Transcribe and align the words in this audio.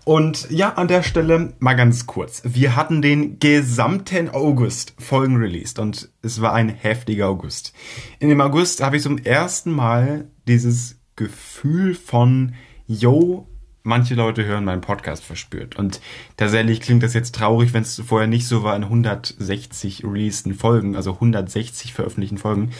Und 0.06 0.50
ja, 0.50 0.70
an 0.70 0.88
der 0.88 1.02
Stelle 1.02 1.52
mal 1.58 1.74
ganz 1.74 2.06
kurz. 2.06 2.40
Wir 2.46 2.76
hatten 2.76 3.02
den 3.02 3.38
gesamten 3.40 4.30
August 4.30 4.94
Folgen 4.98 5.36
released 5.36 5.78
und 5.78 6.08
es 6.22 6.40
war 6.40 6.54
ein 6.54 6.70
heftiger 6.70 7.28
August. 7.28 7.74
In 8.20 8.30
dem 8.30 8.40
August 8.40 8.82
habe 8.82 8.96
ich 8.96 9.02
zum 9.02 9.18
ersten 9.18 9.70
Mal 9.70 10.30
dieses 10.48 10.98
Gefühl 11.14 11.94
von, 11.94 12.54
yo, 12.86 13.50
manche 13.84 14.14
Leute 14.14 14.44
hören 14.44 14.64
meinen 14.64 14.80
Podcast 14.80 15.22
verspürt. 15.22 15.76
Und 15.76 16.00
tatsächlich 16.36 16.80
klingt 16.80 17.02
das 17.02 17.14
jetzt 17.14 17.34
traurig, 17.34 17.72
wenn 17.72 17.82
es 17.82 18.02
vorher 18.04 18.26
nicht 18.26 18.48
so 18.48 18.64
war 18.64 18.74
in 18.74 18.82
160 18.84 20.02
releaseden 20.04 20.54
Folgen, 20.54 20.96
also 20.96 21.12
160 21.12 21.94
veröffentlichten 21.94 22.38
Folgen, 22.38 22.70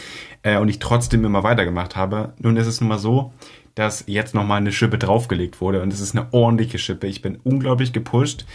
äh, 0.41 0.57
und 0.57 0.67
ich 0.67 0.79
trotzdem 0.79 1.23
immer 1.23 1.43
weitergemacht 1.43 1.95
habe. 1.95 2.33
Nun 2.39 2.57
ist 2.57 2.67
es 2.67 2.81
nun 2.81 2.89
mal 2.89 2.99
so, 2.99 3.33
dass 3.75 4.05
jetzt 4.07 4.33
nochmal 4.33 4.57
eine 4.57 4.71
Schippe 4.71 4.97
draufgelegt 4.97 5.61
wurde 5.61 5.81
und 5.81 5.93
es 5.93 5.99
ist 5.99 6.15
eine 6.15 6.33
ordentliche 6.33 6.79
Schippe. 6.79 7.07
Ich 7.07 7.21
bin 7.21 7.37
unglaublich 7.43 7.93
gepusht. 7.93 8.45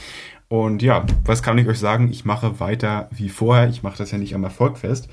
Und 0.48 0.83
ja, 0.83 1.06
was 1.25 1.45
kann 1.45 1.59
ich 1.59 1.69
euch 1.69 1.78
sagen? 1.78 2.11
Ich 2.11 2.25
mache 2.25 2.59
weiter 2.59 3.09
wie 3.12 3.28
vorher. 3.28 3.69
Ich 3.69 3.84
mache 3.84 3.98
das 3.98 4.11
ja 4.11 4.19
nicht 4.19 4.34
am 4.34 4.42
Erfolg 4.42 4.78
fest. 4.78 5.09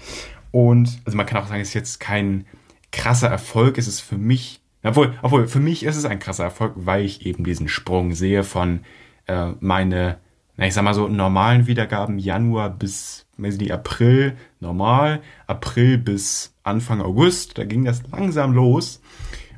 Und 0.52 1.00
also 1.06 1.16
man 1.16 1.28
kann 1.28 1.40
auch 1.42 1.48
sagen, 1.48 1.62
es 1.62 1.68
ist 1.70 1.74
jetzt 1.76 2.00
kein 2.00 2.48
krasser 2.92 3.28
Erfolg. 3.28 3.78
Es 3.78 3.88
ist 3.88 4.00
für 4.00 4.18
mich 4.18 4.62
obwohl, 4.90 5.14
obwohl, 5.22 5.48
für 5.48 5.60
mich 5.60 5.84
ist 5.84 5.96
es 5.96 6.06
ein 6.06 6.20
krasser 6.20 6.46
Erfolg, 6.46 6.74
weil 6.76 7.04
ich 7.04 7.26
eben 7.26 7.44
diesen 7.44 7.68
Sprung 7.68 8.14
sehe 8.14 8.44
von 8.44 8.82
äh, 9.28 9.52
meine, 9.60 10.18
na, 10.56 10.68
ich 10.68 10.74
sag 10.74 10.84
mal 10.84 10.94
so, 10.94 11.08
normalen 11.08 11.68
Wiedergaben 11.68 12.20
Januar 12.20 12.70
bis, 12.70 13.26
weiß 13.38 13.58
April 13.72 14.36
normal, 14.60 15.22
April 15.46 15.98
bis 15.98 16.54
Anfang 16.64 17.02
August, 17.02 17.58
da 17.58 17.64
ging 17.64 17.86
das 17.86 18.04
langsam 18.12 18.54
los 18.54 19.02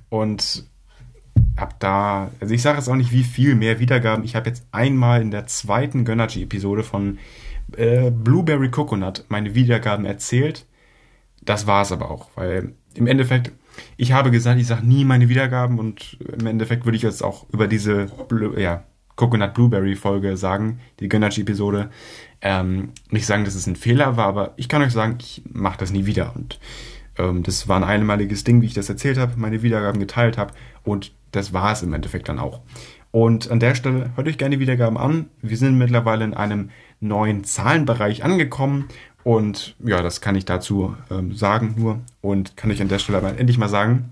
und 0.09 0.65
hab 1.57 1.79
da, 1.79 2.31
also 2.39 2.53
ich 2.53 2.61
sage 2.61 2.77
jetzt 2.77 2.89
auch 2.89 2.95
nicht, 2.95 3.11
wie 3.11 3.23
viel 3.23 3.55
mehr 3.55 3.79
Wiedergaben. 3.79 4.23
Ich 4.23 4.35
habe 4.35 4.49
jetzt 4.49 4.65
einmal 4.71 5.21
in 5.21 5.31
der 5.31 5.47
zweiten 5.47 6.05
Gönnergy-Episode 6.05 6.83
von 6.83 7.17
äh, 7.75 8.11
Blueberry 8.11 8.69
Coconut 8.69 9.25
meine 9.29 9.55
Wiedergaben 9.55 10.05
erzählt. 10.05 10.65
Das 11.41 11.67
war 11.67 11.81
es 11.81 11.91
aber 11.91 12.11
auch, 12.11 12.29
weil 12.35 12.73
im 12.93 13.07
Endeffekt 13.07 13.51
ich 13.97 14.11
habe 14.11 14.31
gesagt, 14.31 14.59
ich 14.59 14.67
sage 14.67 14.85
nie 14.85 15.05
meine 15.05 15.29
Wiedergaben 15.29 15.79
und 15.79 16.17
im 16.37 16.45
Endeffekt 16.45 16.85
würde 16.85 16.95
ich 16.95 17.03
jetzt 17.03 17.23
auch 17.23 17.47
über 17.49 17.67
diese 17.67 18.07
Blue, 18.27 18.59
ja, 18.59 18.83
Coconut 19.15 19.53
Blueberry 19.53 19.95
Folge 19.95 20.37
sagen, 20.37 20.79
die 21.01 21.09
Gönnergy-Episode, 21.09 21.89
ähm, 22.41 22.91
nicht 23.09 23.25
sagen, 23.25 23.43
dass 23.43 23.55
es 23.55 23.67
ein 23.67 23.75
Fehler 23.75 24.15
war, 24.15 24.27
aber 24.27 24.53
ich 24.55 24.69
kann 24.69 24.81
euch 24.81 24.93
sagen, 24.93 25.17
ich 25.19 25.43
mache 25.51 25.77
das 25.77 25.91
nie 25.91 26.05
wieder. 26.05 26.33
Und 26.35 26.57
ähm, 27.17 27.43
das 27.43 27.67
war 27.67 27.75
ein 27.75 27.83
einmaliges 27.83 28.45
Ding, 28.45 28.61
wie 28.61 28.67
ich 28.67 28.73
das 28.73 28.87
erzählt 28.87 29.17
habe, 29.17 29.33
meine 29.35 29.61
Wiedergaben 29.61 29.99
geteilt 29.99 30.37
habe 30.37 30.53
und 30.83 31.11
das 31.31 31.51
war 31.51 31.73
es 31.73 31.83
im 31.83 31.93
Endeffekt 31.93 32.29
dann 32.29 32.39
auch. 32.39 32.61
Und 33.11 33.49
an 33.49 33.59
der 33.59 33.75
Stelle 33.75 34.11
hört 34.15 34.27
euch 34.27 34.37
gerne 34.37 34.55
die 34.55 34.61
Wiedergaben 34.61 34.97
an. 34.97 35.29
Wir 35.41 35.57
sind 35.57 35.77
mittlerweile 35.77 36.25
in 36.25 36.33
einem 36.33 36.69
neuen 36.99 37.43
Zahlenbereich 37.43 38.23
angekommen 38.23 38.87
und 39.23 39.75
ja, 39.83 40.01
das 40.01 40.21
kann 40.21 40.35
ich 40.35 40.45
dazu 40.45 40.95
ähm, 41.11 41.33
sagen 41.33 41.75
nur 41.77 41.99
und 42.21 42.57
kann 42.57 42.71
ich 42.71 42.81
an 42.81 42.87
der 42.87 42.99
Stelle 42.99 43.17
aber 43.17 43.37
endlich 43.37 43.57
mal 43.57 43.69
sagen, 43.69 44.11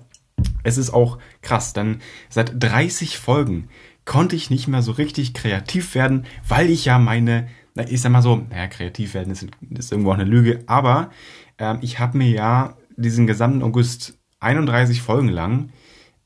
es 0.63 0.77
ist 0.77 0.91
auch 0.91 1.17
krass, 1.41 1.73
denn 1.73 1.99
seit 2.29 2.61
30 2.61 3.17
Folgen 3.17 3.69
konnte 4.05 4.35
ich 4.35 4.49
nicht 4.49 4.67
mehr 4.67 4.81
so 4.81 4.91
richtig 4.93 5.33
kreativ 5.33 5.95
werden, 5.95 6.25
weil 6.47 6.69
ich 6.69 6.85
ja 6.85 6.99
meine, 6.99 7.47
ich 7.87 8.01
sag 8.01 8.11
mal 8.11 8.21
so, 8.21 8.45
naja, 8.49 8.67
kreativ 8.67 9.13
werden 9.13 9.31
ist, 9.31 9.47
ist 9.71 9.91
irgendwo 9.91 10.11
auch 10.11 10.15
eine 10.15 10.23
Lüge, 10.23 10.63
aber 10.67 11.11
ähm, 11.57 11.79
ich 11.81 11.99
habe 11.99 12.17
mir 12.17 12.29
ja 12.29 12.77
diesen 12.95 13.27
gesamten 13.27 13.63
August 13.63 14.17
31 14.39 15.01
Folgen 15.01 15.29
lang 15.29 15.69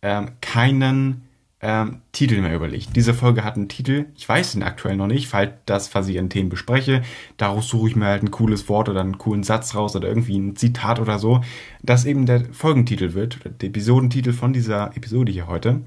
ähm, 0.02 0.32
keinen 0.42 1.24
ähm, 1.62 2.02
Titel 2.12 2.42
mehr 2.42 2.56
überlegt. 2.56 2.96
Diese 2.96 3.14
Folge 3.14 3.44
hat 3.44 3.56
einen 3.56 3.70
Titel, 3.70 4.08
ich 4.18 4.28
weiß 4.28 4.54
den 4.54 4.64
aktuell 4.64 4.98
noch 4.98 5.08
nicht, 5.08 5.28
falls 5.28 5.52
das, 5.66 5.94
was 5.94 6.08
ich 6.08 6.18
an 6.18 6.30
Themen 6.30 6.50
bespreche, 6.50 7.04
daraus 7.38 7.68
suche 7.68 7.90
ich 7.90 7.96
mir 7.96 8.06
halt 8.06 8.24
ein 8.24 8.32
cooles 8.32 8.68
Wort 8.68 8.90
oder 8.90 9.02
einen 9.02 9.20
coolen 9.20 9.44
Satz 9.44 9.76
raus 9.76 9.96
oder 9.96 10.08
irgendwie 10.08 10.38
ein 10.38 10.56
Zitat 10.56 11.00
oder 11.00 11.20
so, 11.20 11.42
das 11.84 12.06
eben 12.06 12.26
der 12.26 12.46
Folgentitel 12.52 13.14
wird, 13.14 13.40
der 13.62 13.70
Episodentitel 13.70 14.34
von 14.34 14.54
dieser 14.54 14.96
Episode 14.98 15.32
hier 15.32 15.48
heute. 15.48 15.82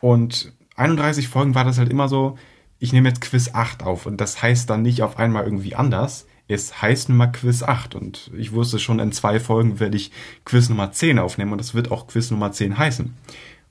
Und 0.00 0.52
31 0.74 1.28
Folgen 1.28 1.54
war 1.54 1.64
das 1.64 1.78
halt 1.78 1.90
immer 1.90 2.08
so, 2.08 2.36
ich 2.80 2.92
nehme 2.92 3.08
jetzt 3.08 3.20
Quiz 3.20 3.50
8 3.52 3.84
auf 3.84 4.06
und 4.06 4.20
das 4.20 4.42
heißt 4.42 4.68
dann 4.68 4.82
nicht 4.82 5.02
auf 5.02 5.18
einmal 5.18 5.44
irgendwie 5.44 5.76
anders. 5.76 6.26
Es 6.48 6.82
heißt 6.82 7.08
nun 7.08 7.18
mal 7.18 7.28
Quiz 7.28 7.62
8 7.62 7.94
und 7.94 8.32
ich 8.36 8.52
wusste 8.52 8.80
schon, 8.80 8.98
in 8.98 9.12
zwei 9.12 9.38
Folgen 9.38 9.78
werde 9.78 9.96
ich 9.96 10.10
Quiz 10.44 10.68
Nummer 10.68 10.90
10 10.90 11.20
aufnehmen 11.20 11.52
und 11.52 11.58
das 11.58 11.74
wird 11.74 11.92
auch 11.92 12.08
Quiz 12.08 12.32
Nummer 12.32 12.50
10 12.50 12.76
heißen. 12.76 13.14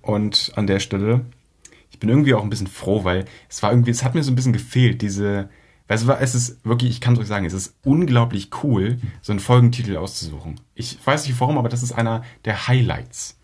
Und 0.01 0.53
an 0.55 0.65
der 0.65 0.79
Stelle 0.79 1.25
bin 2.01 2.09
irgendwie 2.09 2.33
auch 2.33 2.43
ein 2.43 2.49
bisschen 2.49 2.67
froh, 2.67 3.05
weil 3.05 3.25
es 3.47 3.63
war 3.63 3.71
irgendwie, 3.71 3.91
es 3.91 4.03
hat 4.03 4.15
mir 4.15 4.23
so 4.23 4.31
ein 4.31 4.35
bisschen 4.35 4.51
gefehlt, 4.51 5.01
diese, 5.01 5.49
weißt 5.87 6.05
du, 6.05 6.11
es 6.11 6.35
ist 6.35 6.65
wirklich, 6.65 6.89
ich 6.91 6.99
kann 6.99 7.13
es 7.13 7.19
euch 7.19 7.27
sagen, 7.27 7.45
es 7.45 7.53
ist 7.53 7.77
unglaublich 7.85 8.49
cool, 8.63 8.99
so 9.21 9.31
einen 9.31 9.39
Folgentitel 9.39 9.95
auszusuchen. 9.95 10.59
Ich 10.75 10.97
weiß 11.05 11.25
nicht 11.27 11.39
warum, 11.39 11.57
aber 11.57 11.69
das 11.69 11.83
ist 11.83 11.93
einer 11.93 12.23
der 12.43 12.67
Highlights. 12.67 13.37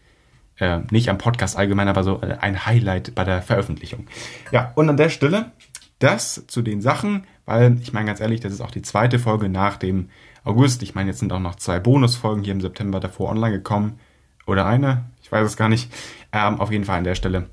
Äh, 0.57 0.79
nicht 0.90 1.09
am 1.09 1.19
Podcast 1.19 1.56
allgemein, 1.56 1.88
aber 1.88 2.03
so 2.03 2.19
äh, 2.22 2.38
ein 2.41 2.66
Highlight 2.66 3.13
bei 3.13 3.23
der 3.23 3.44
Veröffentlichung. 3.44 4.07
Ja, 4.51 4.72
und 4.75 4.90
an 4.90 4.97
der 4.97 5.09
Stelle 5.09 5.51
das 6.00 6.46
zu 6.47 6.63
den 6.63 6.81
Sachen, 6.81 7.25
weil 7.46 7.78
ich 7.81 7.94
meine 7.94 8.07
ganz 8.07 8.19
ehrlich, 8.19 8.40
das 8.40 8.53
ist 8.53 8.62
auch 8.62 8.72
die 8.72 8.81
zweite 8.81 9.19
Folge 9.19 9.50
nach 9.50 9.78
dem 9.78 10.09
August. 10.44 10.81
Ich 10.81 10.96
meine, 10.96 11.12
jetzt 11.12 11.19
sind 11.19 11.31
auch 11.31 11.40
noch 11.40 11.56
zwei 11.56 11.79
Bonusfolgen 11.79 12.44
hier 12.44 12.53
im 12.53 12.62
September 12.62 13.00
davor 13.00 13.29
online 13.29 13.53
gekommen. 13.53 14.00
Oder 14.47 14.66
eine, 14.66 15.06
ich 15.22 15.31
weiß 15.31 15.46
es 15.46 15.57
gar 15.57 15.69
nicht. 15.69 15.91
Ähm, 16.31 16.59
auf 16.59 16.72
jeden 16.72 16.85
Fall 16.85 16.97
an 16.97 17.03
der 17.03 17.16
Stelle 17.16 17.50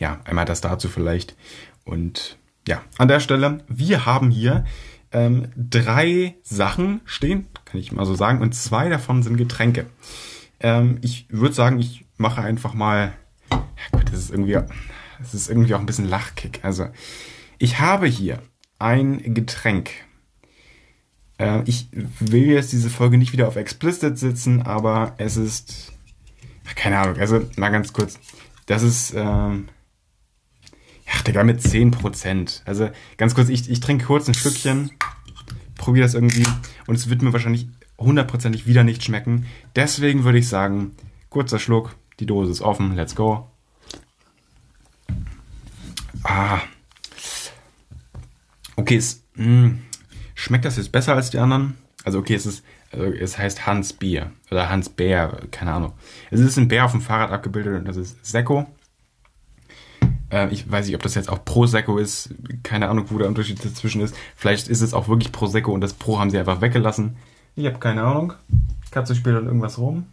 ja, 0.00 0.18
einmal 0.24 0.46
das 0.46 0.60
dazu 0.60 0.88
vielleicht. 0.88 1.36
Und 1.84 2.38
ja, 2.66 2.82
an 2.98 3.08
der 3.08 3.20
Stelle, 3.20 3.62
wir 3.68 4.06
haben 4.06 4.30
hier 4.30 4.64
ähm, 5.12 5.48
drei 5.56 6.36
Sachen 6.42 7.00
stehen, 7.04 7.46
kann 7.64 7.80
ich 7.80 7.92
mal 7.92 8.06
so 8.06 8.14
sagen, 8.14 8.40
und 8.40 8.54
zwei 8.54 8.88
davon 8.88 9.22
sind 9.22 9.36
Getränke. 9.36 9.86
Ähm, 10.58 10.98
ich 11.02 11.26
würde 11.30 11.54
sagen, 11.54 11.78
ich 11.78 12.04
mache 12.16 12.42
einfach 12.42 12.74
mal, 12.74 13.12
ja 13.50 13.58
gut, 13.92 14.10
das 14.10 14.20
ist 14.20 14.30
irgendwie, 14.30 14.58
das 15.18 15.34
ist 15.34 15.48
irgendwie 15.48 15.74
auch 15.74 15.80
ein 15.80 15.86
bisschen 15.86 16.08
Lachkick. 16.08 16.60
Also, 16.64 16.88
ich 17.58 17.78
habe 17.78 18.06
hier 18.06 18.40
ein 18.78 19.34
Getränk. 19.34 19.90
Äh, 21.38 21.62
ich 21.66 21.88
will 21.92 22.46
jetzt 22.46 22.72
diese 22.72 22.88
Folge 22.88 23.18
nicht 23.18 23.32
wieder 23.32 23.48
auf 23.48 23.56
Explicit 23.56 24.18
sitzen, 24.18 24.62
aber 24.62 25.14
es 25.18 25.36
ist, 25.36 25.92
keine 26.74 26.98
Ahnung, 26.98 27.18
also 27.18 27.46
mal 27.56 27.70
ganz 27.70 27.92
kurz. 27.92 28.18
Das 28.66 28.82
ist, 28.82 29.12
ähm, 29.16 29.68
Ach, 31.20 31.24
Digga, 31.24 31.44
mit 31.44 31.60
10%. 31.60 32.62
Also 32.64 32.88
ganz 33.18 33.34
kurz, 33.34 33.50
ich, 33.50 33.68
ich 33.68 33.80
trinke 33.80 34.06
kurz 34.06 34.26
ein 34.26 34.32
Stückchen, 34.32 34.90
probiere 35.76 36.06
das 36.06 36.14
irgendwie 36.14 36.46
und 36.86 36.94
es 36.94 37.10
wird 37.10 37.20
mir 37.20 37.34
wahrscheinlich 37.34 37.68
hundertprozentig 37.98 38.66
wieder 38.66 38.84
nicht 38.84 39.04
schmecken. 39.04 39.44
Deswegen 39.76 40.24
würde 40.24 40.38
ich 40.38 40.48
sagen, 40.48 40.92
kurzer 41.28 41.58
Schluck, 41.58 41.94
die 42.20 42.26
Dose 42.26 42.52
ist 42.52 42.62
offen, 42.62 42.96
let's 42.96 43.14
go. 43.14 43.50
Ah. 46.22 46.60
Okay, 48.76 48.96
es 48.96 49.22
mh, 49.34 49.44
hm, 49.44 49.82
schmeckt 50.34 50.64
das 50.64 50.78
jetzt 50.78 50.90
besser 50.90 51.16
als 51.16 51.28
die 51.28 51.38
anderen? 51.38 51.76
Also 52.02 52.18
okay, 52.18 52.34
es 52.34 52.46
ist, 52.46 52.64
also 52.92 53.04
es 53.04 53.36
heißt 53.36 53.66
Hans 53.66 53.92
Bier 53.92 54.32
oder 54.50 54.70
Hans 54.70 54.88
Bär, 54.88 55.38
keine 55.50 55.74
Ahnung. 55.74 55.92
Es 56.30 56.40
ist 56.40 56.56
ein 56.56 56.68
Bär 56.68 56.86
auf 56.86 56.92
dem 56.92 57.02
Fahrrad 57.02 57.30
abgebildet 57.30 57.74
und 57.78 57.84
das 57.84 57.98
ist 57.98 58.24
Sekko. 58.24 58.66
Äh, 60.30 60.48
ich 60.52 60.70
weiß 60.70 60.86
nicht, 60.86 60.94
ob 60.94 61.02
das 61.02 61.14
jetzt 61.14 61.28
auch 61.28 61.44
Prosecco 61.44 61.98
ist. 61.98 62.34
Keine 62.62 62.88
Ahnung, 62.88 63.06
wo 63.10 63.18
der 63.18 63.28
Unterschied 63.28 63.64
dazwischen 63.64 64.00
ist. 64.00 64.14
Vielleicht 64.36 64.68
ist 64.68 64.80
es 64.80 64.94
auch 64.94 65.08
wirklich 65.08 65.32
Prosecco 65.32 65.72
und 65.72 65.80
das 65.80 65.94
Pro 65.94 66.18
haben 66.18 66.30
sie 66.30 66.38
einfach 66.38 66.60
weggelassen. 66.60 67.16
Ich 67.56 67.66
habe 67.66 67.78
keine 67.78 68.02
Ahnung. 68.02 68.32
Katze 68.90 69.14
spielt 69.14 69.36
dann 69.36 69.46
irgendwas 69.46 69.78
rum. 69.78 70.06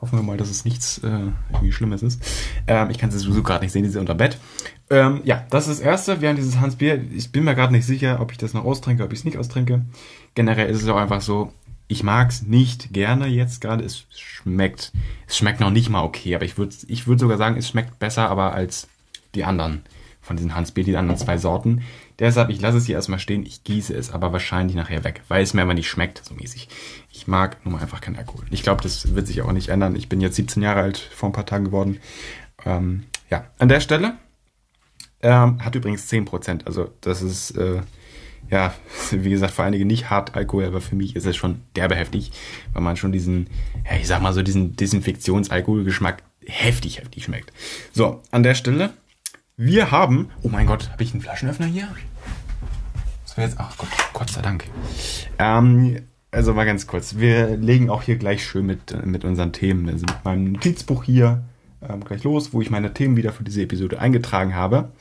Hoffen 0.00 0.18
wir 0.18 0.22
mal, 0.22 0.36
dass 0.36 0.50
es 0.50 0.64
nichts 0.64 0.98
äh, 0.98 1.20
irgendwie 1.50 1.72
Schlimmes 1.72 2.02
ist. 2.02 2.22
Ähm, 2.66 2.90
ich 2.90 2.98
kann 2.98 3.08
es 3.08 3.18
sowieso 3.18 3.42
gerade 3.42 3.64
nicht 3.64 3.72
sehen, 3.72 3.82
die 3.82 3.88
sind 3.88 4.00
unter 4.00 4.14
Bett. 4.14 4.38
Ähm, 4.90 5.22
ja, 5.24 5.46
das 5.50 5.68
ist 5.68 5.80
das 5.80 5.86
Erste. 5.86 6.20
Wir 6.20 6.28
haben 6.28 6.36
dieses 6.36 6.60
Hans 6.60 6.76
Bier. 6.76 7.02
Ich 7.12 7.32
bin 7.32 7.44
mir 7.44 7.54
gerade 7.54 7.72
nicht 7.72 7.86
sicher, 7.86 8.20
ob 8.20 8.30
ich 8.30 8.38
das 8.38 8.52
noch 8.52 8.64
austrinke, 8.64 9.04
ob 9.04 9.12
ich 9.12 9.20
es 9.20 9.24
nicht 9.24 9.38
austrinke. 9.38 9.86
Generell 10.34 10.68
ist 10.68 10.82
es 10.82 10.88
auch 10.88 10.96
einfach 10.96 11.22
so, 11.22 11.52
ich 11.88 12.02
mag 12.02 12.30
es 12.30 12.42
nicht 12.42 12.92
gerne 12.92 13.26
jetzt 13.26 13.60
gerade. 13.60 13.84
Es 13.84 14.04
schmeckt, 14.10 14.92
es 15.26 15.36
schmeckt 15.36 15.60
noch 15.60 15.70
nicht 15.70 15.88
mal 15.88 16.02
okay, 16.02 16.34
aber 16.34 16.44
ich 16.44 16.58
würde 16.58 16.74
ich 16.88 17.06
würd 17.06 17.20
sogar 17.20 17.38
sagen, 17.38 17.56
es 17.56 17.68
schmeckt 17.68 17.98
besser, 17.98 18.28
aber 18.28 18.52
als 18.52 18.88
die 19.34 19.44
anderen 19.44 19.82
von 20.20 20.36
diesen 20.36 20.54
Hans 20.56 20.72
Bier, 20.72 20.84
die 20.84 20.96
anderen 20.96 21.18
zwei 21.18 21.38
Sorten. 21.38 21.82
Deshalb, 22.18 22.50
ich 22.50 22.60
lasse 22.60 22.78
es 22.78 22.86
hier 22.86 22.96
erstmal 22.96 23.20
stehen, 23.20 23.46
ich 23.46 23.62
gieße 23.62 23.94
es 23.94 24.10
aber 24.10 24.32
wahrscheinlich 24.32 24.74
nachher 24.74 25.04
weg, 25.04 25.22
weil 25.28 25.42
es 25.42 25.54
mir 25.54 25.62
aber 25.62 25.74
nicht 25.74 25.88
schmeckt, 25.88 26.24
so 26.24 26.34
mäßig. 26.34 26.68
Ich 27.12 27.28
mag 27.28 27.64
nun 27.64 27.74
mal 27.74 27.82
einfach 27.82 28.00
keinen 28.00 28.16
Alkohol. 28.16 28.44
Ich 28.50 28.62
glaube, 28.62 28.82
das 28.82 29.14
wird 29.14 29.28
sich 29.28 29.42
auch 29.42 29.52
nicht 29.52 29.68
ändern. 29.68 29.94
Ich 29.94 30.08
bin 30.08 30.20
jetzt 30.20 30.36
17 30.36 30.62
Jahre 30.62 30.80
alt, 30.80 30.98
vor 30.98 31.28
ein 31.28 31.32
paar 31.32 31.46
Tagen 31.46 31.66
geworden. 31.66 32.00
Ähm, 32.64 33.04
ja, 33.30 33.44
an 33.58 33.68
der 33.68 33.80
Stelle 33.80 34.14
ähm, 35.22 35.64
hat 35.64 35.74
übrigens 35.74 36.10
10%. 36.10 36.66
Also 36.66 36.90
das 37.02 37.22
ist, 37.22 37.52
äh, 37.52 37.82
ja, 38.50 38.74
wie 39.10 39.30
gesagt, 39.30 39.54
für 39.54 39.64
einige 39.64 39.84
nicht 39.84 40.10
hart 40.10 40.34
Alkohol, 40.34 40.64
aber 40.64 40.80
für 40.80 40.94
mich 40.94 41.16
ist 41.16 41.26
es 41.26 41.36
schon 41.36 41.62
derbe 41.74 41.96
heftig, 41.96 42.32
weil 42.72 42.82
man 42.82 42.96
schon 42.96 43.12
diesen, 43.12 43.48
ja, 43.84 43.96
ich 43.96 44.06
sag 44.06 44.22
mal 44.22 44.32
so, 44.32 44.42
diesen 44.42 44.76
Desinfektionsalkoholgeschmack 44.76 46.22
heftig, 46.46 46.98
heftig 46.98 47.24
schmeckt. 47.24 47.52
So, 47.92 48.22
an 48.30 48.42
der 48.42 48.54
Stelle, 48.54 48.90
wir 49.56 49.90
haben, 49.90 50.30
oh 50.42 50.48
mein 50.48 50.66
Gott, 50.66 50.90
habe 50.90 51.02
ich 51.02 51.12
einen 51.12 51.22
Flaschenöffner 51.22 51.66
hier? 51.66 51.88
Das 53.24 53.36
wäre 53.36 53.48
jetzt, 53.48 53.58
ach 53.58 53.76
Gott, 53.76 53.88
Gott 54.12 54.30
sei 54.30 54.42
Dank. 54.42 54.64
Ähm, 55.38 56.02
also 56.30 56.54
mal 56.54 56.66
ganz 56.66 56.86
kurz, 56.86 57.16
wir 57.16 57.56
legen 57.56 57.90
auch 57.90 58.02
hier 58.02 58.16
gleich 58.16 58.44
schön 58.44 58.66
mit, 58.66 59.06
mit 59.06 59.24
unseren 59.24 59.52
Themen, 59.52 59.88
also 59.88 60.04
mit 60.06 60.24
meinem 60.24 60.52
Notizbuch 60.52 61.04
hier 61.04 61.44
ähm, 61.82 62.04
gleich 62.04 62.24
los, 62.24 62.52
wo 62.52 62.60
ich 62.60 62.70
meine 62.70 62.92
Themen 62.92 63.16
wieder 63.16 63.32
für 63.32 63.44
diese 63.44 63.62
Episode 63.62 63.98
eingetragen 63.98 64.54
habe. 64.54 64.92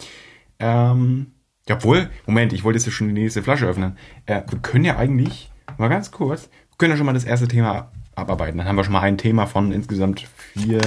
Ähm, 0.59 1.27
Jawohl, 1.67 2.11
Moment, 2.27 2.53
ich 2.53 2.63
wollte 2.63 2.77
jetzt 2.77 2.85
ja 2.85 2.91
schon 2.91 3.07
die 3.07 3.13
nächste 3.13 3.41
Flasche 3.41 3.65
öffnen. 3.65 3.97
Äh, 4.27 4.43
wir 4.47 4.59
können 4.59 4.85
ja 4.85 4.97
eigentlich, 4.97 5.51
mal 5.77 5.87
ganz 5.87 6.11
kurz, 6.11 6.43
wir 6.43 6.77
können 6.77 6.91
ja 6.91 6.97
schon 6.97 7.07
mal 7.07 7.13
das 7.13 7.23
erste 7.23 7.47
Thema 7.47 7.91
abarbeiten. 8.13 8.59
Dann 8.59 8.67
haben 8.67 8.75
wir 8.75 8.83
schon 8.83 8.93
mal 8.93 9.01
ein 9.01 9.17
Thema 9.17 9.47
von 9.47 9.71
insgesamt 9.71 10.27
vier, 10.53 10.81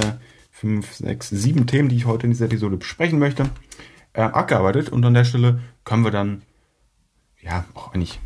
fünf, 0.51 0.93
sechs, 0.93 1.29
sieben 1.29 1.67
Themen, 1.67 1.89
die 1.89 1.97
ich 1.97 2.05
heute 2.05 2.27
in 2.27 2.31
dieser 2.31 2.45
Episode 2.45 2.77
besprechen 2.77 3.19
möchte, 3.19 3.49
äh, 4.13 4.21
abgearbeitet. 4.21 4.89
Und 4.89 5.03
an 5.03 5.13
der 5.13 5.25
Stelle 5.25 5.59
können 5.83 6.05
wir 6.05 6.11
dann, 6.11 6.43
ja, 7.41 7.65
auch 7.73 7.93
ich, 7.95 8.21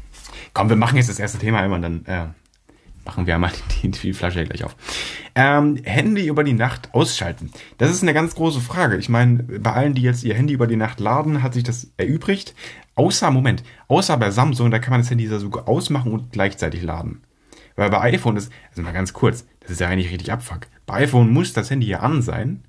komm, 0.54 0.70
wir 0.70 0.76
machen 0.76 0.98
jetzt 0.98 1.10
das 1.10 1.20
erste 1.20 1.40
Thema 1.40 1.66
immer 1.66 1.76
und 1.76 1.82
dann 1.82 2.06
äh, 2.06 2.28
machen 3.06 3.28
wir 3.28 3.36
einmal 3.36 3.52
die, 3.82 3.92
die 3.92 4.14
Flasche 4.14 4.44
gleich 4.46 4.64
auf. 4.64 4.76
Ähm, 5.36 5.78
Handy 5.84 6.28
über 6.28 6.44
die 6.44 6.54
Nacht 6.54 6.94
ausschalten. 6.94 7.52
Das 7.78 7.92
ist 7.92 8.02
eine 8.02 8.14
ganz 8.14 8.36
große 8.36 8.62
Frage. 8.62 8.98
Ich 8.98 9.10
meine, 9.10 9.44
bei 9.44 9.74
allen, 9.74 9.94
die 9.94 10.02
jetzt 10.02 10.24
ihr 10.24 10.36
Handy 10.36 10.54
über 10.54 10.68
die 10.68 10.76
Nacht 10.76 11.00
laden, 11.00 11.44
hat 11.44 11.54
sich 11.54 11.64
das 11.64 11.92
erübrigt. 11.98 12.54
Außer, 12.96 13.32
Moment, 13.32 13.64
außer 13.88 14.18
bei 14.18 14.30
Samsung, 14.32 14.70
da 14.70 14.80
kann 14.80 14.92
man 14.92 15.02
das 15.02 15.10
Handy 15.10 15.28
sogar 15.28 15.68
ausmachen 15.68 16.12
und 16.12 16.32
gleichzeitig 16.32 16.84
laden. 16.84 17.24
Weil 17.76 17.90
bei 17.90 18.02
iPhone 18.02 18.38
ist, 18.38 18.52
also 18.70 18.84
mal 18.84 18.94
ganz 18.94 19.14
kurz, 19.14 19.46
das 19.62 19.72
ist 19.72 19.82
ja 19.82 19.88
eigentlich 19.88 20.12
richtig 20.12 20.32
Abfuck. 20.32 20.68
Bei 20.86 20.96
iPhone 20.96 21.32
muss 21.32 21.54
das 21.54 21.72
Handy 21.72 21.88
ja 21.88 22.02
an 22.02 22.22
sein 22.22 22.64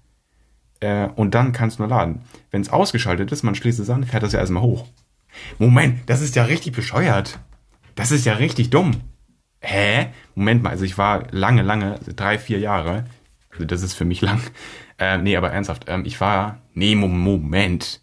äh, 0.80 1.08
und 1.08 1.34
dann 1.34 1.52
kann 1.52 1.68
es 1.68 1.78
nur 1.78 1.88
laden. 1.88 2.22
Wenn 2.50 2.62
es 2.62 2.70
ausgeschaltet 2.70 3.30
ist, 3.30 3.42
man 3.42 3.54
schließt 3.54 3.80
es 3.80 3.90
an, 3.90 4.04
fährt 4.04 4.22
das 4.22 4.32
ja 4.32 4.40
erstmal 4.40 4.62
hoch. 4.62 4.86
Moment, 5.58 5.98
das 6.06 6.22
ist 6.22 6.36
ja 6.36 6.44
richtig 6.44 6.74
bescheuert. 6.74 7.38
Das 7.96 8.10
ist 8.12 8.24
ja 8.24 8.34
richtig 8.34 8.70
dumm 8.70 9.02
hä? 9.64 10.12
Moment 10.34 10.62
mal, 10.62 10.70
also 10.70 10.84
ich 10.84 10.98
war 10.98 11.26
lange, 11.30 11.62
lange, 11.62 11.98
drei, 12.16 12.38
vier 12.38 12.58
Jahre, 12.58 13.04
also 13.50 13.64
das 13.64 13.82
ist 13.82 13.94
für 13.94 14.04
mich 14.04 14.20
lang, 14.20 14.40
äh, 14.98 15.18
nee, 15.18 15.36
aber 15.36 15.50
ernsthaft, 15.50 15.84
ähm, 15.88 16.04
ich 16.04 16.20
war, 16.20 16.60
nee, 16.74 16.94
Moment, 16.94 18.00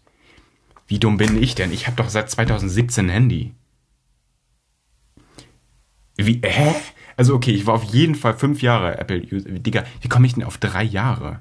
wie 0.86 0.98
dumm 0.98 1.16
bin 1.16 1.42
ich 1.42 1.54
denn? 1.54 1.72
Ich 1.72 1.86
habe 1.86 1.96
doch 1.96 2.08
seit 2.08 2.30
2017 2.30 3.06
ein 3.06 3.08
Handy. 3.08 3.54
Wie, 6.16 6.40
hä? 6.44 6.74
Also 7.16 7.34
okay, 7.34 7.52
ich 7.52 7.66
war 7.66 7.74
auf 7.74 7.84
jeden 7.84 8.14
Fall 8.14 8.34
fünf 8.34 8.62
Jahre 8.62 8.98
Apple-User. 8.98 9.50
Digga, 9.50 9.84
wie 10.00 10.08
komme 10.08 10.26
ich 10.26 10.34
denn 10.34 10.44
auf 10.44 10.58
drei 10.58 10.82
Jahre? 10.82 11.40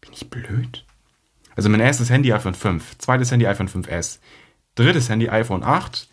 Bin 0.00 0.12
ich 0.12 0.28
blöd? 0.30 0.84
Also 1.56 1.68
mein 1.68 1.80
erstes 1.80 2.10
Handy 2.10 2.32
iPhone 2.32 2.54
5, 2.54 2.98
zweites 2.98 3.30
Handy 3.30 3.46
iPhone 3.46 3.68
5S, 3.68 4.18
drittes 4.74 5.08
Handy 5.08 5.28
iPhone 5.28 5.62
8, 5.62 6.08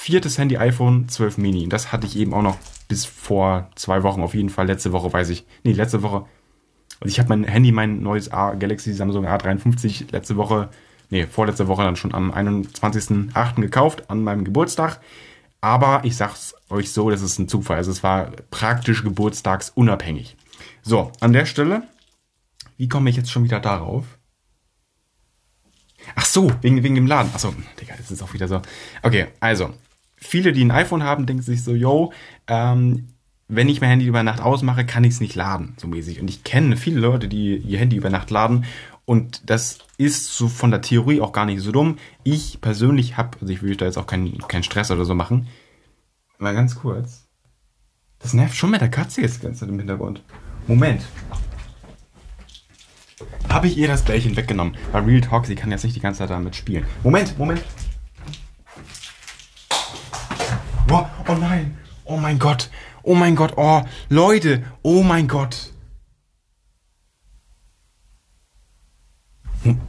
viertes 0.00 0.38
Handy 0.38 0.56
iPhone 0.56 1.10
12 1.10 1.36
Mini. 1.36 1.68
Das 1.68 1.92
hatte 1.92 2.06
ich 2.06 2.16
eben 2.16 2.32
auch 2.32 2.40
noch 2.40 2.56
bis 2.88 3.04
vor 3.04 3.70
zwei 3.74 4.02
Wochen 4.02 4.22
auf 4.22 4.34
jeden 4.34 4.48
Fall. 4.48 4.66
Letzte 4.66 4.92
Woche 4.92 5.12
weiß 5.12 5.28
ich. 5.28 5.44
Nee, 5.62 5.72
letzte 5.72 6.02
Woche. 6.02 6.24
Also 7.00 7.12
ich 7.12 7.18
habe 7.18 7.28
mein 7.28 7.44
Handy, 7.44 7.70
mein 7.70 8.02
neues 8.02 8.32
A 8.32 8.54
Galaxy 8.54 8.94
Samsung 8.94 9.26
A53 9.26 10.10
letzte 10.10 10.36
Woche, 10.36 10.70
nee, 11.10 11.26
vorletzte 11.26 11.68
Woche 11.68 11.82
dann 11.82 11.96
schon 11.96 12.14
am 12.14 12.32
21.08. 12.32 13.60
gekauft, 13.60 14.08
an 14.08 14.24
meinem 14.24 14.44
Geburtstag. 14.44 15.00
Aber 15.60 16.00
ich 16.04 16.16
sag's 16.16 16.54
euch 16.70 16.92
so, 16.92 17.10
das 17.10 17.20
ist 17.20 17.38
ein 17.38 17.48
Zufall. 17.48 17.76
Also 17.76 17.90
es 17.90 18.02
war 18.02 18.30
praktisch 18.50 19.04
geburtstagsunabhängig. 19.04 20.34
So, 20.80 21.12
an 21.20 21.34
der 21.34 21.44
Stelle, 21.44 21.82
wie 22.78 22.88
komme 22.88 23.10
ich 23.10 23.16
jetzt 23.16 23.30
schon 23.30 23.44
wieder 23.44 23.60
darauf? 23.60 24.06
Ach 26.14 26.24
so, 26.24 26.50
wegen, 26.62 26.82
wegen 26.82 26.94
dem 26.94 27.06
Laden. 27.06 27.30
Ach 27.34 27.38
so, 27.38 27.54
Digga, 27.78 27.94
das 27.98 28.10
ist 28.10 28.22
auch 28.22 28.32
wieder 28.32 28.48
so. 28.48 28.62
Okay, 29.02 29.26
also, 29.40 29.74
viele, 30.20 30.52
die 30.52 30.64
ein 30.64 30.70
iPhone 30.70 31.02
haben, 31.02 31.26
denken 31.26 31.42
sich 31.42 31.64
so, 31.64 31.74
yo, 31.74 32.12
ähm, 32.46 33.08
wenn 33.48 33.68
ich 33.68 33.80
mein 33.80 33.90
Handy 33.90 34.06
über 34.06 34.22
Nacht 34.22 34.40
ausmache, 34.40 34.86
kann 34.86 35.02
ich 35.02 35.14
es 35.14 35.20
nicht 35.20 35.34
laden, 35.34 35.74
so 35.76 35.88
mäßig. 35.88 36.20
Und 36.20 36.30
ich 36.30 36.44
kenne 36.44 36.76
viele 36.76 37.00
Leute, 37.00 37.26
die 37.26 37.56
ihr 37.56 37.78
Handy 37.78 37.96
über 37.96 38.10
Nacht 38.10 38.30
laden. 38.30 38.64
Und 39.04 39.50
das 39.50 39.78
ist 39.98 40.36
so 40.36 40.46
von 40.46 40.70
der 40.70 40.82
Theorie 40.82 41.20
auch 41.20 41.32
gar 41.32 41.46
nicht 41.46 41.60
so 41.60 41.72
dumm. 41.72 41.98
Ich 42.22 42.60
persönlich 42.60 43.16
habe, 43.16 43.38
also 43.40 43.52
ich 43.52 43.60
will 43.62 43.74
da 43.74 43.86
jetzt 43.86 43.98
auch 43.98 44.06
keinen 44.06 44.38
keinen 44.46 44.62
Stress 44.62 44.92
oder 44.92 45.04
so 45.04 45.16
machen. 45.16 45.48
Mal 46.38 46.54
ganz 46.54 46.76
kurz. 46.76 47.26
Das 48.20 48.34
nervt 48.34 48.54
schon 48.54 48.70
mit 48.70 48.82
der 48.82 48.88
Katze 48.88 49.22
jetzt 49.22 49.42
ganz 49.42 49.62
im 49.62 49.78
Hintergrund. 49.78 50.22
Moment. 50.68 51.02
Habe 53.48 53.66
ich 53.66 53.76
ihr 53.76 53.88
das 53.88 54.04
Bällchen 54.04 54.36
weggenommen? 54.36 54.76
Weil 54.92 55.02
Real 55.04 55.20
Talk, 55.20 55.46
sie 55.46 55.56
kann 55.56 55.72
jetzt 55.72 55.82
nicht 55.82 55.96
die 55.96 56.00
ganze 56.00 56.18
Zeit 56.18 56.30
damit 56.30 56.54
spielen. 56.54 56.84
Moment, 57.02 57.36
Moment. 57.36 57.64
Oh, 61.28 61.34
nein. 61.34 61.76
Oh 62.04 62.16
mein 62.16 62.38
Gott. 62.38 62.70
Oh 63.02 63.14
mein 63.14 63.36
Gott. 63.36 63.54
Oh, 63.56 63.82
Leute. 64.08 64.64
Oh 64.82 65.02
mein 65.02 65.28
Gott. 65.28 65.72
Hm. 69.62 69.80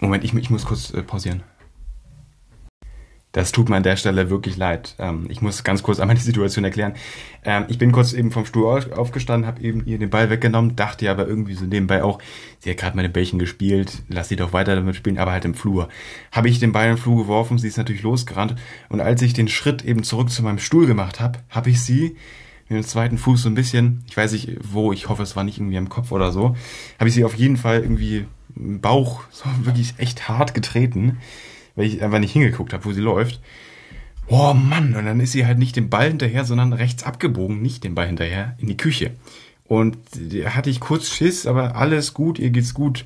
Moment, 0.00 0.24
ich, 0.24 0.34
ich 0.34 0.50
muss 0.50 0.64
kurz 0.64 0.90
äh, 0.90 1.02
pausieren. 1.02 1.42
Das 3.36 3.52
tut 3.52 3.68
mir 3.68 3.76
an 3.76 3.82
der 3.82 3.96
Stelle 3.96 4.30
wirklich 4.30 4.56
leid. 4.56 4.94
Ähm, 4.98 5.26
ich 5.28 5.42
muss 5.42 5.62
ganz 5.62 5.82
kurz 5.82 6.00
einmal 6.00 6.16
die 6.16 6.22
Situation 6.22 6.64
erklären. 6.64 6.94
Ähm, 7.44 7.66
ich 7.68 7.76
bin 7.76 7.92
kurz 7.92 8.14
eben 8.14 8.30
vom 8.30 8.46
Stuhl 8.46 8.64
aufgestanden, 8.94 9.46
habe 9.46 9.60
eben 9.60 9.84
ihr 9.84 9.98
den 9.98 10.08
Ball 10.08 10.30
weggenommen, 10.30 10.74
dachte 10.74 11.10
aber 11.10 11.28
irgendwie 11.28 11.52
so 11.52 11.66
nebenbei 11.66 12.02
auch, 12.02 12.18
sie 12.60 12.70
hat 12.70 12.78
gerade 12.78 12.96
meine 12.96 13.10
Bällchen 13.10 13.38
gespielt, 13.38 14.04
lass 14.08 14.30
sie 14.30 14.36
doch 14.36 14.54
weiter 14.54 14.74
damit 14.74 14.96
spielen, 14.96 15.18
aber 15.18 15.32
halt 15.32 15.44
im 15.44 15.52
Flur. 15.52 15.90
Habe 16.32 16.48
ich 16.48 16.60
den 16.60 16.72
Ball 16.72 16.88
im 16.88 16.96
Flur 16.96 17.18
geworfen, 17.18 17.58
sie 17.58 17.68
ist 17.68 17.76
natürlich 17.76 18.00
losgerannt 18.00 18.54
und 18.88 19.02
als 19.02 19.20
ich 19.20 19.34
den 19.34 19.48
Schritt 19.48 19.84
eben 19.84 20.02
zurück 20.02 20.30
zu 20.30 20.42
meinem 20.42 20.58
Stuhl 20.58 20.86
gemacht 20.86 21.20
habe, 21.20 21.38
habe 21.50 21.68
ich 21.68 21.82
sie 21.82 22.16
mit 22.70 22.78
dem 22.78 22.86
zweiten 22.86 23.18
Fuß 23.18 23.42
so 23.42 23.50
ein 23.50 23.54
bisschen, 23.54 24.02
ich 24.08 24.16
weiß 24.16 24.32
nicht 24.32 24.56
wo, 24.62 24.94
ich 24.94 25.10
hoffe 25.10 25.22
es 25.22 25.36
war 25.36 25.44
nicht 25.44 25.58
irgendwie 25.58 25.76
am 25.76 25.90
Kopf 25.90 26.10
oder 26.10 26.32
so, 26.32 26.56
habe 26.98 27.10
ich 27.10 27.14
sie 27.14 27.24
auf 27.24 27.34
jeden 27.34 27.58
Fall 27.58 27.82
irgendwie 27.82 28.24
im 28.56 28.80
Bauch 28.80 29.24
so 29.30 29.44
wirklich 29.62 29.92
echt 29.98 30.26
hart 30.26 30.54
getreten 30.54 31.18
weil 31.76 31.86
ich 31.86 32.02
einfach 32.02 32.18
nicht 32.18 32.32
hingeguckt 32.32 32.72
habe, 32.72 32.84
wo 32.84 32.92
sie 32.92 33.00
läuft. 33.00 33.40
Oh 34.28 34.54
Mann, 34.54 34.96
und 34.96 35.04
dann 35.04 35.20
ist 35.20 35.32
sie 35.32 35.46
halt 35.46 35.58
nicht 35.58 35.76
den 35.76 35.88
Ball 35.88 36.08
hinterher, 36.08 36.44
sondern 36.44 36.72
rechts 36.72 37.04
abgebogen, 37.04 37.62
nicht 37.62 37.84
den 37.84 37.94
Ball 37.94 38.08
hinterher, 38.08 38.56
in 38.58 38.66
die 38.66 38.76
Küche. 38.76 39.12
Und 39.64 39.96
da 40.14 40.54
hatte 40.54 40.70
ich 40.70 40.80
kurz 40.80 41.08
Schiss, 41.08 41.46
aber 41.46 41.76
alles 41.76 42.12
gut, 42.14 42.38
ihr 42.38 42.50
geht's 42.50 42.74
gut. 42.74 43.04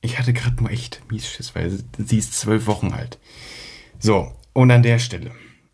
Ich 0.00 0.18
hatte 0.18 0.32
gerade 0.32 0.56
nur 0.62 0.70
echt 0.70 1.02
mies 1.10 1.26
Schiss, 1.26 1.54
weil 1.54 1.72
sie 1.98 2.18
ist 2.18 2.34
zwölf 2.34 2.66
Wochen 2.66 2.92
alt. 2.92 3.18
So, 3.98 4.32
und 4.52 4.70
an 4.70 4.82
der 4.82 4.98
Stelle. 4.98 5.32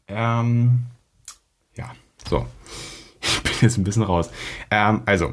Ähm, 0.09 0.87
ja, 1.77 1.93
so. 2.29 2.47
Ich 3.23 3.43
bin 3.43 3.69
jetzt 3.69 3.77
ein 3.77 3.85
bisschen 3.85 4.03
raus. 4.03 4.31
Ähm, 4.71 5.03
also, 5.05 5.33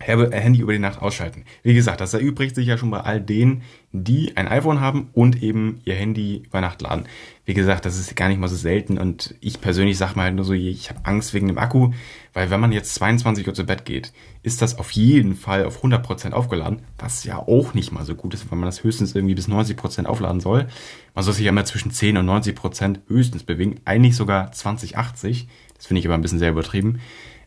Handy 0.00 0.60
über 0.60 0.72
die 0.72 0.78
Nacht 0.78 1.00
ausschalten. 1.00 1.44
Wie 1.62 1.74
gesagt, 1.74 2.00
das 2.00 2.12
erübrigt 2.12 2.54
sich 2.54 2.66
ja 2.66 2.76
schon 2.76 2.90
bei 2.90 3.00
all 3.00 3.20
denen, 3.20 3.62
die 3.92 4.36
ein 4.36 4.46
iPhone 4.46 4.80
haben 4.80 5.10
und 5.14 5.42
eben 5.42 5.80
ihr 5.84 5.94
Handy 5.94 6.42
über 6.46 6.60
Nacht 6.60 6.80
laden. 6.80 7.06
Wie 7.44 7.54
gesagt, 7.54 7.84
das 7.84 7.98
ist 7.98 8.14
gar 8.14 8.28
nicht 8.28 8.38
mal 8.38 8.48
so 8.48 8.54
selten 8.54 8.98
und 8.98 9.34
ich 9.40 9.60
persönlich 9.60 9.98
sage 9.98 10.14
mal 10.14 10.24
halt 10.24 10.36
nur 10.36 10.44
so, 10.44 10.52
ich 10.52 10.90
habe 10.90 11.00
Angst 11.02 11.34
wegen 11.34 11.48
dem 11.48 11.58
Akku, 11.58 11.92
weil 12.32 12.50
wenn 12.50 12.60
man 12.60 12.70
jetzt 12.70 12.94
22 12.94 13.48
Uhr 13.48 13.54
zu 13.54 13.64
Bett 13.64 13.84
geht, 13.84 14.12
ist 14.44 14.62
das 14.62 14.78
auf 14.78 14.92
jeden 14.92 15.34
Fall 15.34 15.64
auf 15.64 15.82
100% 15.82 16.32
aufgeladen, 16.32 16.82
was 16.98 17.24
ja 17.24 17.38
auch 17.38 17.74
nicht 17.74 17.90
mal 17.90 18.04
so 18.04 18.14
gut 18.14 18.32
ist, 18.32 18.50
weil 18.50 18.58
man 18.58 18.68
das 18.68 18.84
höchstens 18.84 19.14
irgendwie 19.14 19.34
bis 19.34 19.48
90% 19.48 20.06
aufladen 20.06 20.40
soll. 20.40 20.68
Man 21.14 21.24
soll 21.24 21.34
sich 21.34 21.44
ja 21.44 21.50
immer 21.50 21.64
zwischen 21.64 21.90
10 21.90 22.16
und 22.16 22.28
90% 22.28 23.00
höchstens 23.08 23.42
bewegen, 23.42 23.80
eigentlich 23.84 24.14
sogar 24.14 24.52
20, 24.52 24.96
80. 24.96 25.48
Das 25.76 25.86
finde 25.86 25.98
ich 25.98 26.06
aber 26.06 26.14
ein 26.14 26.22
bisschen 26.22 26.38
sehr 26.38 26.50
übertrieben 26.50 27.00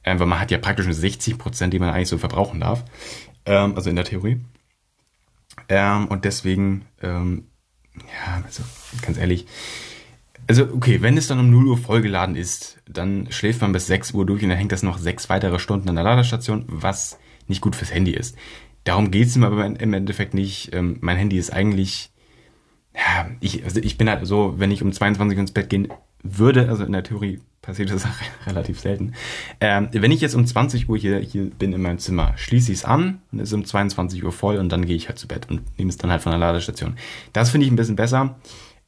ähm, 0.04 0.20
weil 0.20 0.28
man 0.28 0.40
hat 0.40 0.52
ja 0.52 0.58
praktisch 0.58 0.86
nur 0.86 0.94
60 0.94 1.38
Prozent, 1.38 1.74
die 1.74 1.80
man 1.80 1.90
eigentlich 1.90 2.10
so 2.10 2.18
verbrauchen 2.18 2.60
darf, 2.60 2.84
ähm, 3.46 3.76
also 3.76 3.90
in 3.90 3.96
der 3.96 4.06
Theorie. 4.06 4.40
Ähm, 5.70 6.08
und 6.08 6.26
deswegen, 6.26 6.86
ähm, 7.02 7.48
ja, 7.96 8.44
also 8.44 8.64
ganz 9.02 9.18
ehrlich, 9.18 9.46
also 10.48 10.64
okay, 10.74 11.02
wenn 11.02 11.18
es 11.18 11.28
dann 11.28 11.40
um 11.40 11.50
0 11.50 11.68
Uhr 11.68 11.78
vollgeladen 11.78 12.36
ist, 12.36 12.82
dann 12.88 13.32
schläft 13.32 13.62
man 13.62 13.72
bis 13.72 13.88
6 13.88 14.14
Uhr 14.14 14.26
durch 14.26 14.44
und 14.44 14.50
dann 14.50 14.58
hängt 14.58 14.72
das 14.72 14.84
noch 14.84 14.98
sechs 14.98 15.30
weitere 15.30 15.60
Stunden 15.60 15.90
an 15.90 15.96
der 15.96 16.04
Ladestation, 16.04 16.66
was 16.68 17.18
nicht 17.48 17.62
gut 17.62 17.76
fürs 17.76 17.94
Handy 17.94 18.12
ist. 18.12 18.36
Darum 18.84 19.12
geht 19.12 19.28
es 19.28 19.36
mir 19.38 19.48
aber 19.48 19.66
im 19.66 19.94
Endeffekt 19.94 20.34
nicht. 20.34 20.74
Ähm, 20.74 20.98
mein 21.02 21.18
Handy 21.18 21.38
ist 21.38 21.54
eigentlich, 21.54 22.12
ja, 22.94 23.30
ich, 23.40 23.64
also 23.64 23.80
ich 23.80 23.98
bin 23.98 24.10
halt 24.10 24.26
so, 24.28 24.56
wenn 24.58 24.72
ich 24.72 24.84
um 24.84 24.92
22 24.92 25.38
Uhr 25.38 25.42
ins 25.42 25.52
Bett 25.52 25.70
gehen 25.70 25.88
würde, 26.22 26.68
also 26.68 26.84
in 26.84 26.92
der 26.92 27.04
Theorie 27.04 27.40
passiert 27.64 27.90
das 27.90 28.06
relativ 28.46 28.80
selten. 28.80 29.14
Ähm, 29.60 29.90
wenn 29.92 30.12
ich 30.12 30.22
jetzt 30.22 30.36
um 30.36 30.46
20 30.46 30.88
Uhr 30.88 30.98
hier, 30.98 31.18
hier 31.20 31.50
bin 31.50 31.74
in 31.74 31.82
meinem 31.82 31.98
Zimmer, 31.98 32.34
schließe 32.38 32.72
ich 32.72 32.80
es 32.80 32.86
an 32.86 33.22
und 33.32 33.40
ist 33.40 33.54
um 33.54 33.66
22 33.66 34.24
Uhr 34.24 34.32
voll 34.32 34.58
und 34.58 34.70
dann 34.70 34.86
gehe 34.86 34.96
ich 34.96 35.08
halt 35.08 35.18
zu 35.18 35.28
Bett 35.28 35.50
und 35.50 35.62
nehme 35.80 35.90
es 35.90 35.98
dann 35.98 36.12
halt 36.12 36.22
von 36.22 36.32
der 36.32 36.40
Ladestation. 36.40 36.96
Das 37.32 37.50
finde 37.50 37.66
ich 37.66 37.72
ein 37.72 37.76
bisschen 37.76 37.96
besser. 37.96 38.36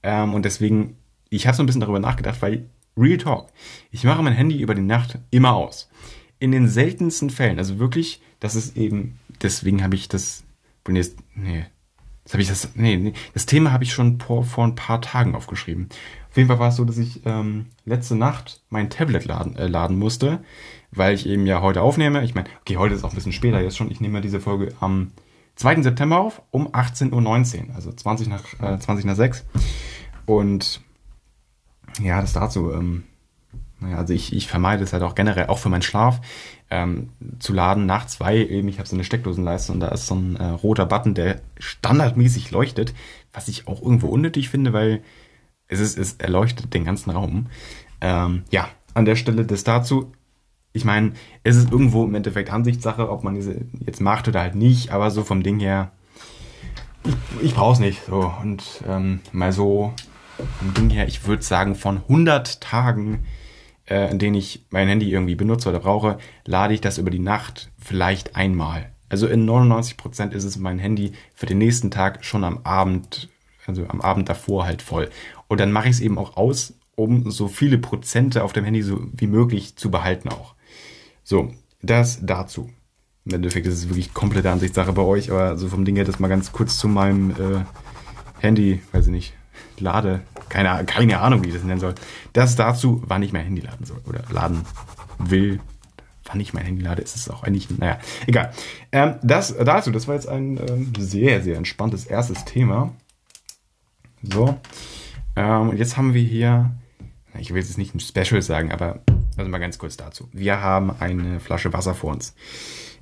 Ähm, 0.04 0.36
und 0.36 0.46
deswegen, 0.46 0.98
ich 1.30 1.48
habe 1.48 1.58
so 1.58 1.64
ein 1.64 1.66
bisschen 1.66 1.82
darüber 1.82 2.00
nachgedacht, 2.00 2.42
weil 2.44 2.66
Real 2.96 3.18
Talk, 3.18 3.48
ich 3.92 4.04
mache 4.04 4.22
mein 4.22 4.34
Handy 4.34 4.62
über 4.62 4.76
die 4.76 4.82
Nacht 4.82 5.18
immer 5.32 5.54
aus. 5.54 5.90
In 6.38 6.52
den 6.52 6.68
seltensten 6.68 7.30
Fällen, 7.30 7.58
also 7.58 7.80
wirklich, 7.80 8.22
das 8.42 8.56
ist 8.56 8.78
eben, 8.78 9.18
deswegen 9.42 9.84
habe 9.84 9.96
ich 9.96 10.10
das, 10.10 10.44
nee, 11.34 11.66
das 12.26 12.34
habe 12.34 12.42
ich 12.42 12.50
das, 12.50 12.70
nee, 12.74 12.98
nee, 12.98 13.14
das 13.34 13.46
Thema 13.46 13.72
habe 13.72 13.84
ich 13.84 13.94
schon 13.94 14.20
vor, 14.20 14.44
vor 14.44 14.66
ein 14.66 14.76
paar 14.76 15.00
Tagen 15.00 15.36
aufgeschrieben. 15.36 15.90
Auf 16.32 16.38
jeden 16.38 16.50
Fall 16.50 16.60
war 16.60 16.70
es 16.70 16.76
so, 16.76 16.84
dass 16.84 16.98
ich 16.98 17.22
ähm, 17.26 17.68
letzte 17.86 18.16
Nacht 18.16 18.62
mein 18.70 18.90
Tablet 18.90 19.26
laden, 19.26 19.56
äh, 19.56 19.68
laden 19.68 19.98
musste, 19.98 20.44
weil 20.92 21.14
ich 21.14 21.28
eben 21.28 21.46
ja 21.46 21.62
heute 21.62 21.84
aufnehme. 21.84 22.26
Ich 22.26 22.34
meine, 22.34 22.50
okay, 22.62 22.78
heute 22.78 22.96
ist 22.96 23.04
auch 23.04 23.12
ein 23.12 23.16
bisschen 23.16 23.32
später 23.32 23.62
jetzt 23.62 23.78
schon. 23.78 23.92
Ich 23.92 24.02
nehme 24.02 24.22
diese 24.22 24.42
Folge 24.42 24.74
am 24.80 25.12
2. 25.56 25.84
September 25.84 26.20
auf, 26.20 26.42
um 26.50 26.68
18.19 26.68 27.70
Uhr, 27.70 27.76
also 27.76 27.92
20 27.92 28.28
nach, 28.28 28.44
äh, 28.60 28.80
20 28.80 29.06
nach 29.06 29.16
6. 29.16 29.46
Und 30.26 30.82
ja, 32.02 32.20
das 32.20 32.34
dazu. 32.34 32.72
Ähm, 32.74 33.04
also 33.82 34.14
ich, 34.14 34.34
ich 34.34 34.48
vermeide 34.48 34.84
es 34.84 34.94
halt 34.94 35.04
auch 35.04 35.16
generell, 35.16 35.48
auch 35.48 35.58
für 35.60 35.70
meinen 35.70 35.82
Schlaf, 35.82 36.22
ähm, 36.70 37.10
zu 37.40 37.54
laden 37.54 37.86
nach 37.86 38.08
zwei. 38.08 38.38
Eben, 38.38 38.68
ich 38.68 38.80
habe 38.80 38.88
so 38.88 38.96
eine 38.96 39.04
Steckdosenleiste 39.04 39.72
und 39.72 39.80
da 39.80 39.90
ist 39.90 40.08
so 40.08 40.16
ein 40.16 40.36
äh, 40.38 40.46
roter 40.46 40.86
Button, 40.86 41.14
der 41.14 41.42
standardmäßig 41.60 42.52
leuchtet, 42.52 42.94
was 43.34 43.48
ich 43.48 43.68
auch 43.68 43.82
irgendwo 43.82 44.08
unnötig 44.08 44.50
finde, 44.50 44.74
weil 44.74 45.02
es 45.68 45.80
ist, 45.80 45.98
es 45.98 46.14
erleuchtet 46.14 46.74
den 46.74 46.86
ganzen 46.86 47.12
Raum. 47.12 47.48
Ähm, 48.02 48.44
ja, 48.52 48.70
an 48.94 49.06
der 49.06 49.16
Stelle 49.16 49.46
das 49.46 49.64
dazu. 49.64 50.12
Ich 50.74 50.86
meine, 50.86 51.14
es 51.44 51.56
ist 51.56 51.72
irgendwo 51.72 52.04
im 52.04 52.16
Endeffekt 52.16 52.52
Ansichtssache, 52.52 53.10
ob 53.10 53.24
man 53.24 53.36
diese 53.36 53.62
jetzt 53.80 54.02
macht 54.02 54.28
oder 54.28 54.42
halt 54.42 54.56
nicht, 54.56 54.92
aber 54.92 55.10
so 55.12 55.24
vom 55.24 55.42
Ding 55.42 55.60
her, 55.60 55.92
ich, 57.04 57.16
ich 57.42 57.56
brauche 57.56 57.74
es 57.74 57.80
nicht. 57.80 58.06
So, 58.06 58.34
und 58.42 58.84
ähm, 58.88 59.22
mal 59.32 59.54
so 59.54 59.94
vom 60.60 60.74
Ding 60.74 60.90
her, 60.90 61.08
ich 61.08 61.26
würde 61.28 61.44
sagen, 61.44 61.76
von 61.76 61.98
100 61.98 62.62
Tagen, 62.62 63.26
äh, 63.88 64.10
in 64.12 64.20
denen 64.20 64.36
ich 64.36 64.66
mein 64.70 64.88
Handy 64.88 65.12
irgendwie 65.12 65.36
benutze 65.36 65.70
oder 65.70 65.80
brauche, 65.80 66.18
lade 66.46 66.74
ich 66.74 66.82
das 66.82 66.98
über 66.98 67.12
die 67.12 67.20
Nacht 67.20 67.72
vielleicht 67.78 68.36
einmal. 68.36 68.92
Also 69.10 69.28
in 69.28 69.46
99 69.46 69.98
Prozent 69.98 70.34
ist 70.34 70.44
es 70.44 70.58
mein 70.58 70.80
Handy 70.80 71.14
für 71.34 71.46
den 71.46 71.60
nächsten 71.60 71.92
Tag 71.92 72.26
schon 72.26 72.44
am 72.44 72.60
Abend, 72.64 73.30
also 73.66 73.86
am 73.88 74.02
Abend 74.02 74.30
davor 74.30 74.66
halt 74.66 74.82
voll. 74.82 75.10
Und 75.48 75.60
dann 75.60 75.72
mache 75.72 75.90
ich 75.90 75.96
es 75.96 76.02
eben 76.02 76.18
auch 76.18 76.38
aus, 76.38 76.74
um 76.96 77.30
so 77.30 77.48
viele 77.48 77.78
Prozente 77.78 78.44
auf 78.44 78.54
dem 78.54 78.64
Handy 78.64 78.82
so 78.82 79.00
wie 79.14 79.28
möglich 79.28 79.76
zu 79.76 79.92
behalten 79.92 80.30
auch. 80.30 80.56
So, 81.24 81.54
das 81.82 82.20
dazu. 82.26 82.70
Im 83.26 83.34
Endeffekt 83.34 83.66
ist 83.66 83.74
es 83.74 83.90
wirklich 83.90 84.14
komplette 84.14 84.52
Ansichtssache 84.52 84.94
bei 84.94 85.02
euch, 85.02 85.32
aber 85.32 85.58
so 85.58 85.68
vom 85.68 85.84
Ding 85.86 85.96
her 85.96 86.06
das 86.06 86.20
mal 86.20 86.28
ganz 86.28 86.52
kurz 86.52 86.78
zu 86.78 86.88
meinem 86.88 87.32
äh, 87.32 87.66
Handy, 88.40 88.82
weiß 88.92 89.08
ich 89.08 89.12
nicht, 89.12 89.34
lade, 89.80 90.22
keine, 90.50 90.86
keine 90.86 91.20
Ahnung, 91.20 91.44
wie 91.44 91.50
ich 91.50 91.54
das 91.54 91.64
nennen 91.64 91.80
soll. 91.80 91.96
Das 92.34 92.56
dazu, 92.56 93.02
wann 93.06 93.24
ich 93.24 93.34
mein 93.34 93.46
Handy 93.46 93.62
laden 93.62 93.86
soll 93.86 94.02
oder 94.06 94.24
laden 94.30 94.66
will. 95.18 95.60
Wann 96.26 96.40
ich 96.40 96.54
mein 96.54 96.66
Handy 96.66 96.82
lade, 96.82 97.02
ist 97.02 97.16
es 97.16 97.30
auch 97.30 97.44
eigentlich, 97.44 97.70
naja, 97.78 98.00
egal. 98.26 98.52
Ähm, 98.92 99.16
das 99.22 99.56
dazu, 99.56 99.92
das 99.92 100.08
war 100.08 100.16
jetzt 100.16 100.28
ein 100.28 100.58
ähm, 100.58 100.94
sehr, 100.98 101.42
sehr 101.42 101.58
entspanntes 101.58 102.06
erstes 102.06 102.46
Thema. 102.46 102.94
So, 104.24 104.60
ähm, 105.36 105.70
und 105.70 105.78
jetzt 105.78 105.98
haben 105.98 106.14
wir 106.14 106.24
hier, 106.24 106.72
ich 107.38 107.54
will 107.54 107.62
jetzt 107.62 107.78
nicht 107.78 107.94
ein 107.94 108.00
Special 108.00 108.42
sagen, 108.42 108.72
aber 108.72 109.02
also 109.38 109.52
mal 109.52 109.60
ganz 109.60 109.78
kurz 109.78 109.98
dazu. 109.98 110.30
Wir 110.32 110.62
haben 110.62 110.92
eine 111.00 111.40
Flasche 111.40 111.74
Wasser 111.74 111.94
vor 111.94 112.14
uns. 112.14 112.34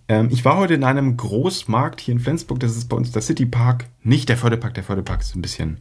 Ähm, 0.08 0.30
ich 0.32 0.44
war 0.44 0.58
heute 0.58 0.74
in 0.74 0.84
einem 0.84 1.16
Großmarkt 1.16 2.02
hier 2.02 2.14
in 2.14 2.20
Flensburg, 2.20 2.60
das 2.60 2.76
ist 2.76 2.90
bei 2.90 2.98
uns 2.98 3.12
der 3.12 3.22
City 3.22 3.46
Park, 3.46 3.86
nicht 4.02 4.28
der 4.30 4.38
Förderpark, 4.38 4.74
der 4.74 4.84
Förderpark 4.84 5.22
ist 5.22 5.36
ein 5.36 5.42
bisschen 5.42 5.80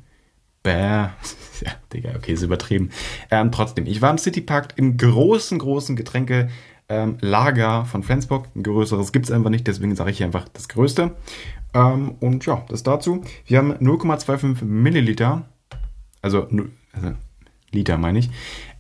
bäh. 0.63 1.09
Ja, 1.65 1.71
Digga, 1.93 2.17
okay, 2.17 2.33
ist 2.33 2.43
übertrieben. 2.43 2.91
Ähm, 3.31 3.53
trotzdem, 3.53 3.87
ich 3.87 4.03
war 4.03 4.11
im 4.11 4.19
City 4.19 4.41
Park 4.41 4.75
im 4.75 4.97
großen, 4.97 5.61
großen 5.61 5.95
Getränke 5.95 6.49
ähm, 6.89 7.19
Lager 7.21 7.85
von 7.85 8.03
Flensburg. 8.03 8.49
Ein 8.57 8.65
größeres 8.65 9.13
gibt 9.13 9.27
es 9.27 9.31
einfach 9.31 9.51
nicht, 9.51 9.69
deswegen 9.69 9.95
sage 9.95 10.11
ich 10.11 10.17
hier 10.17 10.27
einfach 10.27 10.49
das 10.49 10.69
Größte. 10.69 11.13
Ähm, 11.73 12.17
und 12.19 12.47
ja, 12.47 12.65
das 12.69 12.83
dazu. 12.83 13.23
Wir 13.47 13.59
haben 13.59 13.75
0,25 13.75 14.65
Milliliter 14.65 15.45
also, 16.23 16.47
also 16.93 17.15
Liter 17.73 17.99
meine 17.99 18.21
ich. 18.21 18.31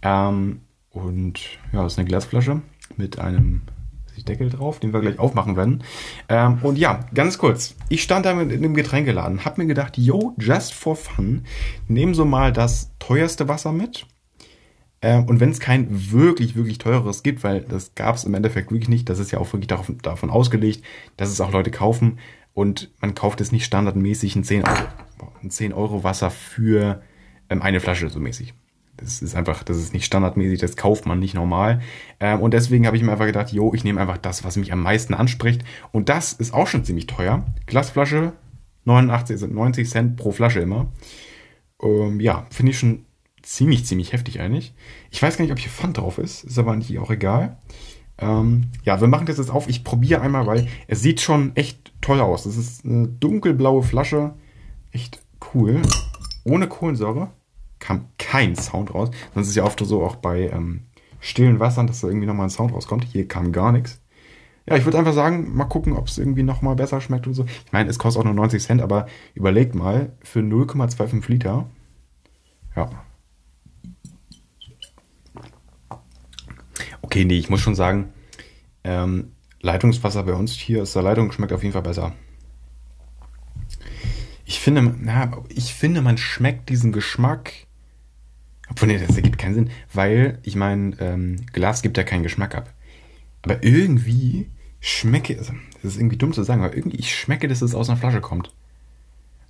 Ähm, 0.00 0.60
und 0.90 1.40
ja, 1.72 1.82
das 1.82 1.94
ist 1.94 1.98
eine 1.98 2.08
Glasflasche 2.08 2.62
mit 2.96 3.18
einem 3.18 3.62
Deckel 4.24 4.50
drauf, 4.50 4.78
den 4.78 4.92
wir 4.92 5.00
gleich 5.00 5.18
aufmachen 5.18 5.56
werden. 5.56 5.82
Ähm, 6.28 6.58
und 6.62 6.78
ja, 6.78 7.00
ganz 7.14 7.38
kurz. 7.38 7.74
Ich 7.88 8.02
stand 8.02 8.26
da 8.26 8.32
in 8.40 8.50
einem 8.52 8.74
Getränkeladen, 8.74 9.44
hab 9.44 9.58
mir 9.58 9.66
gedacht, 9.66 9.98
yo, 9.98 10.34
just 10.38 10.74
for 10.74 10.96
fun, 10.96 11.44
nehmen 11.88 12.14
so 12.14 12.24
mal 12.24 12.52
das 12.52 12.92
teuerste 12.98 13.48
Wasser 13.48 13.72
mit. 13.72 14.06
Ähm, 15.02 15.24
und 15.24 15.40
wenn 15.40 15.50
es 15.50 15.60
kein 15.60 16.12
wirklich, 16.12 16.54
wirklich 16.54 16.78
teures 16.78 17.22
gibt, 17.22 17.42
weil 17.42 17.62
das 17.62 17.94
gab 17.94 18.14
es 18.14 18.24
im 18.24 18.34
Endeffekt 18.34 18.70
wirklich 18.70 18.88
nicht, 18.88 19.08
das 19.08 19.18
ist 19.18 19.32
ja 19.32 19.38
auch 19.40 19.52
wirklich 19.52 19.66
davon, 19.66 19.98
davon 19.98 20.30
ausgelegt, 20.30 20.84
dass 21.16 21.28
es 21.28 21.40
auch 21.40 21.52
Leute 21.52 21.70
kaufen 21.70 22.18
und 22.54 22.90
man 23.00 23.14
kauft 23.14 23.40
es 23.40 23.50
nicht 23.50 23.64
standardmäßig 23.64 24.36
ein 24.36 24.44
10 24.44 24.64
Euro, 24.64 25.32
ein 25.42 25.50
10 25.50 25.72
Euro 25.72 26.04
Wasser 26.04 26.30
für 26.30 27.02
ähm, 27.50 27.62
eine 27.62 27.80
Flasche 27.80 28.08
so 28.08 28.20
mäßig. 28.20 28.54
Das 29.02 29.20
ist 29.20 29.34
einfach, 29.34 29.62
das 29.64 29.76
ist 29.78 29.92
nicht 29.92 30.04
standardmäßig, 30.04 30.60
das 30.60 30.76
kauft 30.76 31.06
man 31.06 31.18
nicht 31.18 31.34
normal. 31.34 31.80
Ähm, 32.20 32.40
und 32.40 32.54
deswegen 32.54 32.86
habe 32.86 32.96
ich 32.96 33.02
mir 33.02 33.12
einfach 33.12 33.26
gedacht, 33.26 33.52
jo, 33.52 33.74
ich 33.74 33.84
nehme 33.84 34.00
einfach 34.00 34.18
das, 34.18 34.44
was 34.44 34.56
mich 34.56 34.72
am 34.72 34.82
meisten 34.82 35.14
anspricht. 35.14 35.64
Und 35.90 36.08
das 36.08 36.32
ist 36.32 36.54
auch 36.54 36.66
schon 36.66 36.84
ziemlich 36.84 37.06
teuer. 37.06 37.44
Glasflasche, 37.66 38.32
89, 38.84 39.34
also 39.34 39.46
90 39.46 39.88
Cent 39.88 40.16
pro 40.16 40.30
Flasche 40.30 40.60
immer. 40.60 40.92
Ähm, 41.82 42.20
ja, 42.20 42.46
finde 42.50 42.70
ich 42.70 42.78
schon 42.78 43.04
ziemlich, 43.42 43.84
ziemlich 43.86 44.12
heftig 44.12 44.40
eigentlich. 44.40 44.74
Ich 45.10 45.20
weiß 45.20 45.36
gar 45.36 45.44
nicht, 45.44 45.52
ob 45.52 45.58
hier 45.58 45.70
Pfand 45.70 45.98
drauf 45.98 46.18
ist, 46.18 46.44
ist 46.44 46.58
aber 46.58 46.76
nicht 46.76 46.96
auch 46.98 47.10
egal. 47.10 47.58
Ähm, 48.18 48.70
ja, 48.84 49.00
wir 49.00 49.08
machen 49.08 49.26
das 49.26 49.38
jetzt 49.38 49.50
auf. 49.50 49.68
Ich 49.68 49.82
probiere 49.82 50.20
einmal, 50.20 50.46
weil 50.46 50.68
es 50.86 51.02
sieht 51.02 51.20
schon 51.20 51.56
echt 51.56 51.92
toll 52.00 52.20
aus. 52.20 52.44
Das 52.44 52.56
ist 52.56 52.84
eine 52.84 53.08
dunkelblaue 53.08 53.82
Flasche. 53.82 54.34
Echt 54.92 55.20
cool. 55.54 55.82
Ohne 56.44 56.68
Kohlensäure 56.68 57.30
kam 57.82 58.06
kein 58.16 58.56
Sound 58.56 58.94
raus. 58.94 59.10
Sonst 59.34 59.48
ist 59.48 59.56
ja 59.56 59.64
oft 59.64 59.78
so 59.80 60.02
auch 60.02 60.16
bei 60.16 60.48
ähm, 60.48 60.82
stillen 61.20 61.60
Wassern, 61.60 61.86
dass 61.86 62.00
da 62.00 62.08
irgendwie 62.08 62.26
nochmal 62.26 62.46
ein 62.46 62.50
Sound 62.50 62.72
rauskommt. 62.72 63.04
Hier 63.04 63.28
kam 63.28 63.52
gar 63.52 63.72
nichts. 63.72 64.00
Ja, 64.66 64.76
ich 64.76 64.84
würde 64.84 64.98
einfach 64.98 65.12
sagen, 65.12 65.54
mal 65.56 65.64
gucken, 65.64 65.94
ob 65.94 66.06
es 66.06 66.18
irgendwie 66.18 66.44
nochmal 66.44 66.76
besser 66.76 67.00
schmeckt 67.00 67.26
und 67.26 67.34
so. 67.34 67.44
Ich 67.44 67.72
meine, 67.72 67.90
es 67.90 67.98
kostet 67.98 68.20
auch 68.20 68.24
nur 68.24 68.34
90 68.34 68.62
Cent, 68.62 68.80
aber 68.80 69.06
überlegt 69.34 69.74
mal, 69.74 70.12
für 70.22 70.38
0,25 70.38 71.28
Liter. 71.28 71.66
Ja. 72.76 72.88
Okay, 77.02 77.24
nee, 77.24 77.38
ich 77.38 77.50
muss 77.50 77.60
schon 77.60 77.74
sagen, 77.74 78.12
ähm, 78.84 79.32
Leitungswasser 79.60 80.22
bei 80.22 80.34
uns 80.34 80.52
hier 80.52 80.84
ist 80.84 80.94
der 80.94 81.02
Leitung 81.02 81.32
schmeckt 81.32 81.52
auf 81.52 81.62
jeden 81.62 81.72
Fall 81.72 81.82
besser. 81.82 82.12
Ich 84.44 84.60
finde, 84.60 84.94
na, 85.00 85.42
ich 85.48 85.74
finde, 85.74 86.02
man 86.02 86.18
schmeckt 86.18 86.68
diesen 86.68 86.92
Geschmack 86.92 87.52
obwohl, 88.72 88.88
nee, 88.88 88.98
das 88.98 89.16
ergibt 89.16 89.38
keinen 89.38 89.54
Sinn, 89.54 89.70
weil, 89.92 90.38
ich 90.44 90.56
meine, 90.56 90.96
ähm, 90.98 91.36
Glas 91.52 91.82
gibt 91.82 91.98
ja 91.98 92.04
keinen 92.04 92.22
Geschmack 92.22 92.54
ab. 92.54 92.72
Aber 93.42 93.62
irgendwie 93.62 94.48
schmecke, 94.80 95.36
also, 95.36 95.52
das 95.82 95.92
ist 95.92 95.98
irgendwie 95.98 96.16
dumm 96.16 96.32
zu 96.32 96.42
sagen, 96.42 96.62
aber 96.62 96.74
irgendwie, 96.74 96.96
ich 96.96 97.14
schmecke, 97.14 97.48
dass 97.48 97.60
es 97.60 97.74
aus 97.74 97.90
einer 97.90 97.98
Flasche 97.98 98.22
kommt. 98.22 98.50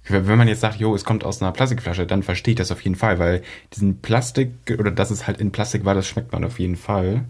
Wenn 0.08 0.38
man 0.38 0.48
jetzt 0.48 0.60
sagt, 0.60 0.80
jo, 0.80 0.92
es 0.96 1.04
kommt 1.04 1.22
aus 1.22 1.40
einer 1.40 1.52
Plastikflasche, 1.52 2.04
dann 2.04 2.24
verstehe 2.24 2.52
ich 2.52 2.58
das 2.58 2.72
auf 2.72 2.80
jeden 2.80 2.96
Fall, 2.96 3.20
weil 3.20 3.42
diesen 3.72 4.00
Plastik, 4.00 4.50
oder 4.76 4.90
dass 4.90 5.12
es 5.12 5.28
halt 5.28 5.40
in 5.40 5.52
Plastik 5.52 5.84
war, 5.84 5.94
das 5.94 6.08
schmeckt 6.08 6.32
man 6.32 6.44
auf 6.44 6.58
jeden 6.58 6.74
Fall. 6.74 7.24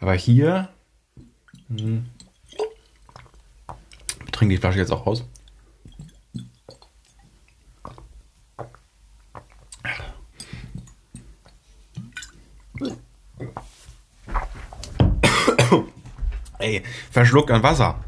Aber 0.00 0.14
hier, 0.14 0.70
hm, 1.68 2.06
wir 3.68 4.32
trinken 4.32 4.50
die 4.50 4.56
Flasche 4.56 4.80
jetzt 4.80 4.90
auch 4.90 5.06
aus. 5.06 5.24
Ey, 16.62 16.80
verschluckt 17.10 17.50
an 17.50 17.64
Wasser. 17.64 17.98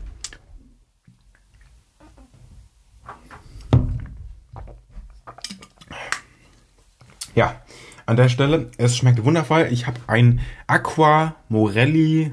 Ja, 7.34 7.60
an 8.06 8.16
der 8.16 8.28
Stelle, 8.28 8.70
es 8.78 8.96
schmeckt 8.96 9.24
wundervoll. 9.24 9.66
Ich 9.72 9.88
habe 9.88 9.98
ein 10.06 10.40
Aqua 10.68 11.34
Morelli 11.48 12.32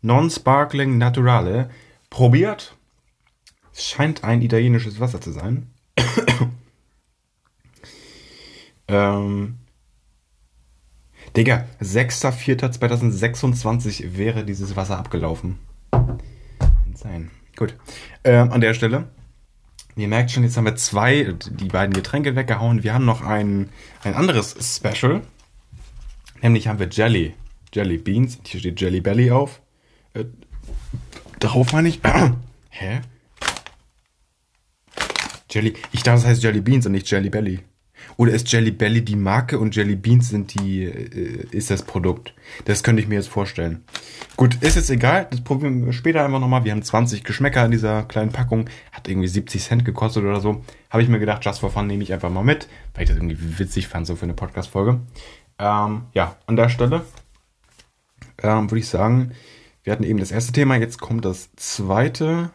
Non-Sparkling 0.00 0.96
Naturale 0.96 1.68
probiert. 2.08 2.74
Es 3.74 3.86
scheint 3.86 4.24
ein 4.24 4.40
italienisches 4.40 4.98
Wasser 4.98 5.20
zu 5.20 5.30
sein. 5.30 5.70
ähm, 8.88 9.58
Digga, 11.36 11.66
6.4.2026 11.80 14.16
wäre 14.16 14.44
dieses 14.44 14.76
Wasser 14.76 14.98
abgelaufen. 14.98 15.58
Sein. 16.94 17.30
Gut. 17.56 17.74
Ähm, 18.24 18.52
an 18.52 18.60
der 18.60 18.74
Stelle. 18.74 19.08
Ihr 19.96 20.08
merkt 20.08 20.30
schon, 20.30 20.44
jetzt 20.44 20.56
haben 20.56 20.64
wir 20.64 20.76
zwei, 20.76 21.34
die 21.50 21.68
beiden 21.68 21.92
Getränke 21.92 22.36
weggehauen. 22.36 22.82
Wir 22.82 22.94
haben 22.94 23.04
noch 23.04 23.22
ein, 23.22 23.68
ein 24.02 24.14
anderes 24.14 24.56
Special. 24.60 25.22
Nämlich 26.42 26.68
haben 26.68 26.78
wir 26.78 26.88
Jelly. 26.88 27.34
Jelly 27.72 27.98
Beans. 27.98 28.38
Hier 28.44 28.60
steht 28.60 28.80
Jelly 28.80 29.00
Belly 29.00 29.30
auf. 29.30 29.60
Äh, 30.14 30.24
drauf 31.38 31.72
meine 31.72 31.88
ich. 31.88 32.00
Hä? 32.70 33.00
Jelly. 35.50 35.74
Ich 35.92 36.02
dachte, 36.02 36.22
das 36.22 36.30
heißt 36.30 36.42
Jelly 36.42 36.60
Beans 36.60 36.86
und 36.86 36.92
nicht 36.92 37.10
Jelly 37.10 37.30
Belly. 37.30 37.60
Oder 38.16 38.32
ist 38.32 38.50
Jelly 38.52 38.70
Belly 38.70 39.02
die 39.02 39.16
Marke 39.16 39.58
und 39.58 39.74
Jelly 39.74 39.96
Beans 39.96 40.28
sind 40.28 40.54
die, 40.54 40.84
äh, 40.84 41.46
ist 41.50 41.70
das 41.70 41.82
Produkt? 41.82 42.34
Das 42.64 42.82
könnte 42.82 43.02
ich 43.02 43.08
mir 43.08 43.16
jetzt 43.16 43.28
vorstellen. 43.28 43.84
Gut, 44.36 44.56
ist 44.62 44.76
jetzt 44.76 44.90
egal. 44.90 45.26
Das 45.30 45.40
probieren 45.42 45.86
wir 45.86 45.92
später 45.92 46.24
einfach 46.24 46.40
nochmal. 46.40 46.64
Wir 46.64 46.72
haben 46.72 46.82
20 46.82 47.24
Geschmäcker 47.24 47.64
in 47.64 47.70
dieser 47.70 48.04
kleinen 48.04 48.32
Packung. 48.32 48.68
Hat 48.92 49.08
irgendwie 49.08 49.28
70 49.28 49.62
Cent 49.62 49.84
gekostet 49.84 50.24
oder 50.24 50.40
so. 50.40 50.64
Habe 50.90 51.02
ich 51.02 51.08
mir 51.08 51.18
gedacht, 51.18 51.44
just 51.44 51.60
for 51.60 51.70
fun 51.70 51.86
nehme 51.86 52.02
ich 52.02 52.12
einfach 52.12 52.30
mal 52.30 52.44
mit, 52.44 52.68
weil 52.94 53.04
ich 53.04 53.08
das 53.08 53.16
irgendwie 53.16 53.58
witzig 53.58 53.88
fand, 53.88 54.06
so 54.06 54.16
für 54.16 54.24
eine 54.24 54.34
Podcast-Folge. 54.34 55.00
Ähm, 55.58 56.02
ja, 56.14 56.36
an 56.46 56.56
der 56.56 56.68
Stelle 56.68 57.02
ähm, 58.42 58.70
würde 58.70 58.80
ich 58.80 58.88
sagen, 58.88 59.32
wir 59.82 59.92
hatten 59.92 60.04
eben 60.04 60.18
das 60.18 60.30
erste 60.30 60.52
Thema, 60.52 60.76
jetzt 60.76 61.00
kommt 61.00 61.24
das 61.24 61.50
zweite. 61.56 62.50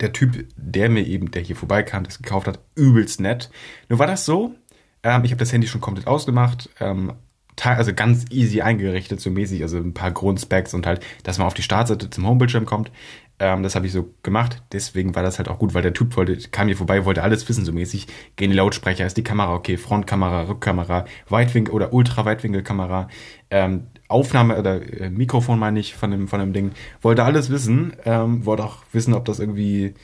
Der 0.00 0.12
Typ, 0.12 0.46
der 0.56 0.88
mir 0.88 1.04
eben, 1.04 1.30
der 1.32 1.42
hier 1.42 1.56
vorbeikam, 1.56 2.04
das 2.04 2.22
gekauft 2.22 2.46
hat, 2.46 2.60
übelst 2.76 3.20
nett. 3.20 3.50
Nur 3.88 3.98
war 3.98 4.06
das 4.06 4.24
so, 4.24 4.54
ähm, 5.02 5.24
ich 5.24 5.32
habe 5.32 5.40
das 5.40 5.52
Handy 5.52 5.66
schon 5.66 5.80
komplett 5.80 6.06
ausgemacht, 6.06 6.70
ähm, 6.80 7.14
also 7.60 7.92
ganz 7.92 8.26
easy 8.30 8.60
eingerichtet, 8.60 9.20
so 9.20 9.30
mäßig, 9.30 9.62
also 9.62 9.78
ein 9.78 9.94
paar 9.94 10.12
Grundspecs 10.12 10.74
und 10.74 10.86
halt, 10.86 11.04
dass 11.24 11.38
man 11.38 11.48
auf 11.48 11.54
die 11.54 11.62
Startseite 11.62 12.08
zum 12.10 12.26
Homebildschirm 12.26 12.66
kommt. 12.66 12.92
Ähm, 13.40 13.62
das 13.62 13.74
habe 13.74 13.86
ich 13.86 13.92
so 13.92 14.12
gemacht. 14.22 14.62
Deswegen 14.72 15.14
war 15.14 15.22
das 15.22 15.38
halt 15.38 15.48
auch 15.48 15.58
gut, 15.58 15.74
weil 15.74 15.82
der 15.82 15.92
Typ 15.92 16.16
wollte, 16.16 16.36
kam 16.50 16.66
hier 16.66 16.76
vorbei, 16.76 17.04
wollte 17.04 17.22
alles 17.22 17.48
wissen, 17.48 17.64
so 17.64 17.72
mäßig. 17.72 18.06
Gehen 18.36 18.50
die 18.50 18.56
Lautsprecher, 18.56 19.06
ist 19.06 19.16
die 19.16 19.22
Kamera 19.22 19.54
okay, 19.54 19.76
Frontkamera, 19.76 20.48
Rückkamera, 20.48 21.04
Weitwinkel 21.28 21.74
oder 21.74 21.92
Ultraweitwinkelkamera, 21.92 23.08
ähm, 23.50 23.88
Aufnahme 24.08 24.58
oder 24.58 24.82
äh, 25.00 25.10
Mikrofon 25.10 25.58
meine 25.58 25.78
ich 25.78 25.94
von 25.94 26.10
dem, 26.10 26.28
von 26.28 26.40
dem 26.40 26.52
Ding. 26.52 26.72
Wollte 27.00 27.24
alles 27.24 27.50
wissen, 27.50 27.92
ähm, 28.04 28.44
wollte 28.44 28.64
auch 28.64 28.78
wissen, 28.92 29.14
ob 29.14 29.24
das 29.24 29.38
irgendwie 29.38 29.94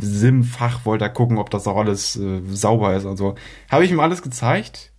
SIM-Fach, 0.00 0.84
wollte 0.84 1.08
gucken, 1.10 1.38
ob 1.38 1.50
das 1.50 1.66
auch 1.66 1.76
alles 1.76 2.16
äh, 2.16 2.40
sauber 2.50 2.94
ist 2.94 3.04
und 3.04 3.16
so. 3.16 3.34
Habe 3.70 3.84
ich 3.84 3.90
ihm 3.90 4.00
alles 4.00 4.22
gezeigt. 4.22 4.92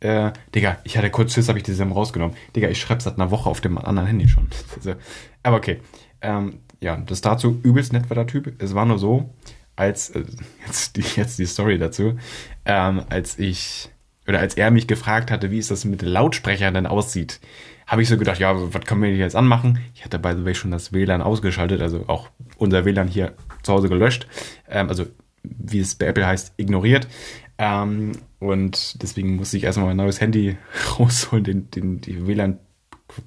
Äh, 0.00 0.32
Digga, 0.54 0.78
ich 0.84 0.96
hatte 0.96 1.10
kurz 1.10 1.34
Schiss, 1.34 1.48
habe 1.48 1.58
ich 1.58 1.64
die 1.64 1.72
SIM 1.72 1.92
rausgenommen. 1.92 2.36
Digga, 2.54 2.68
ich 2.68 2.80
schreibe 2.80 3.02
seit 3.02 3.14
einer 3.14 3.30
Woche 3.30 3.48
auf 3.48 3.60
dem 3.60 3.78
anderen 3.78 4.06
Handy 4.06 4.28
schon. 4.28 4.48
Aber 5.42 5.56
okay. 5.56 5.80
Ähm, 6.20 6.60
ja, 6.84 6.98
das 6.98 7.22
dazu 7.22 7.58
übelst 7.62 7.94
nett 7.94 8.10
war 8.10 8.14
der 8.14 8.26
Typ. 8.26 8.52
Es 8.62 8.74
war 8.74 8.84
nur 8.84 8.98
so, 8.98 9.34
als, 9.74 10.10
äh, 10.10 10.22
jetzt, 10.66 10.96
die, 10.96 11.04
jetzt 11.16 11.38
die 11.38 11.46
Story 11.46 11.78
dazu, 11.78 12.18
ähm, 12.66 13.02
als 13.08 13.38
ich, 13.38 13.88
oder 14.28 14.38
als 14.38 14.54
er 14.54 14.70
mich 14.70 14.86
gefragt 14.86 15.30
hatte, 15.30 15.50
wie 15.50 15.58
es 15.58 15.68
das 15.68 15.86
mit 15.86 16.02
Lautsprechern 16.02 16.74
denn 16.74 16.86
aussieht, 16.86 17.40
habe 17.86 18.02
ich 18.02 18.08
so 18.08 18.18
gedacht, 18.18 18.38
ja, 18.38 18.54
was 18.54 18.84
können 18.84 19.02
wir 19.02 19.14
jetzt 19.16 19.34
anmachen? 19.34 19.78
Ich 19.94 20.04
hatte 20.04 20.18
by 20.18 20.34
the 20.36 20.44
way 20.44 20.54
schon 20.54 20.70
das 20.70 20.92
WLAN 20.92 21.22
ausgeschaltet, 21.22 21.80
also 21.80 22.04
auch 22.06 22.28
unser 22.58 22.84
WLAN 22.84 23.08
hier 23.08 23.32
zu 23.62 23.72
Hause 23.72 23.88
gelöscht, 23.88 24.26
ähm, 24.68 24.88
also 24.88 25.06
wie 25.42 25.80
es 25.80 25.94
bei 25.94 26.06
Apple 26.06 26.26
heißt, 26.26 26.52
ignoriert. 26.58 27.08
Ähm, 27.56 28.12
und 28.40 29.02
deswegen 29.02 29.36
musste 29.36 29.56
ich 29.56 29.64
erstmal 29.64 29.86
mein 29.86 29.96
neues 29.96 30.20
Handy 30.20 30.58
rausholen, 30.98 31.44
den, 31.44 31.70
den, 31.70 32.00
die 32.02 32.26
WLAN 32.26 32.58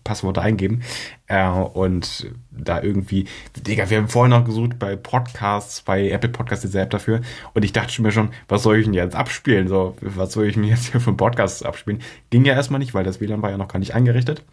Passworte 0.03 0.41
eingeben 0.41 0.81
äh, 1.27 1.47
und 1.47 2.27
da 2.51 2.81
irgendwie, 2.81 3.25
Digga, 3.55 3.89
wir 3.89 3.97
haben 3.97 4.07
vorhin 4.07 4.31
noch 4.31 4.45
gesucht 4.45 4.79
bei 4.79 4.95
Podcasts, 4.95 5.81
bei 5.81 6.09
Apple 6.09 6.29
Podcasts 6.29 6.65
diese 6.65 6.81
App 6.81 6.89
dafür 6.89 7.21
und 7.53 7.63
ich 7.63 7.73
dachte 7.73 8.01
mir 8.01 8.11
schon, 8.11 8.29
was 8.47 8.63
soll 8.63 8.77
ich 8.77 8.85
denn 8.85 8.93
jetzt 8.93 9.15
abspielen? 9.15 9.67
So, 9.67 9.95
was 10.01 10.33
soll 10.33 10.45
ich 10.45 10.57
mir 10.57 10.67
jetzt 10.67 10.91
hier 10.91 11.01
für 11.01 11.13
Podcasts 11.13 11.63
abspielen? 11.63 12.01
Ging 12.29 12.45
ja 12.45 12.53
erstmal 12.53 12.79
nicht, 12.79 12.93
weil 12.93 13.03
das 13.03 13.21
WLAN 13.21 13.41
war 13.41 13.51
ja 13.51 13.57
noch 13.57 13.67
gar 13.67 13.79
nicht 13.79 13.93
eingerichtet. 13.93 14.43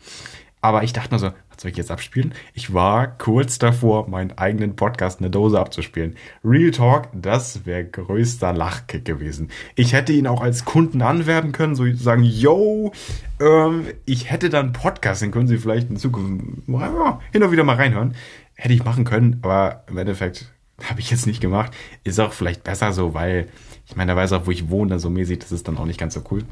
Aber 0.64 0.82
ich 0.82 0.94
dachte 0.94 1.10
nur 1.10 1.18
so, 1.18 1.26
was 1.26 1.60
soll 1.60 1.72
ich 1.72 1.76
jetzt 1.76 1.90
abspielen? 1.90 2.32
Ich 2.54 2.72
war 2.72 3.06
kurz 3.18 3.58
davor, 3.58 4.08
meinen 4.08 4.38
eigenen 4.38 4.76
Podcast 4.76 5.20
in 5.20 5.24
der 5.24 5.30
Dose 5.30 5.60
abzuspielen. 5.60 6.16
Real 6.42 6.70
Talk, 6.70 7.08
das 7.12 7.66
wäre 7.66 7.84
größter 7.84 8.54
Lachkick 8.54 9.04
gewesen. 9.04 9.50
Ich 9.74 9.92
hätte 9.92 10.14
ihn 10.14 10.26
auch 10.26 10.40
als 10.40 10.64
Kunden 10.64 11.02
anwerben 11.02 11.52
können, 11.52 11.74
so 11.74 11.84
sagen, 11.92 12.22
yo, 12.22 12.92
ähm, 13.40 13.88
ich 14.06 14.30
hätte 14.30 14.48
dann 14.48 14.72
Podcast, 14.72 15.20
den 15.20 15.32
können 15.32 15.48
Sie 15.48 15.58
vielleicht 15.58 15.90
in 15.90 15.98
Zukunft 15.98 16.66
hin 16.66 17.42
und 17.42 17.52
wieder 17.52 17.64
mal 17.64 17.76
reinhören. 17.76 18.14
Hätte 18.54 18.72
ich 18.72 18.86
machen 18.86 19.04
können, 19.04 19.40
aber 19.42 19.84
im 19.88 19.98
Endeffekt 19.98 20.50
habe 20.82 21.00
ich 21.00 21.10
jetzt 21.10 21.26
nicht 21.26 21.42
gemacht. 21.42 21.72
Ist 22.04 22.20
auch 22.20 22.32
vielleicht 22.32 22.64
besser 22.64 22.94
so, 22.94 23.12
weil 23.12 23.48
ich 23.86 23.96
meine, 23.96 24.12
da 24.12 24.16
weiß 24.16 24.32
auch, 24.32 24.46
wo 24.46 24.50
ich 24.50 24.70
wohne, 24.70 24.98
so 24.98 25.10
mäßig, 25.10 25.40
das 25.40 25.52
ist 25.52 25.68
dann 25.68 25.76
auch 25.76 25.84
nicht 25.84 26.00
ganz 26.00 26.14
so 26.14 26.22
cool. 26.30 26.42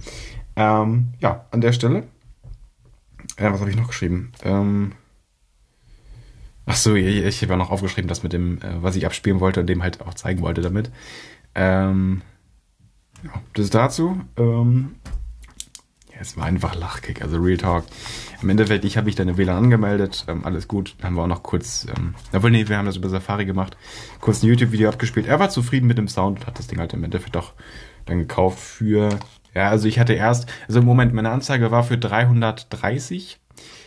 Ähm, 0.55 1.15
ja, 1.21 1.47
an 1.51 1.63
der 1.63 1.73
Stelle 1.73 2.03
ja, 3.39 3.53
was 3.53 3.61
habe 3.61 3.71
ich 3.71 3.77
noch 3.77 3.89
geschrieben? 3.89 4.33
Ähm, 4.43 4.93
ach 6.67 6.77
so, 6.77 6.95
ich, 6.95 7.07
ich 7.07 7.43
habe 7.43 7.53
ja 7.53 7.57
noch 7.57 7.71
aufgeschrieben, 7.71 8.09
das 8.09 8.23
mit 8.23 8.33
dem, 8.33 8.59
äh, 8.59 8.83
was 8.83 8.97
ich 8.97 9.07
abspielen 9.07 9.41
wollte 9.41 9.61
und 9.61 9.67
dem 9.67 9.83
halt 9.83 10.01
auch 10.01 10.15
zeigen 10.15 10.43
wollte 10.43 10.61
damit. 10.61 10.91
Ähm, 11.55 12.23
ja, 13.25 13.31
das 13.55 13.71
dazu. 13.71 14.21
Ähm, 14.37 14.97
ja, 16.13 16.19
es 16.21 16.37
war 16.37 16.45
einfach 16.45 16.75
Lachkick, 16.75 17.23
also 17.23 17.39
Real 17.39 17.57
Talk. 17.57 17.85
Im 18.43 18.51
Endeffekt, 18.51 18.85
ich 18.85 18.97
habe 18.97 19.07
mich 19.07 19.15
dann 19.15 19.37
WLAN 19.37 19.65
angemeldet, 19.65 20.25
ähm, 20.29 20.45
alles 20.45 20.69
gut. 20.69 20.97
Dann 20.99 21.09
haben 21.09 21.15
wir 21.15 21.23
auch 21.23 21.29
noch 21.29 21.43
kurz, 21.43 21.87
ähm, 21.97 22.15
obwohl, 22.33 22.51
nee, 22.51 22.69
wir 22.69 22.77
haben 22.77 22.87
das 22.87 22.97
über 22.97 23.09
Safari 23.09 23.45
gemacht, 23.45 23.77
kurz 24.21 24.43
ein 24.43 24.49
YouTube-Video 24.49 24.89
abgespielt. 24.89 25.27
Er 25.27 25.39
war 25.39 25.51
zufrieden 25.51 25.87
mit 25.87 25.99
dem 25.99 26.09
Sound 26.09 26.41
und 26.41 26.47
hat 26.47 26.59
das 26.59 26.67
Ding 26.67 26.81
halt 26.81 26.93
im 26.93 27.05
Endeffekt 27.05 27.37
auch 27.37 27.53
dann 28.05 28.19
gekauft 28.19 28.59
für 28.59 29.19
ja, 29.55 29.69
also 29.69 29.87
ich 29.89 29.99
hatte 29.99 30.15
erst, 30.15 30.51
also 30.67 30.81
im 30.81 30.87
Moment, 30.87 31.13
meine 31.13 31.31
Anzeige 31.31 31.71
war 31.71 31.85
für 31.85 31.99
330. 31.99 33.39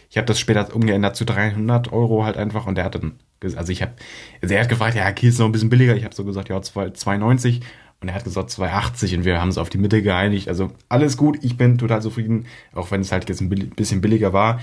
Ich 0.10 0.18
habe 0.18 0.26
das 0.26 0.40
später 0.40 0.74
umgeändert 0.76 1.16
zu 1.16 1.26
300 1.26 1.92
Euro 1.92 2.24
halt 2.24 2.38
einfach 2.38 2.68
und 2.68 2.76
der 2.76 2.86
hat 2.86 2.96
dann, 2.96 3.20
also 3.42 3.72
ich 3.72 3.82
habe, 3.82 3.94
also 4.42 4.54
er 4.54 4.62
hat 4.62 4.70
gefragt, 4.70 4.96
ja, 4.96 5.10
okay, 5.10 5.28
ist 5.28 5.40
noch 5.40 5.48
ein 5.48 5.52
bisschen 5.52 5.70
billiger. 5.70 5.96
Ich 5.96 6.06
habe 6.06 6.16
so 6.16 6.24
gesagt, 6.24 6.50
ja, 6.50 6.58
2,90 6.58 7.62
und 8.02 8.10
er 8.10 8.16
hat 8.16 8.24
gesagt 8.24 8.52
2,80 8.52 9.18
und 9.18 9.26
wir 9.26 9.42
haben 9.42 9.50
es 9.50 9.58
auf 9.58 9.70
die 9.70 9.78
Mitte 9.78 10.02
geeinigt. 10.02 10.48
Also 10.48 10.72
alles 10.90 11.18
gut, 11.18 11.44
ich 11.44 11.58
bin 11.58 11.78
total 11.78 12.02
zufrieden, 12.02 12.46
auch 12.74 12.92
wenn 12.92 13.02
es 13.02 13.12
halt 13.12 13.28
jetzt 13.28 13.42
ein 13.42 13.50
bisschen 13.50 14.02
billiger 14.02 14.32
war. 14.32 14.60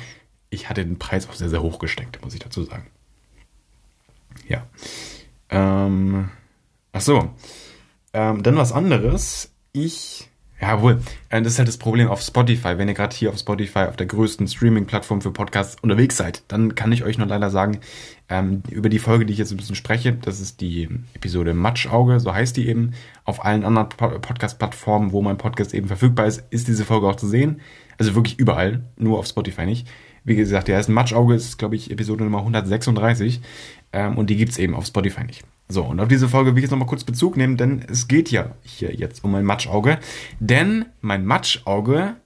Ich 0.50 0.68
hatte 0.68 0.84
den 0.84 0.98
Preis 0.98 1.28
auch 1.28 1.34
sehr, 1.34 1.48
sehr 1.48 1.62
hoch 1.62 1.78
gesteckt, 1.78 2.22
muss 2.22 2.34
ich 2.34 2.40
dazu 2.40 2.62
sagen. 2.62 2.86
Ja. 4.48 4.66
Ähm, 5.50 6.28
ach 6.92 7.00
so. 7.00 7.30
Ähm, 8.12 8.42
dann 8.42 8.56
was 8.56 8.72
anderes. 8.72 9.52
Ich 9.72 10.30
Ja, 10.62 10.80
wohl. 10.80 11.00
Äh, 11.28 11.42
das 11.42 11.54
ist 11.54 11.58
halt 11.58 11.66
das 11.66 11.76
Problem 11.76 12.06
auf 12.06 12.22
Spotify. 12.22 12.78
Wenn 12.78 12.86
ihr 12.86 12.94
gerade 12.94 13.16
hier 13.16 13.30
auf 13.30 13.38
Spotify, 13.38 13.80
auf 13.80 13.96
der 13.96 14.06
größten 14.06 14.46
Streaming-Plattform 14.46 15.20
für 15.20 15.32
Podcasts 15.32 15.76
unterwegs 15.82 16.16
seid, 16.16 16.44
dann 16.46 16.76
kann 16.76 16.92
ich 16.92 17.02
euch 17.02 17.18
nur 17.18 17.26
leider 17.26 17.50
sagen, 17.50 17.80
ähm, 18.28 18.62
über 18.70 18.88
die 18.88 19.00
Folge, 19.00 19.26
die 19.26 19.32
ich 19.32 19.40
jetzt 19.40 19.50
ein 19.50 19.56
bisschen 19.56 19.74
spreche, 19.74 20.12
das 20.12 20.38
ist 20.40 20.60
die 20.60 20.88
Episode 21.14 21.52
Matschauge, 21.52 22.20
so 22.20 22.32
heißt 22.32 22.56
die 22.56 22.68
eben. 22.68 22.92
Auf 23.24 23.44
allen 23.44 23.64
anderen 23.64 23.88
Podcast-Plattformen, 23.88 25.10
wo 25.10 25.20
mein 25.20 25.36
Podcast 25.36 25.74
eben 25.74 25.88
verfügbar 25.88 26.26
ist, 26.26 26.44
ist 26.50 26.68
diese 26.68 26.84
Folge 26.84 27.08
auch 27.08 27.16
zu 27.16 27.26
sehen. 27.26 27.60
Also 27.98 28.14
wirklich 28.14 28.38
überall, 28.38 28.84
nur 28.96 29.18
auf 29.18 29.26
Spotify 29.26 29.66
nicht. 29.66 29.88
Wie 30.22 30.36
gesagt, 30.36 30.68
der 30.68 30.76
heißt 30.76 30.88
Matschauge, 30.88 31.34
ist, 31.34 31.58
glaube 31.58 31.74
ich, 31.74 31.90
Episode 31.90 32.22
Nummer 32.22 32.38
136. 32.38 33.40
Ähm, 33.92 34.16
und 34.16 34.30
die 34.30 34.36
gibt's 34.36 34.58
eben 34.58 34.76
auf 34.76 34.86
Spotify 34.86 35.24
nicht. 35.24 35.42
So, 35.72 35.84
und 35.84 36.00
auf 36.00 36.08
diese 36.08 36.28
Folge 36.28 36.50
will 36.50 36.58
ich 36.58 36.64
jetzt 36.64 36.70
nochmal 36.70 36.86
kurz 36.86 37.02
Bezug 37.02 37.38
nehmen, 37.38 37.56
denn 37.56 37.82
es 37.88 38.06
geht 38.06 38.30
ja 38.30 38.50
hier 38.60 38.94
jetzt 38.94 39.24
um 39.24 39.32
mein 39.32 39.44
Matschauge. 39.44 39.98
Denn 40.38 40.84
mein 41.00 41.24
Matschauge 41.24 42.16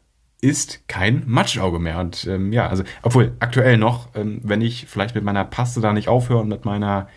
ist 0.41 0.89
kein 0.89 1.23
Matschauge 1.27 1.79
mehr. 1.79 2.01
Und 2.01 2.27
ähm, 2.27 2.53
ja, 2.53 2.67
also, 2.67 2.83
obwohl 3.03 3.37
aktuell 3.39 3.79
noch, 3.79 4.09
ähm, 4.17 4.41
wenn 4.43 4.63
ich 4.63 4.87
vielleicht 4.87 5.15
mit 5.15 5.23
meiner 5.23 5.45
Paste 5.45 5.81
da 5.81 5.93
nicht 5.93 6.09
aufhöre 6.09 6.41
und 6.41 6.49
mit 6.49 6.65
meiner 6.65 7.09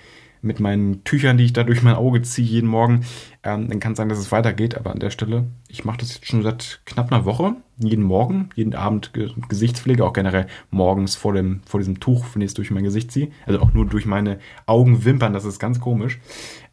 mit 0.41 0.61
meinen 0.61 1.03
Tüchern, 1.03 1.37
die 1.37 1.43
ich 1.43 1.51
da 1.51 1.65
durch 1.65 1.83
mein 1.83 1.95
Auge 1.95 2.21
ziehe 2.21 2.47
jeden 2.47 2.69
Morgen, 2.69 3.01
ähm, 3.43 3.69
dann 3.69 3.79
kann 3.79 3.93
es 3.93 3.97
sein, 3.97 4.09
dass 4.09 4.19
es 4.19 4.31
weitergeht. 4.31 4.75
Aber 4.75 4.91
an 4.91 4.99
der 4.99 5.09
Stelle, 5.09 5.47
ich 5.67 5.85
mache 5.85 5.99
das 5.99 6.13
jetzt 6.13 6.27
schon 6.27 6.43
seit 6.43 6.81
knapp 6.85 7.11
einer 7.11 7.25
Woche, 7.25 7.55
jeden 7.77 8.03
Morgen, 8.03 8.49
jeden 8.55 8.75
Abend 8.75 9.13
Ge 9.13 9.29
Gesichtspflege, 9.47 10.05
auch 10.05 10.13
generell 10.13 10.47
morgens 10.71 11.15
vor 11.15 11.33
dem 11.33 11.61
vor 11.65 11.79
diesem 11.79 11.99
Tuch, 11.99 12.25
wenn 12.33 12.41
ich 12.41 12.47
es 12.47 12.53
durch 12.53 12.71
mein 12.71 12.83
Gesicht 12.83 13.11
ziehe, 13.11 13.29
also 13.45 13.59
auch 13.59 13.73
nur 13.73 13.85
durch 13.85 14.05
meine 14.05 14.39
Augenwimpern. 14.65 15.33
Das 15.33 15.45
ist 15.45 15.59
ganz 15.59 15.79
komisch. 15.79 16.19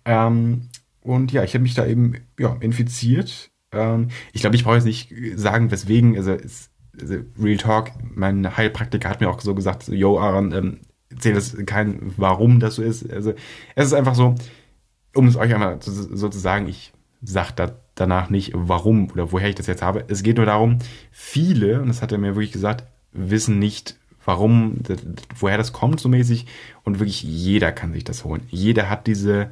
Ähm, 0.05 0.69
und 1.01 1.33
ja, 1.33 1.45
ich 1.45 1.55
habe 1.55 1.63
mich 1.63 1.75
da 1.75 1.87
eben 1.87 2.15
ja 2.39 2.57
infiziert. 2.61 3.51
Ähm, 3.73 4.09
ich 4.33 4.41
glaube, 4.41 4.57
ich 4.57 4.65
brauche 4.65 4.77
jetzt 4.77 4.85
nicht 4.85 5.13
sagen, 5.37 5.71
weswegen. 5.71 6.17
Also, 6.17 6.33
es, 6.33 6.71
also 7.01 7.17
Real 7.41 7.59
Talk, 7.59 7.93
mein 8.15 8.57
Heilpraktiker 8.57 9.09
hat 9.09 9.21
mir 9.21 9.29
auch 9.29 9.41
so 9.41 9.55
gesagt, 9.55 9.85
so, 9.85 9.93
yo, 9.93 10.19
Aaron, 10.19 10.53
ähm, 10.53 10.81
erzähle 11.11 11.37
das 11.37 11.57
kein, 11.67 12.13
warum 12.17 12.61
das 12.61 12.77
so 12.77 12.83
ist. 12.83 13.11
Also 13.11 13.35
es 13.75 13.87
ist 13.87 13.93
einfach 13.93 14.15
so, 14.15 14.35
um 15.17 15.27
es 15.27 15.37
euch 15.37 15.55
einmal 15.55 15.79
so, 15.81 16.29
zu 16.29 16.39
sagen, 16.39 16.69
ich 16.69 16.93
sage 17.23 17.53
da 17.57 17.73
danach 17.95 18.31
nicht, 18.31 18.53
warum 18.55 19.11
oder 19.11 19.33
woher 19.33 19.49
ich 19.49 19.55
das 19.55 19.67
jetzt 19.67 19.83
habe. 19.83 20.05
Es 20.09 20.23
geht 20.23 20.37
nur 20.37 20.47
darum, 20.47 20.79
viele, 21.11 21.81
und 21.81 21.89
das 21.89 22.03
hat 22.03 22.13
er 22.13 22.19
mir 22.19 22.37
wirklich 22.37 22.53
gesagt, 22.53 22.85
wissen 23.13 23.59
nicht, 23.59 23.97
warum, 24.25 24.81
woher 25.39 25.57
das 25.57 25.73
kommt 25.73 25.99
so 25.99 26.09
mäßig. 26.09 26.47
Und 26.85 26.99
wirklich 26.99 27.23
jeder 27.23 27.73
kann 27.73 27.93
sich 27.93 28.05
das 28.05 28.25
holen. 28.25 28.43
Jeder 28.49 28.91
hat 28.91 29.07
diese, 29.07 29.51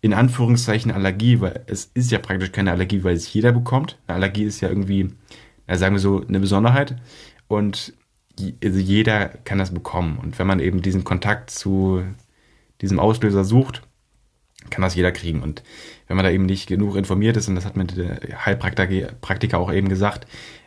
in 0.00 0.14
Anführungszeichen, 0.14 0.90
Allergie, 0.90 1.40
weil 1.40 1.62
es 1.66 1.90
ist 1.94 2.10
ja 2.10 2.18
praktisch 2.18 2.52
keine 2.52 2.72
Allergie, 2.72 3.04
weil 3.04 3.14
es 3.14 3.32
jeder 3.32 3.52
bekommt. 3.52 3.98
Eine 4.06 4.16
Allergie 4.16 4.44
ist 4.44 4.60
ja 4.60 4.68
irgendwie, 4.68 5.10
sagen 5.68 5.94
wir 5.94 6.00
so, 6.00 6.26
eine 6.26 6.40
Besonderheit. 6.40 6.96
Und 7.46 7.92
also 8.64 8.78
jeder 8.78 9.28
kann 9.28 9.58
das 9.58 9.74
bekommen. 9.74 10.18
Und 10.18 10.38
wenn 10.38 10.46
man 10.46 10.60
eben 10.60 10.80
diesen 10.80 11.04
Kontakt 11.04 11.50
zu 11.50 12.02
diesem 12.80 12.98
Auslöser 12.98 13.44
sucht, 13.44 13.82
kann 14.70 14.82
das 14.82 14.94
jeder 14.94 15.12
kriegen. 15.12 15.42
Und 15.42 15.62
wenn 16.08 16.16
man 16.16 16.24
da 16.24 16.30
eben 16.30 16.46
nicht 16.46 16.66
genug 16.66 16.96
informiert 16.96 17.36
ist, 17.36 17.48
und 17.48 17.54
das 17.54 17.64
hat 17.64 17.76
mir 17.76 17.84
der 17.84 18.44
Heilpraktiker 18.44 19.58
auch 19.58 19.72
eben 19.72 19.88
gesagt, 19.88 20.26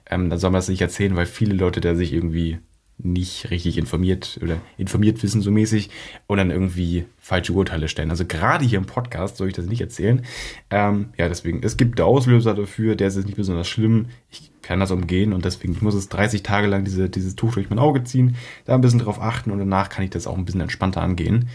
ähm, 0.10 0.30
dann 0.30 0.40
soll 0.40 0.52
man 0.52 0.60
das 0.60 0.70
nicht 0.70 0.82
erzählen, 0.82 1.16
weil 1.16 1.26
viele 1.26 1.56
Leute 1.56 1.82
da 1.82 1.96
sich 1.96 2.14
irgendwie 2.14 2.60
nicht 2.98 3.52
richtig 3.52 3.78
informiert 3.78 4.40
oder 4.42 4.58
informiert 4.78 5.22
wissen 5.22 5.42
so 5.42 5.52
mäßig 5.52 5.90
und 6.28 6.38
dann 6.38 6.50
irgendwie 6.50 7.06
falsche 7.20 7.52
Urteile 7.52 7.90
stellen. 7.90 8.10
Also 8.10 8.26
gerade 8.26 8.64
hier 8.64 8.78
im 8.78 8.86
Podcast 8.86 9.36
soll 9.36 9.50
ich 9.50 9.54
das 9.54 9.66
nicht 9.66 9.82
erzählen. 9.82 10.26
Ähm, 10.70 11.10
ja, 11.18 11.28
deswegen, 11.28 11.62
es 11.62 11.76
gibt 11.76 12.00
Auslöser 12.00 12.54
dafür, 12.54 12.96
der 12.96 13.10
ist 13.10 13.18
jetzt 13.18 13.26
nicht 13.26 13.36
besonders 13.36 13.68
schlimm. 13.68 14.08
Ich 14.30 14.50
kann 14.66 14.80
das 14.80 14.92
umgehen 14.92 15.34
und 15.34 15.46
deswegen, 15.46 15.74
ich 15.74 15.82
muss 15.82 15.96
es 15.96 16.10
30 16.10 16.44
Tage 16.44 16.68
lang 16.68 16.84
diese, 16.84 17.10
dieses 17.10 17.36
Tuch 17.36 17.54
durch 17.54 17.70
mein 17.70 17.80
Auge 17.80 18.04
ziehen, 18.04 18.36
da 18.66 18.76
ein 18.76 18.82
bisschen 18.82 19.00
drauf 19.00 19.22
achten 19.22 19.52
und 19.52 19.60
danach 19.60 19.90
kann 19.90 20.04
ich 20.04 20.10
das 20.10 20.28
auch 20.28 20.38
ein 20.38 20.46
bisschen 20.46 20.62
entspannter 20.62 21.02
angehen 21.02 21.48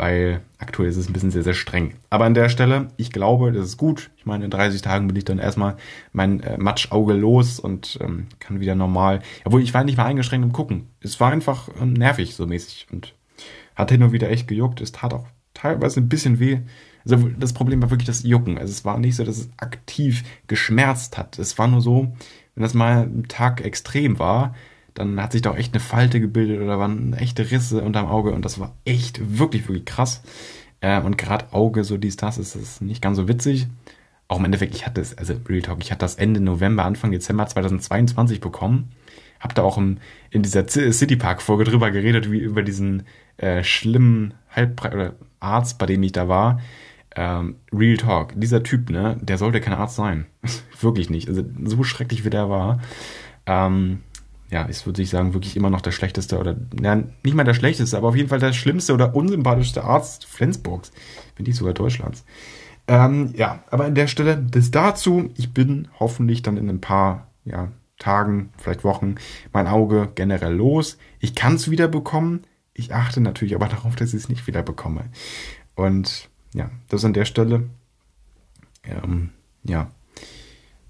weil 0.00 0.40
aktuell 0.56 0.88
ist 0.88 0.96
es 0.96 1.10
ein 1.10 1.12
bisschen 1.12 1.30
sehr, 1.30 1.42
sehr 1.42 1.52
streng. 1.52 1.92
Aber 2.08 2.24
an 2.24 2.32
der 2.32 2.48
Stelle, 2.48 2.88
ich 2.96 3.12
glaube, 3.12 3.52
das 3.52 3.66
ist 3.66 3.76
gut. 3.76 4.10
Ich 4.16 4.24
meine, 4.24 4.46
in 4.46 4.50
30 4.50 4.80
Tagen 4.80 5.06
bin 5.08 5.16
ich 5.16 5.26
dann 5.26 5.38
erstmal 5.38 5.76
mein 6.12 6.40
äh, 6.40 6.56
Matschauge 6.56 7.12
los 7.12 7.60
und 7.60 7.98
ähm, 8.00 8.28
kann 8.38 8.60
wieder 8.60 8.74
normal. 8.74 9.20
Obwohl, 9.44 9.62
ich 9.62 9.74
war 9.74 9.84
nicht 9.84 9.98
mal 9.98 10.06
eingeschränkt 10.06 10.46
im 10.46 10.52
Gucken. 10.52 10.86
Es 11.00 11.20
war 11.20 11.30
einfach 11.30 11.68
ähm, 11.78 11.92
nervig, 11.92 12.34
so 12.34 12.46
mäßig. 12.46 12.86
Und 12.90 13.14
hat 13.74 13.90
hin 13.90 14.02
und 14.02 14.12
wieder 14.12 14.30
echt 14.30 14.48
gejuckt. 14.48 14.80
Es 14.80 14.92
tat 14.92 15.12
auch 15.12 15.26
teilweise 15.52 16.00
ein 16.00 16.08
bisschen 16.08 16.40
weh. 16.40 16.60
Also 17.04 17.28
das 17.38 17.52
Problem 17.52 17.82
war 17.82 17.90
wirklich 17.90 18.06
das 18.06 18.22
Jucken. 18.22 18.56
Also 18.56 18.70
es 18.70 18.86
war 18.86 18.98
nicht 18.98 19.16
so, 19.16 19.24
dass 19.24 19.36
es 19.36 19.50
aktiv 19.58 20.24
geschmerzt 20.46 21.18
hat. 21.18 21.38
Es 21.38 21.58
war 21.58 21.68
nur 21.68 21.82
so, 21.82 22.16
wenn 22.60 22.64
das 22.64 22.74
mal 22.74 23.04
ein 23.04 23.24
Tag 23.26 23.64
extrem 23.64 24.18
war, 24.18 24.54
dann 24.92 25.18
hat 25.22 25.32
sich 25.32 25.40
da 25.40 25.52
auch 25.52 25.56
echt 25.56 25.72
eine 25.72 25.80
Falte 25.80 26.20
gebildet 26.20 26.60
oder 26.60 26.78
waren 26.78 27.14
echte 27.14 27.50
Risse 27.50 27.80
unterm 27.80 28.06
Auge 28.06 28.32
und 28.32 28.44
das 28.44 28.60
war 28.60 28.76
echt 28.84 29.38
wirklich, 29.38 29.66
wirklich 29.66 29.86
krass. 29.86 30.22
Äh, 30.82 31.00
und 31.00 31.16
gerade 31.16 31.54
Auge, 31.54 31.84
so 31.84 31.96
dies, 31.96 32.16
das, 32.16 32.36
ist 32.36 32.56
das 32.56 32.82
nicht 32.82 33.00
ganz 33.00 33.16
so 33.16 33.28
witzig. 33.28 33.66
Auch 34.28 34.38
im 34.38 34.44
Endeffekt, 34.44 34.74
ich 34.74 34.84
hatte 34.84 35.00
es, 35.00 35.16
also 35.16 35.36
Real 35.48 35.62
Talk, 35.62 35.78
ich 35.80 35.90
hatte 35.90 36.00
das 36.00 36.16
Ende 36.16 36.38
November, 36.40 36.84
Anfang 36.84 37.12
Dezember 37.12 37.46
2022 37.46 38.40
bekommen. 38.40 38.90
Hab 39.40 39.54
da 39.54 39.62
auch 39.62 39.78
im, 39.78 39.96
in 40.30 40.42
dieser 40.42 40.68
City 40.68 41.16
Park 41.16 41.40
Folge 41.40 41.64
drüber 41.64 41.90
geredet, 41.90 42.30
wie 42.30 42.40
über 42.40 42.62
diesen 42.62 43.04
äh, 43.38 43.64
schlimmen 43.64 44.34
Halbpre 44.50 44.90
oder 44.92 45.14
Arzt, 45.40 45.78
bei 45.78 45.86
dem 45.86 46.02
ich 46.02 46.12
da 46.12 46.28
war. 46.28 46.60
Ähm, 47.16 47.56
Real 47.72 47.96
Talk, 47.96 48.32
dieser 48.36 48.62
Typ, 48.62 48.90
ne, 48.90 49.18
der 49.20 49.38
sollte 49.38 49.60
kein 49.60 49.74
Arzt 49.74 49.96
sein. 49.96 50.26
Wirklich 50.80 51.10
nicht. 51.10 51.28
Also 51.28 51.42
so 51.64 51.82
schrecklich 51.82 52.24
wie 52.24 52.30
der 52.30 52.48
war. 52.48 52.80
Ähm, 53.46 54.00
ja, 54.50 54.62
ist, 54.62 54.86
würde 54.86 55.02
ich 55.02 55.10
sagen, 55.10 55.32
wirklich 55.32 55.56
immer 55.56 55.70
noch 55.70 55.80
der 55.80 55.92
schlechteste 55.92 56.38
oder, 56.38 56.56
ja, 56.82 56.96
nicht 56.96 57.34
mal 57.34 57.44
der 57.44 57.54
schlechteste, 57.54 57.96
aber 57.96 58.08
auf 58.08 58.16
jeden 58.16 58.28
Fall 58.28 58.40
der 58.40 58.52
schlimmste 58.52 58.92
oder 58.92 59.14
unsympathischste 59.14 59.84
Arzt 59.84 60.24
Flensburgs, 60.26 60.90
wenn 61.36 61.46
nicht 61.46 61.56
sogar 61.56 61.72
Deutschlands. 61.72 62.24
Ähm, 62.88 63.32
ja, 63.36 63.62
aber 63.70 63.84
an 63.84 63.94
der 63.94 64.08
Stelle 64.08 64.36
bis 64.36 64.72
dazu, 64.72 65.30
ich 65.36 65.54
bin 65.54 65.86
hoffentlich 66.00 66.42
dann 66.42 66.56
in 66.56 66.68
ein 66.68 66.80
paar 66.80 67.28
ja, 67.44 67.68
Tagen, 67.98 68.50
vielleicht 68.58 68.82
Wochen, 68.82 69.14
mein 69.52 69.68
Auge 69.68 70.10
generell 70.16 70.54
los. 70.54 70.98
Ich 71.20 71.36
kann 71.36 71.54
es 71.54 71.70
wieder 71.70 71.86
bekommen. 71.86 72.42
Ich 72.74 72.92
achte 72.92 73.20
natürlich 73.20 73.54
aber 73.54 73.68
darauf, 73.68 73.94
dass 73.94 74.14
ich 74.14 74.22
es 74.22 74.28
nicht 74.28 74.48
wieder 74.48 74.64
bekomme. 74.64 75.04
Und 75.76 76.29
ja, 76.54 76.70
das 76.88 77.04
an 77.04 77.12
der 77.12 77.24
Stelle. 77.24 77.68
Ähm, 78.84 79.30
ja, 79.62 79.90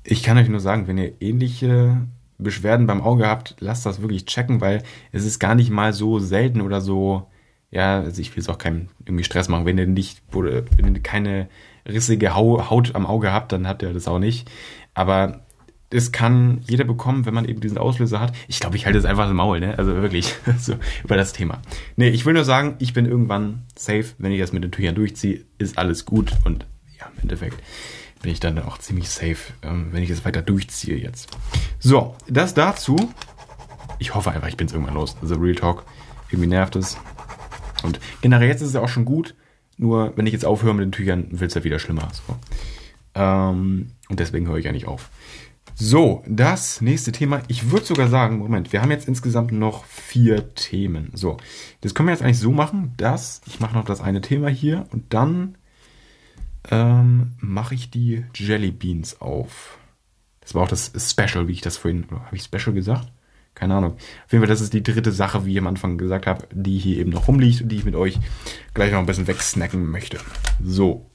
ich 0.04 0.22
kann 0.22 0.38
euch 0.38 0.48
nur 0.48 0.60
sagen, 0.60 0.86
wenn 0.86 0.98
ihr 0.98 1.12
ähnliche 1.20 2.06
Beschwerden 2.38 2.86
beim 2.86 3.02
Auge 3.02 3.26
habt, 3.26 3.56
lasst 3.60 3.84
das 3.86 4.00
wirklich 4.00 4.24
checken, 4.24 4.60
weil 4.60 4.82
es 5.12 5.24
ist 5.24 5.38
gar 5.38 5.54
nicht 5.54 5.70
mal 5.70 5.92
so 5.92 6.18
selten 6.18 6.60
oder 6.60 6.80
so, 6.80 7.26
ja, 7.70 8.00
also 8.00 8.20
ich 8.20 8.34
will 8.34 8.40
es 8.40 8.48
auch 8.48 8.58
keinen 8.58 8.88
irgendwie 9.04 9.24
Stress 9.24 9.48
machen. 9.48 9.66
Wenn 9.66 9.78
ihr 9.78 9.86
nicht, 9.86 10.22
wenn 10.32 10.94
ihr 10.94 11.02
keine 11.02 11.48
rissige 11.86 12.34
Haut 12.34 12.94
am 12.94 13.06
Auge 13.06 13.32
habt, 13.32 13.52
dann 13.52 13.68
habt 13.68 13.82
ihr 13.82 13.92
das 13.92 14.08
auch 14.08 14.18
nicht. 14.18 14.50
Aber 14.94 15.44
es 15.90 16.12
kann 16.12 16.60
jeder 16.66 16.84
bekommen, 16.84 17.26
wenn 17.26 17.34
man 17.34 17.44
eben 17.44 17.60
diesen 17.60 17.78
Auslöser 17.78 18.20
hat. 18.20 18.32
Ich 18.46 18.60
glaube, 18.60 18.76
ich 18.76 18.86
halte 18.86 18.98
es 18.98 19.04
einfach 19.04 19.28
im 19.28 19.36
Maul, 19.36 19.60
ne? 19.60 19.76
Also 19.76 19.94
wirklich, 19.96 20.34
so 20.58 20.74
über 21.04 21.16
das 21.16 21.32
Thema. 21.32 21.60
Nee, 21.96 22.08
ich 22.08 22.24
will 22.24 22.34
nur 22.34 22.44
sagen, 22.44 22.76
ich 22.78 22.92
bin 22.92 23.06
irgendwann 23.06 23.62
safe, 23.76 24.06
wenn 24.18 24.32
ich 24.32 24.40
das 24.40 24.52
mit 24.52 24.62
den 24.62 24.70
Tüchern 24.70 24.94
durchziehe, 24.94 25.44
ist 25.58 25.78
alles 25.78 26.06
gut 26.06 26.32
und 26.44 26.66
ja, 26.98 27.06
im 27.16 27.22
Endeffekt 27.22 27.60
bin 28.22 28.30
ich 28.30 28.40
dann 28.40 28.58
auch 28.58 28.78
ziemlich 28.78 29.08
safe, 29.08 29.38
ähm, 29.62 29.88
wenn 29.92 30.02
ich 30.02 30.10
es 30.10 30.24
weiter 30.24 30.42
durchziehe 30.42 30.96
jetzt. 30.96 31.30
So, 31.78 32.14
das 32.28 32.54
dazu. 32.54 32.96
Ich 33.98 34.14
hoffe 34.14 34.30
einfach, 34.30 34.48
ich 34.48 34.56
bin 34.56 34.66
es 34.66 34.72
irgendwann 34.72 34.94
los. 34.94 35.16
Also 35.20 35.34
Real 35.36 35.54
Talk, 35.54 35.84
irgendwie 36.30 36.48
nervt 36.48 36.76
es. 36.76 36.98
Und 37.82 37.98
generell 38.20 38.48
jetzt 38.48 38.60
ist 38.60 38.68
es 38.68 38.74
ja 38.74 38.82
auch 38.82 38.88
schon 38.88 39.04
gut. 39.04 39.34
Nur 39.76 40.12
wenn 40.16 40.26
ich 40.26 40.32
jetzt 40.32 40.44
aufhöre 40.44 40.74
mit 40.74 40.84
den 40.84 40.92
Tüchern, 40.92 41.26
wird 41.30 41.50
es 41.50 41.54
ja 41.54 41.64
wieder 41.64 41.78
schlimmer. 41.78 42.08
So. 42.12 42.36
Ähm, 43.14 43.92
und 44.08 44.20
deswegen 44.20 44.46
höre 44.46 44.58
ich 44.58 44.66
ja 44.66 44.72
nicht 44.72 44.86
auf. 44.86 45.10
So, 45.82 46.22
das 46.28 46.82
nächste 46.82 47.10
Thema. 47.10 47.40
Ich 47.48 47.70
würde 47.70 47.86
sogar 47.86 48.08
sagen, 48.08 48.36
Moment, 48.36 48.70
wir 48.70 48.82
haben 48.82 48.90
jetzt 48.90 49.08
insgesamt 49.08 49.50
noch 49.50 49.86
vier 49.86 50.54
Themen. 50.54 51.10
So, 51.14 51.38
das 51.80 51.94
können 51.94 52.08
wir 52.08 52.12
jetzt 52.12 52.22
eigentlich 52.22 52.38
so 52.38 52.52
machen, 52.52 52.92
dass 52.98 53.40
ich 53.46 53.60
mache 53.60 53.74
noch 53.74 53.86
das 53.86 54.02
eine 54.02 54.20
Thema 54.20 54.50
hier 54.50 54.86
und 54.92 55.14
dann 55.14 55.56
ähm, 56.70 57.32
mache 57.38 57.74
ich 57.74 57.90
die 57.90 58.26
Jelly 58.34 58.72
Beans 58.72 59.22
auf. 59.22 59.78
Das 60.42 60.54
war 60.54 60.64
auch 60.64 60.68
das 60.68 60.92
Special, 60.98 61.48
wie 61.48 61.52
ich 61.52 61.62
das 61.62 61.78
vorhin, 61.78 62.04
habe 62.10 62.36
ich 62.36 62.42
Special 62.42 62.74
gesagt? 62.74 63.10
Keine 63.54 63.74
Ahnung. 63.74 63.92
Auf 63.92 64.32
jeden 64.32 64.42
Fall, 64.42 64.50
das 64.50 64.60
ist 64.60 64.74
die 64.74 64.82
dritte 64.82 65.12
Sache, 65.12 65.46
wie 65.46 65.52
ich 65.52 65.58
am 65.58 65.66
Anfang 65.66 65.96
gesagt 65.96 66.26
habe, 66.26 66.46
die 66.52 66.76
hier 66.76 66.98
eben 66.98 67.10
noch 67.10 67.26
rumliegt 67.26 67.62
und 67.62 67.70
die 67.70 67.76
ich 67.76 67.86
mit 67.86 67.94
euch 67.94 68.18
gleich 68.74 68.92
noch 68.92 68.98
ein 68.98 69.06
bisschen 69.06 69.26
wegsnacken 69.26 69.86
möchte. 69.86 70.18
So. 70.62 71.06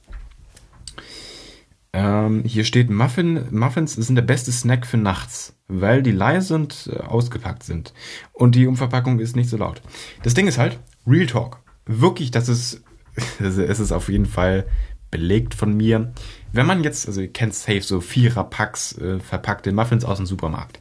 Ähm, 1.92 2.44
hier 2.44 2.64
steht 2.64 2.90
Muffin, 2.90 3.46
Muffins 3.50 3.94
sind 3.94 4.16
der 4.16 4.22
beste 4.22 4.52
Snack 4.52 4.86
für 4.86 4.96
nachts, 4.96 5.56
weil 5.68 6.02
die 6.02 6.12
leise 6.12 6.54
und 6.54 6.90
äh, 6.92 6.98
ausgepackt 6.98 7.62
sind. 7.62 7.94
Und 8.32 8.54
die 8.54 8.66
Umverpackung 8.66 9.18
ist 9.18 9.36
nicht 9.36 9.48
so 9.48 9.56
laut. 9.56 9.80
Das 10.22 10.34
Ding 10.34 10.46
ist 10.46 10.58
halt, 10.58 10.78
Real 11.06 11.26
Talk. 11.26 11.60
Wirklich, 11.86 12.30
das 12.30 12.48
ist, 12.48 12.82
es 13.38 13.58
ist 13.58 13.92
auf 13.92 14.08
jeden 14.08 14.26
Fall 14.26 14.66
belegt 15.10 15.54
von 15.54 15.76
mir. 15.76 16.12
Wenn 16.52 16.66
man 16.66 16.82
jetzt, 16.82 17.06
also 17.06 17.20
ihr 17.20 17.32
kennt 17.32 17.54
safe 17.54 17.80
so 17.80 18.00
Vierer-Packs 18.00 18.98
äh, 18.98 19.18
verpackte 19.20 19.72
Muffins 19.72 20.04
aus 20.04 20.18
dem 20.18 20.26
Supermarkt. 20.26 20.80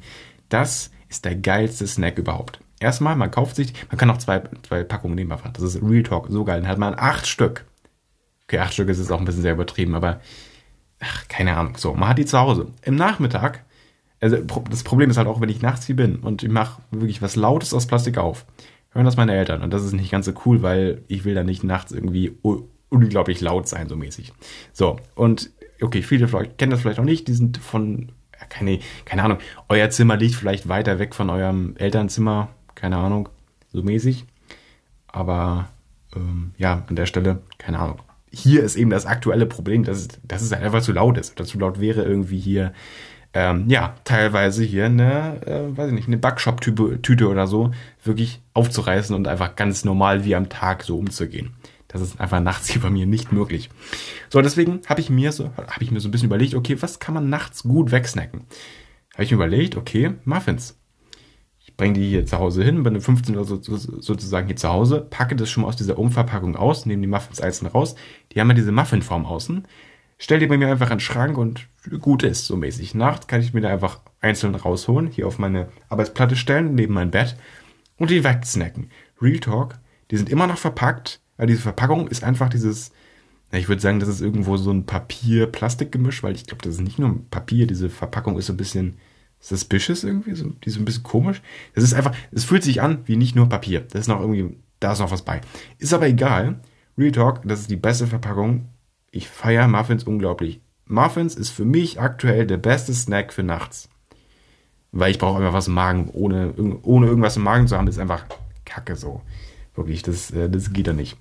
Das 0.50 0.92
ist 1.10 1.26
der 1.26 1.36
geilste 1.36 1.88
Snack 1.88 2.18
überhaupt. 2.18 2.60
Erstmal, 2.80 3.16
man 3.16 3.32
kauft 3.32 3.56
sich, 3.56 3.74
man 3.90 3.98
kann 3.98 4.10
auch 4.10 4.18
zwei, 4.18 4.44
zwei 4.68 4.84
Packungen 4.84 5.16
nehmen 5.16 5.34
Das 5.54 5.64
ist 5.64 5.82
Real 5.82 6.04
Talk, 6.04 6.28
so 6.30 6.44
geil. 6.44 6.62
Dann 6.62 6.70
hat 6.70 6.78
man 6.78 6.96
acht 6.98 7.28
Stück. 7.28 7.66
Okay, 8.44 8.60
acht 8.60 8.74
Stück 8.74 8.90
ist 8.90 9.00
jetzt 9.00 9.12
auch 9.12 9.20
ein 9.20 9.26
bisschen 9.26 9.42
sehr 9.42 9.54
übertrieben, 9.54 9.96
aber 9.96 10.20
ach, 11.00 11.28
keine 11.28 11.58
Ahnung. 11.58 11.78
So, 11.78 11.94
man 11.94 12.10
hat 12.10 12.18
die 12.18 12.26
zu 12.26 12.40
Hause. 12.40 12.68
Im 12.84 12.96
Nachmittag, 12.96 13.64
also 14.20 14.38
das 14.38 14.84
Problem 14.84 15.10
ist 15.10 15.18
halt 15.18 15.28
auch, 15.28 15.42
wenn 15.42 15.50
ich 15.50 15.62
nachts 15.62 15.86
hier 15.86 15.96
bin 15.96 16.18
und 16.18 16.44
ich 16.44 16.50
mache 16.50 16.82
wirklich 16.92 17.22
was 17.22 17.36
Lautes 17.36 17.74
aus 17.74 17.88
Plastik 17.88 18.18
auf, 18.18 18.46
hören 18.92 19.06
das 19.06 19.18
meine 19.18 19.36
Eltern. 19.36 19.62
Und 19.62 19.72
das 19.74 19.84
ist 19.84 19.94
nicht 19.94 20.12
ganz 20.12 20.26
so 20.26 20.34
cool, 20.46 20.62
weil 20.62 21.04
ich 21.08 21.26
will 21.26 21.36
da 21.36 21.44
nicht 21.44 21.64
nachts 21.64 21.92
irgendwie 21.92 22.38
unglaublich 22.90 23.42
laut 23.42 23.68
sein, 23.68 23.90
so 23.90 23.96
mäßig. 23.96 24.34
So, 24.74 24.98
und 25.16 25.52
okay, 25.82 26.02
viele 26.02 26.28
kennen 26.28 26.72
das 26.72 26.82
vielleicht 26.82 27.00
auch 27.00 27.06
nicht, 27.06 27.28
die 27.28 27.34
sind 27.34 27.58
von, 27.58 28.12
keine, 28.50 28.80
keine 29.04 29.24
Ahnung, 29.24 29.40
euer 29.70 29.90
Zimmer 29.90 30.16
liegt 30.16 30.36
vielleicht 30.36 30.70
weiter 30.70 30.98
weg 31.00 31.14
von 31.14 31.30
eurem 31.30 31.76
Elternzimmer, 31.78 32.50
keine 32.74 32.98
Ahnung, 32.98 33.30
so 33.72 33.84
mäßig. 33.84 34.26
Aber 35.08 35.70
ähm, 36.16 36.54
ja, 36.58 36.84
an 36.88 36.96
der 36.96 37.06
Stelle, 37.06 37.42
keine 37.58 37.80
Ahnung. 37.80 38.00
Hier 38.36 38.64
ist 38.64 38.76
eben 38.76 38.90
das 38.90 39.06
aktuelle 39.06 39.46
Problem, 39.46 39.86
dass, 39.86 40.10
dass 40.24 40.42
es 40.42 40.52
halt 40.52 40.62
einfach 40.62 40.82
zu 40.82 40.92
laut 40.92 41.18
ist. 41.18 41.32
Oder 41.32 41.46
zu 41.46 41.58
laut 41.58 41.80
wäre 41.80 42.04
irgendwie 42.04 42.38
hier, 42.38 42.74
ähm, 43.34 43.70
ja, 43.70 43.96
teilweise 44.04 44.64
hier 44.64 44.86
eine, 44.86 45.42
äh, 45.46 45.78
weiß 45.78 45.88
ich 45.88 45.94
nicht, 45.94 46.08
eine 46.08 46.18
Backshop-Tüte 46.18 47.30
oder 47.30 47.48
so 47.48 47.72
wirklich 48.04 48.42
aufzureißen 48.54 49.16
und 49.16 49.30
einfach 49.30 49.56
ganz 49.56 49.86
normal 49.86 50.26
wie 50.26 50.36
am 50.36 50.50
Tag 50.50 50.84
so 50.84 50.98
umzugehen. 50.98 51.54
Das 51.88 52.02
ist 52.02 52.20
einfach 52.20 52.42
nachts 52.42 52.68
hier 52.68 52.82
bei 52.82 52.90
mir 52.90 53.06
nicht 53.06 53.32
möglich. 53.32 53.70
So, 54.30 54.42
deswegen 54.42 54.82
habe 54.88 55.00
ich 55.00 55.10
mir 55.10 55.32
so, 55.32 55.52
habe 55.56 55.82
ich 55.82 55.92
mir 55.92 56.02
so 56.02 56.10
ein 56.10 56.12
bisschen 56.12 56.28
überlegt, 56.28 56.56
okay, 56.56 56.82
was 56.82 57.00
kann 57.00 57.14
man 57.14 57.30
nachts 57.30 57.64
gut 57.64 57.92
wegsnacken? 57.92 58.42
Habe 59.14 59.24
ich 59.24 59.32
mir 59.32 59.36
überlegt, 59.36 59.78
okay, 59.78 60.12
Muffins. 60.26 60.78
Bringe 61.78 61.94
die 61.94 62.08
hier 62.08 62.26
zu 62.26 62.40
Hause 62.40 62.64
hin, 62.64 62.84
bin 62.84 62.96
um 62.96 63.02
15 63.02 63.36
Uhr 63.36 63.44
so, 63.44 63.62
so, 63.62 63.76
sozusagen 63.78 64.48
hier 64.48 64.56
zu 64.56 64.70
Hause, 64.70 65.06
packe 65.10 65.36
das 65.36 65.50
schon 65.50 65.64
mal 65.64 65.70
aus 65.70 65.76
dieser 65.76 65.98
Umverpackung 65.98 66.56
aus, 66.56 66.86
nehme 66.86 67.02
die 67.02 67.08
Muffins 67.08 67.42
einzeln 67.42 67.68
raus. 67.68 67.96
Die 68.32 68.40
haben 68.40 68.48
ja 68.50 68.54
diese 68.54 68.72
Muffinform 68.72 69.26
außen. 69.26 69.68
Stell 70.18 70.40
die 70.40 70.48
bei 70.48 70.58
mir 70.58 70.70
einfach 70.70 70.90
in 70.92 70.98
den 70.98 71.02
Schrank 71.02 71.38
und 71.38 71.68
gut 72.00 72.24
ist, 72.24 72.46
so 72.46 72.56
mäßig. 72.56 72.96
Nachts 72.96 73.28
kann 73.28 73.42
ich 73.42 73.54
mir 73.54 73.62
da 73.62 73.70
einfach 73.70 74.00
einzeln 74.22 74.56
rausholen, 74.56 75.08
hier 75.08 75.28
auf 75.28 75.40
meine 75.40 75.68
Arbeitsplatte 75.90 76.38
stellen, 76.38 76.76
neben 76.76 76.94
mein 76.94 77.12
Bett 77.12 77.36
und 77.98 78.10
die 78.10 78.24
wegsnacken. 78.24 78.90
Real 79.22 79.40
Talk, 79.40 79.76
die 80.12 80.18
sind 80.18 80.30
immer 80.30 80.48
noch 80.48 80.58
verpackt, 80.58 81.20
aber 81.38 81.48
diese 81.48 81.62
Verpackung 81.62 82.08
ist 82.08 82.24
einfach 82.24 82.48
dieses, 82.48 82.92
ich 83.52 83.68
würde 83.68 83.82
sagen, 83.82 84.00
das 84.00 84.08
ist 84.08 84.22
irgendwo 84.22 84.56
so 84.56 84.72
ein 84.72 84.86
Papier-Plastik-Gemisch, 84.86 86.24
weil 86.24 86.36
ich 86.36 86.46
glaube, 86.46 86.64
das 86.64 86.76
ist 86.76 86.82
nicht 86.82 87.00
nur 87.00 87.20
Papier, 87.30 87.68
diese 87.68 87.90
Verpackung 87.90 88.38
ist 88.38 88.46
so 88.46 88.54
ein 88.54 88.58
bisschen 88.58 88.98
suspicious 89.48 90.04
irgendwie, 90.04 90.34
so, 90.34 90.50
die 90.64 90.70
so 90.70 90.80
ein 90.80 90.86
bisschen 90.86 91.04
komisch. 91.04 91.42
Das 91.76 91.84
ist 91.84 91.94
einfach, 91.94 92.16
es 92.32 92.44
fühlt 92.46 92.64
sich 92.64 92.82
an 92.82 93.00
wie 93.06 93.16
nicht 93.16 93.36
nur 93.36 93.48
Papier. 93.48 93.82
Das 93.82 94.02
ist 94.02 94.08
noch 94.08 94.20
irgendwie, 94.20 94.58
da 94.80 94.94
ist 94.94 95.00
noch 95.00 95.12
was 95.12 95.22
bei. 95.22 95.42
Ist 95.78 95.94
aber 95.94 96.08
egal. 96.08 96.60
Real 96.98 97.12
Talk, 97.12 97.42
das 97.44 97.62
ist 97.62 97.70
die 97.70 97.76
beste 97.76 98.08
Verpackung. 98.08 98.70
Ich 99.12 99.28
feiere 99.28 99.68
Muffins 99.68 100.04
unglaublich. 100.04 100.62
Muffins 100.88 101.36
ist 101.36 101.50
für 101.50 101.66
mich 101.66 102.00
aktuell 102.00 102.48
der 102.48 102.58
beste 102.58 102.94
Snack 102.94 103.34
für 103.34 103.44
nachts. 103.44 103.90
Weil 104.92 105.12
ich 105.12 105.20
brauche 105.20 105.38
einfach 105.38 105.54
was 105.54 105.68
im 105.68 105.74
Magen. 105.74 106.10
Ohne, 106.12 106.54
ohne 106.82 107.08
irgendwas 107.08 107.38
im 107.38 107.44
Magen 107.44 107.68
zu 107.68 107.78
haben, 107.78 107.88
ist 107.88 108.00
einfach 108.00 108.26
kacke 108.66 108.96
so. 108.96 109.22
Wirklich, 109.76 110.02
das, 110.02 110.32
äh, 110.32 110.50
das 110.50 110.74
geht 110.74 110.88
ja 110.88 110.94
nicht. 110.94 111.18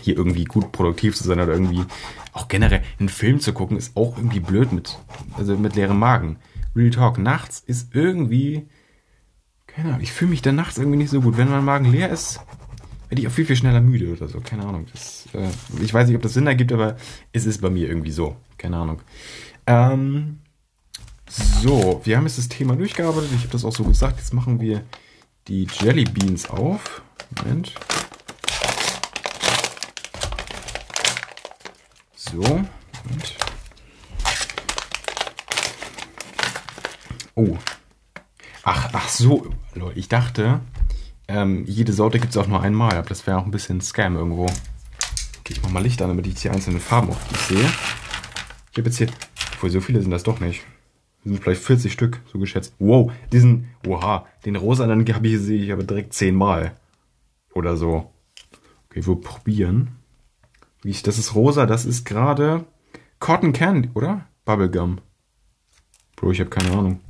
Hier 0.00 0.16
irgendwie 0.16 0.44
gut 0.44 0.72
produktiv 0.72 1.16
zu 1.16 1.24
sein 1.24 1.40
oder 1.40 1.52
irgendwie 1.52 1.84
auch 2.32 2.48
generell 2.48 2.82
einen 2.98 3.08
Film 3.08 3.40
zu 3.40 3.52
gucken, 3.52 3.76
ist 3.76 3.96
auch 3.96 4.16
irgendwie 4.16 4.40
blöd 4.40 4.72
mit, 4.72 4.98
also 5.36 5.56
mit 5.56 5.76
leerem 5.76 5.98
Magen. 5.98 6.36
Real 6.76 6.90
Talk, 6.90 7.18
nachts 7.18 7.62
ist 7.64 7.94
irgendwie, 7.94 8.66
keine 9.66 9.90
Ahnung, 9.90 10.00
ich 10.00 10.12
fühle 10.12 10.30
mich 10.30 10.42
dann 10.42 10.56
nachts 10.56 10.78
irgendwie 10.78 10.98
nicht 10.98 11.10
so 11.10 11.20
gut. 11.20 11.36
Wenn 11.36 11.48
mein 11.48 11.64
Magen 11.64 11.90
leer 11.90 12.10
ist, 12.10 12.40
werde 13.08 13.22
ich 13.22 13.28
auch 13.28 13.32
viel, 13.32 13.46
viel 13.46 13.56
schneller 13.56 13.80
müde 13.80 14.12
oder 14.12 14.28
so. 14.28 14.40
Keine 14.40 14.64
Ahnung. 14.64 14.86
Das, 14.92 15.28
äh, 15.34 15.48
ich 15.82 15.94
weiß 15.94 16.08
nicht, 16.08 16.16
ob 16.16 16.22
das 16.22 16.34
Sinn 16.34 16.46
ergibt, 16.46 16.72
aber 16.72 16.96
es 17.32 17.46
ist 17.46 17.60
bei 17.60 17.70
mir 17.70 17.88
irgendwie 17.88 18.10
so. 18.10 18.36
Keine 18.58 18.76
Ahnung. 18.76 19.02
Ähm, 19.66 20.40
so, 21.28 22.00
wir 22.04 22.16
haben 22.16 22.24
jetzt 22.24 22.38
das 22.38 22.48
Thema 22.48 22.76
durchgearbeitet. 22.76 23.30
Ich 23.34 23.40
habe 23.40 23.52
das 23.52 23.64
auch 23.64 23.74
so 23.74 23.84
gesagt. 23.84 24.18
Jetzt 24.18 24.34
machen 24.34 24.60
wir 24.60 24.82
die 25.48 25.66
Jelly 25.80 26.04
Beans 26.04 26.48
auf. 26.50 27.02
Moment. 27.36 27.74
So. 32.16 32.40
Und. 32.42 33.43
Oh. 37.34 37.56
Ach, 38.62 38.90
ach 38.92 39.08
so. 39.08 39.46
Ich 39.94 40.08
dachte, 40.08 40.60
ähm, 41.28 41.64
jede 41.66 41.92
Sorte 41.92 42.18
gibt 42.18 42.32
es 42.32 42.36
auch 42.36 42.46
nur 42.46 42.62
einmal. 42.62 42.96
Aber 42.96 43.08
das 43.08 43.26
wäre 43.26 43.38
auch 43.38 43.44
ein 43.44 43.50
bisschen 43.50 43.80
Scam 43.80 44.16
irgendwo. 44.16 44.44
Okay, 44.44 45.52
ich 45.52 45.62
mach 45.62 45.70
mal 45.70 45.82
Licht 45.82 46.00
an, 46.02 46.08
damit 46.08 46.26
ich 46.26 46.34
jetzt 46.34 46.42
hier 46.42 46.52
einzelne 46.52 46.80
Farben 46.80 47.10
auf 47.10 47.28
die 47.28 47.54
sehe. 47.54 47.70
Ich 48.72 48.78
habe 48.78 48.88
jetzt 48.88 48.98
hier. 48.98 49.08
Obwohl, 49.54 49.70
so 49.70 49.80
viele 49.80 50.00
sind 50.00 50.10
das 50.10 50.22
doch 50.22 50.40
nicht. 50.40 50.62
Das 51.22 51.32
sind 51.32 51.42
vielleicht 51.42 51.62
40 51.62 51.92
Stück, 51.92 52.20
so 52.30 52.38
geschätzt. 52.38 52.74
Wow, 52.78 53.12
diesen, 53.32 53.70
oha, 53.86 54.26
den 54.44 54.56
rosa, 54.56 54.86
dann 54.86 55.06
habe 55.06 55.28
ich, 55.28 55.38
sehe 55.38 55.62
ich 55.62 55.72
aber 55.72 55.84
direkt 55.84 56.12
zehnmal. 56.12 56.76
Oder 57.54 57.76
so. 57.76 58.10
Okay, 58.90 59.06
wir 59.06 59.16
probieren. 59.16 59.92
Das 60.82 61.18
ist 61.18 61.34
rosa, 61.34 61.64
das 61.64 61.86
ist 61.86 62.04
gerade 62.04 62.66
Cotton 63.20 63.54
Candy, 63.54 63.88
oder? 63.94 64.26
Bubblegum. 64.44 64.98
Bro, 66.16 66.32
ich 66.32 66.40
habe 66.40 66.50
keine 66.50 66.72
Ahnung. 66.72 67.00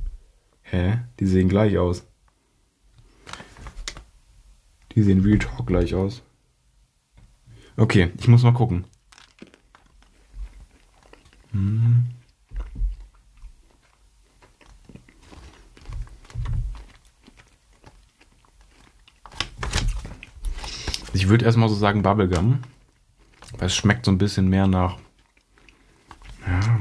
Hä? 0.65 0.99
Die 1.19 1.27
sehen 1.27 1.47
gleich 1.47 1.77
aus. 1.77 2.05
Die 4.93 5.03
sehen 5.03 5.21
Real 5.21 5.39
Talk 5.39 5.67
gleich 5.67 5.93
aus. 5.93 6.23
Okay, 7.77 8.11
ich 8.17 8.27
muss 8.27 8.43
mal 8.43 8.53
gucken. 8.53 8.85
Hm. 11.51 12.05
Ich 21.13 21.29
würde 21.29 21.45
erstmal 21.45 21.69
so 21.69 21.75
sagen 21.75 22.01
Bubblegum. 22.01 22.59
Weil 23.57 23.67
es 23.67 23.75
schmeckt 23.75 24.05
so 24.05 24.11
ein 24.11 24.17
bisschen 24.17 24.49
mehr 24.49 24.67
nach. 24.67 24.97
Ja. 26.45 26.79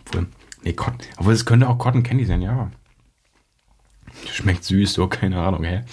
Obwohl, 0.00 0.26
nee, 0.62 0.72
Cotton, 0.72 1.00
obwohl 1.16 1.32
es 1.32 1.44
könnte 1.44 1.68
auch 1.68 1.78
Cotton 1.78 2.02
Candy 2.02 2.24
sein, 2.24 2.42
ja. 2.42 2.70
Schmeckt 4.30 4.64
süß, 4.64 4.92
so, 4.92 5.06
keine 5.08 5.40
Ahnung, 5.40 5.64
hä? 5.64 5.84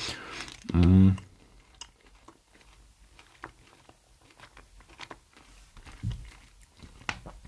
Mm. 0.74 1.12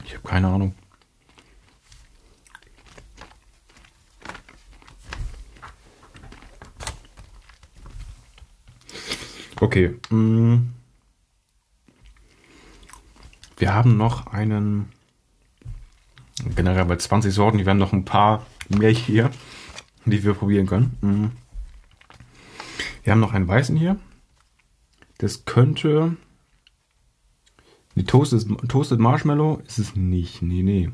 Ich 0.06 0.16
habe 0.16 0.28
keine 0.28 0.48
Ahnung. 0.48 0.76
Okay. 9.62 10.00
Mm. 10.10 10.70
Wir 13.58 13.74
haben 13.74 13.98
noch 13.98 14.28
einen. 14.28 14.90
Generell 16.56 16.86
bei 16.86 16.96
20 16.96 17.34
Sorten, 17.34 17.58
die 17.58 17.66
werden 17.66 17.78
noch 17.78 17.94
ein 17.94 18.06
paar 18.06 18.46
mehr 18.70 18.90
hier, 18.90 19.32
die 20.06 20.24
wir 20.24 20.34
probieren 20.34 20.66
können. 20.66 20.98
Mm. 21.02 21.26
Wir 23.04 23.14
haben 23.14 23.20
noch 23.20 23.34
einen 23.34 23.48
weißen 23.48 23.76
hier. 23.76 23.98
Das 25.18 25.46
könnte. 25.46 26.16
Die 27.96 28.06
Toasted, 28.06 28.48
Toasted 28.70 29.00
Marshmallow 29.00 29.62
ist 29.68 29.80
es 29.80 29.96
nicht. 29.96 30.42
Nee, 30.42 30.64
nee. 30.64 30.92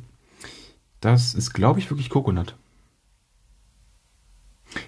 Das 1.01 1.33
ist, 1.33 1.53
glaube 1.53 1.79
ich, 1.79 1.89
wirklich 1.89 2.09
Coconut. 2.09 2.55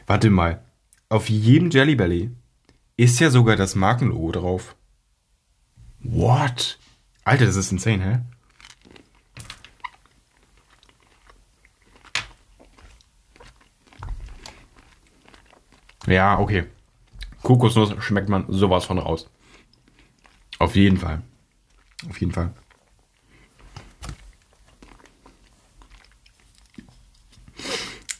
Warte 0.07 0.29
mal. 0.29 0.63
Auf 1.09 1.29
jedem 1.29 1.69
Jelly 1.69 1.95
Belly 1.95 2.31
ist 2.97 3.19
ja 3.19 3.29
sogar 3.29 3.55
das 3.55 3.75
Markenlogo 3.75 4.31
drauf. 4.31 4.75
What? 5.99 6.79
Alter, 7.23 7.45
das 7.45 7.55
ist 7.55 7.71
insane, 7.71 8.03
hä? 8.03 8.19
Ja, 16.07 16.39
okay. 16.39 16.65
Kokosnuss 17.43 17.93
schmeckt 18.03 18.29
man 18.29 18.45
sowas 18.47 18.85
von 18.85 18.97
raus. 18.97 19.29
Auf 20.57 20.75
jeden 20.75 20.97
Fall. 20.97 21.21
Auf 22.09 22.19
jeden 22.19 22.31
Fall. 22.31 22.53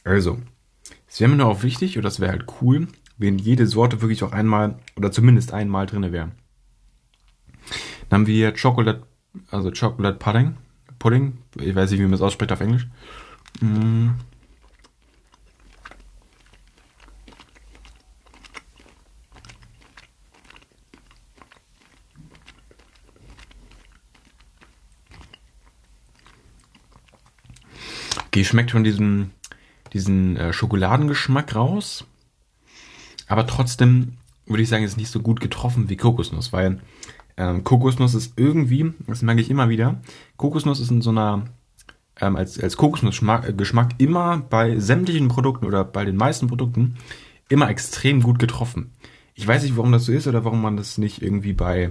Also, 0.04 0.38
es 1.06 1.20
wäre 1.20 1.30
mir 1.30 1.36
nur 1.36 1.48
auch 1.48 1.62
wichtig, 1.62 1.96
und 1.96 2.04
das 2.04 2.20
wäre 2.20 2.30
halt 2.30 2.46
cool, 2.60 2.88
wenn 3.18 3.38
jede 3.38 3.66
Sorte 3.66 4.00
wirklich 4.00 4.22
auch 4.22 4.32
einmal 4.32 4.78
oder 4.96 5.10
zumindest 5.10 5.52
einmal 5.52 5.86
drin 5.86 6.12
wäre. 6.12 6.30
Dann 8.08 8.20
haben 8.20 8.26
wir 8.26 8.54
Chocolate 8.54 9.02
Also 9.50 9.70
Chocolate 9.70 10.18
Pudding. 10.18 10.56
Pudding. 10.98 11.38
Ich 11.60 11.74
weiß 11.74 11.90
nicht, 11.90 12.00
wie 12.00 12.04
man 12.04 12.14
es 12.14 12.22
ausspricht 12.22 12.52
auf 12.52 12.60
Englisch. 12.60 12.86
Mm. 13.60 14.10
Okay, 28.38 28.44
schmeckt 28.44 28.70
von 28.70 28.84
diesem 28.84 29.30
diesen 29.92 30.36
äh, 30.36 30.52
Schokoladengeschmack 30.52 31.56
raus. 31.56 32.04
Aber 33.26 33.48
trotzdem 33.48 34.12
würde 34.46 34.62
ich 34.62 34.68
sagen, 34.68 34.84
ist 34.84 34.96
nicht 34.96 35.10
so 35.10 35.18
gut 35.18 35.40
getroffen 35.40 35.88
wie 35.88 35.96
Kokosnuss, 35.96 36.52
weil 36.52 36.78
ähm, 37.36 37.64
Kokosnuss 37.64 38.14
ist 38.14 38.34
irgendwie, 38.36 38.92
das 39.08 39.22
merke 39.22 39.40
ich 39.40 39.50
immer 39.50 39.70
wieder, 39.70 40.00
Kokosnuss 40.36 40.78
ist 40.78 40.92
in 40.92 41.02
so 41.02 41.10
einer, 41.10 41.46
ähm, 42.20 42.36
als, 42.36 42.60
als 42.60 42.76
Kokosnussgeschmack 42.76 43.94
äh, 43.98 44.04
immer 44.04 44.38
bei 44.38 44.78
sämtlichen 44.78 45.26
Produkten 45.26 45.66
oder 45.66 45.82
bei 45.82 46.04
den 46.04 46.14
meisten 46.14 46.46
Produkten 46.46 46.96
immer 47.48 47.68
extrem 47.68 48.22
gut 48.22 48.38
getroffen. 48.38 48.92
Ich 49.34 49.48
weiß 49.48 49.64
nicht, 49.64 49.76
warum 49.76 49.90
das 49.90 50.04
so 50.04 50.12
ist 50.12 50.28
oder 50.28 50.44
warum 50.44 50.62
man 50.62 50.76
das 50.76 50.96
nicht 50.96 51.22
irgendwie 51.22 51.54
bei, 51.54 51.90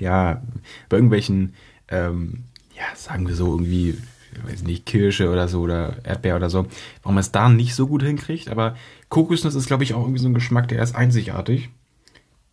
ja, 0.00 0.42
bei 0.88 0.96
irgendwelchen, 0.96 1.54
ähm, 1.86 2.46
ja, 2.74 2.96
sagen 2.96 3.28
wir 3.28 3.36
so, 3.36 3.52
irgendwie 3.52 3.96
weiß 4.44 4.62
nicht, 4.62 4.86
Kirsche 4.86 5.30
oder 5.30 5.48
so 5.48 5.60
oder 5.60 5.96
Erdbeer 6.04 6.36
oder 6.36 6.50
so, 6.50 6.66
warum 7.02 7.14
man 7.14 7.20
es 7.20 7.32
da 7.32 7.48
nicht 7.48 7.74
so 7.74 7.86
gut 7.86 8.02
hinkriegt. 8.02 8.48
Aber 8.48 8.76
Kokosnuss 9.08 9.54
ist, 9.54 9.66
glaube 9.66 9.84
ich, 9.84 9.94
auch 9.94 10.02
irgendwie 10.02 10.20
so 10.20 10.28
ein 10.28 10.34
Geschmack, 10.34 10.68
der 10.68 10.82
ist 10.82 10.94
einzigartig. 10.94 11.70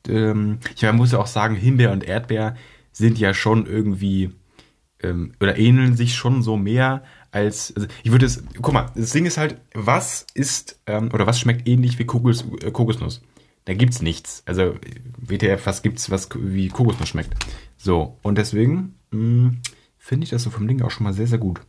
Ähm, 0.07 0.59
ich 0.75 0.91
muss 0.91 1.11
ja 1.11 1.19
auch 1.19 1.27
sagen, 1.27 1.55
Himbeer 1.55 1.91
und 1.91 2.03
Erdbeer 2.03 2.55
sind 2.91 3.17
ja 3.17 3.33
schon 3.33 3.65
irgendwie 3.65 4.31
ähm, 5.01 5.33
oder 5.39 5.57
ähneln 5.57 5.95
sich 5.95 6.15
schon 6.15 6.41
so 6.41 6.57
mehr 6.57 7.03
als. 7.31 7.73
Also 7.75 7.87
ich 8.03 8.11
würde 8.11 8.25
es. 8.25 8.43
Guck 8.61 8.73
mal, 8.73 8.91
das 8.95 9.11
Ding 9.11 9.25
ist 9.25 9.37
halt, 9.37 9.57
was 9.73 10.25
ist 10.33 10.79
ähm, 10.87 11.09
oder 11.13 11.27
was 11.27 11.39
schmeckt 11.39 11.67
ähnlich 11.67 11.99
wie 11.99 12.05
Kokos, 12.05 12.45
äh, 12.61 12.71
Kokosnuss? 12.71 13.21
Da 13.65 13.73
gibt's 13.73 14.01
nichts. 14.01 14.43
Also 14.45 14.75
WTF, 15.17 15.65
was 15.65 15.81
gibt's, 15.81 16.09
was 16.09 16.29
wie 16.35 16.69
Kokosnuss 16.69 17.09
schmeckt? 17.09 17.33
So 17.77 18.17
und 18.21 18.37
deswegen 18.37 18.95
hm, 19.11 19.59
finde 20.03 20.25
ich 20.25 20.31
das 20.31 20.43
so 20.43 20.49
vom 20.49 20.67
Ding 20.67 20.81
auch 20.81 20.91
schon 20.91 21.05
mal 21.05 21.13
sehr 21.13 21.27
sehr 21.27 21.37
gut. 21.37 21.61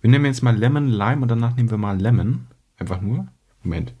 Wir 0.00 0.08
nehmen 0.08 0.24
jetzt 0.24 0.42
mal 0.42 0.56
Lemon, 0.56 0.88
Lime 0.88 1.20
und 1.20 1.28
danach 1.28 1.54
nehmen 1.54 1.70
wir 1.70 1.76
mal 1.76 2.00
Lemon. 2.00 2.46
Einfach 2.78 3.02
nur. 3.02 3.28
Moment. 3.62 3.94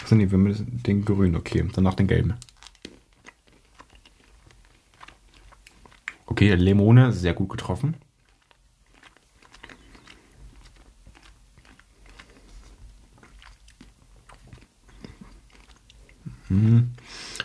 Achso, 0.00 0.14
nee, 0.14 0.30
wir 0.30 0.38
müssen 0.38 0.80
den 0.84 1.04
grünen, 1.04 1.34
okay. 1.34 1.68
Danach 1.74 1.94
den 1.94 2.06
gelben. 2.06 2.34
Okay, 6.26 6.54
Lemone, 6.54 7.12
sehr 7.12 7.34
gut 7.34 7.48
getroffen. 7.48 7.96
Hm. 16.46 16.92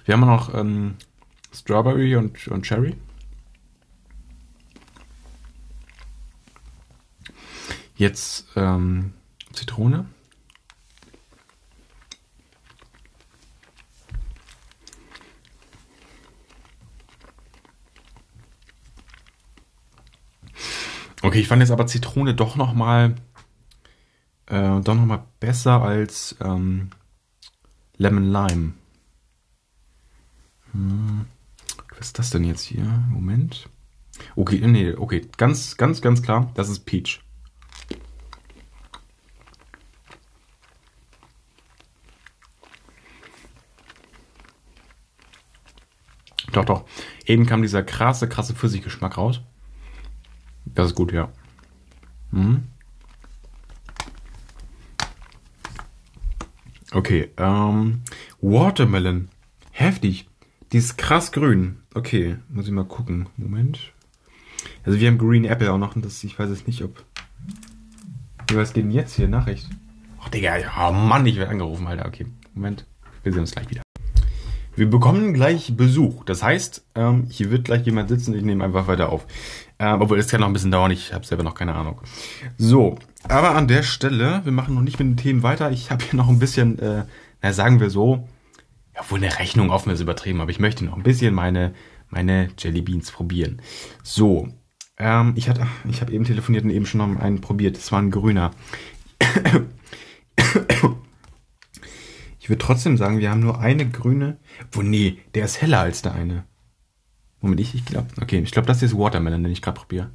Wir 0.05 0.13
haben 0.13 0.21
noch 0.21 0.53
ähm, 0.53 0.97
Strawberry 1.51 2.15
und, 2.15 2.47
und 2.47 2.61
Cherry. 2.61 2.95
Jetzt 7.99 8.47
ähm, 8.55 9.11
Zitrone. 9.51 10.05
Okay, 21.21 21.41
ich 21.41 21.49
fand 21.49 21.61
jetzt 21.61 21.71
aber 21.71 21.87
Zitrone 21.87 22.33
doch 22.33 22.55
noch 22.55 22.73
mal 22.73 23.15
äh, 24.45 24.79
doch 24.79 24.95
noch 24.95 25.05
mal 25.05 25.25
besser 25.41 25.81
als 25.81 26.37
ähm, 26.39 26.91
Lemon 27.97 28.31
Lime. 28.31 28.73
Hm. 30.71 31.25
Was 31.97 32.07
ist 32.07 32.19
das 32.19 32.29
denn 32.29 32.45
jetzt 32.45 32.61
hier? 32.61 32.85
Moment. 33.09 33.67
Okay, 34.37 34.65
nee, 34.65 34.93
okay, 34.93 35.27
ganz, 35.35 35.75
ganz, 35.75 36.01
ganz 36.01 36.21
klar, 36.21 36.49
das 36.53 36.69
ist 36.69 36.85
Peach. 36.85 37.19
Doch, 46.51 46.65
doch. 46.65 46.85
Eben 47.25 47.45
kam 47.45 47.61
dieser 47.61 47.83
krasse, 47.83 48.27
krasse 48.27 48.53
Pfirsichgeschmack 48.53 49.17
raus. 49.17 49.41
Das 50.65 50.87
ist 50.87 50.95
gut, 50.95 51.11
ja. 51.11 51.29
Mhm. 52.31 52.63
Okay, 56.91 57.29
ähm, 57.37 58.01
Watermelon. 58.41 59.29
Heftig. 59.71 60.27
Die 60.71 60.77
ist 60.77 60.97
krass 60.97 61.31
grün. 61.31 61.81
Okay, 61.93 62.37
muss 62.49 62.65
ich 62.65 62.71
mal 62.71 62.85
gucken. 62.85 63.27
Moment. 63.37 63.93
Also 64.83 64.99
wir 64.99 65.07
haben 65.07 65.17
Green 65.17 65.45
Apple 65.45 65.71
auch 65.71 65.77
noch 65.77 65.95
und 65.95 66.05
das, 66.05 66.23
ich 66.23 66.37
weiß 66.37 66.49
jetzt 66.49 66.67
nicht, 66.67 66.83
ob... 66.83 67.03
Was 68.51 68.73
geht 68.73 68.85
denn 68.85 68.91
jetzt 68.91 69.15
hier? 69.15 69.27
Nachricht? 69.27 69.69
Ach, 70.19 70.29
Digga, 70.29 70.57
ja, 70.57 70.91
Mann, 70.91 71.25
ich 71.25 71.37
werde 71.37 71.51
angerufen, 71.51 71.85
Alter. 71.85 72.07
Okay, 72.07 72.25
Moment. 72.55 72.85
Wir 73.23 73.31
sehen 73.31 73.41
uns 73.41 73.51
gleich 73.51 73.69
wieder. 73.69 73.83
Wir 74.79 74.89
bekommen 74.89 75.33
gleich 75.33 75.75
Besuch. 75.75 76.23
Das 76.23 76.41
heißt, 76.41 76.85
ähm, 76.95 77.27
hier 77.29 77.51
wird 77.51 77.65
gleich 77.65 77.85
jemand 77.85 78.07
sitzen. 78.07 78.33
Ich 78.33 78.43
nehme 78.43 78.63
einfach 78.63 78.87
weiter 78.87 79.11
auf. 79.11 79.27
Ähm, 79.77 79.99
obwohl, 79.99 80.17
es 80.17 80.29
kann 80.29 80.39
noch 80.39 80.47
ein 80.47 80.53
bisschen 80.53 80.71
dauern. 80.71 80.89
Ich 80.89 81.13
habe 81.13 81.25
selber 81.25 81.43
noch 81.43 81.53
keine 81.53 81.75
Ahnung. 81.75 81.99
So, 82.57 82.97
aber 83.27 83.55
an 83.55 83.67
der 83.67 83.83
Stelle, 83.83 84.39
wir 84.45 84.53
machen 84.53 84.75
noch 84.75 84.81
nicht 84.81 84.97
mit 84.97 85.09
den 85.09 85.17
Themen 85.17 85.43
weiter. 85.43 85.69
Ich 85.69 85.91
habe 85.91 86.05
hier 86.05 86.15
noch 86.15 86.29
ein 86.29 86.39
bisschen, 86.39 86.79
äh, 86.79 87.03
na, 87.41 87.51
sagen 87.51 87.81
wir 87.81 87.89
so, 87.89 88.25
ja, 88.95 89.01
wohl 89.09 89.17
eine 89.17 89.37
Rechnung 89.37 89.69
offen 89.69 89.91
ist 89.91 89.99
übertrieben, 89.99 90.39
aber 90.39 90.51
ich 90.51 90.61
möchte 90.61 90.85
noch 90.85 90.95
ein 90.95 91.03
bisschen 91.03 91.35
meine, 91.35 91.73
meine 92.07 92.47
Jelly 92.57 92.81
Beans 92.81 93.11
probieren. 93.11 93.61
So, 94.01 94.47
ähm, 94.97 95.33
ich 95.35 95.49
hatte, 95.49 95.67
ich 95.89 95.99
habe 95.99 96.13
eben 96.13 96.23
telefoniert 96.23 96.63
und 96.63 96.69
eben 96.69 96.85
schon 96.85 96.99
noch 96.99 97.21
einen 97.21 97.41
probiert. 97.41 97.75
Das 97.75 97.91
war 97.91 98.01
ein 98.01 98.11
grüner. 98.11 98.51
Ich 102.49 102.51
würde 102.51 102.65
trotzdem 102.65 102.97
sagen, 102.97 103.19
wir 103.19 103.29
haben 103.29 103.41
nur 103.41 103.59
eine 103.59 103.87
grüne. 103.87 104.39
Wo, 104.71 104.81
nee, 104.81 105.19
der 105.35 105.45
ist 105.45 105.61
heller 105.61 105.81
als 105.81 106.01
der 106.01 106.15
eine. 106.15 106.45
Moment, 107.41 107.61
ich, 107.61 107.75
ich 107.75 107.85
glaube. 107.85 108.07
Okay, 108.19 108.39
ich 108.39 108.49
glaube, 108.49 108.65
das 108.65 108.81
ist 108.81 108.97
Watermelon, 108.97 109.43
den 109.43 109.53
ich 109.53 109.61
gerade 109.61 109.79
probiere. 109.79 110.09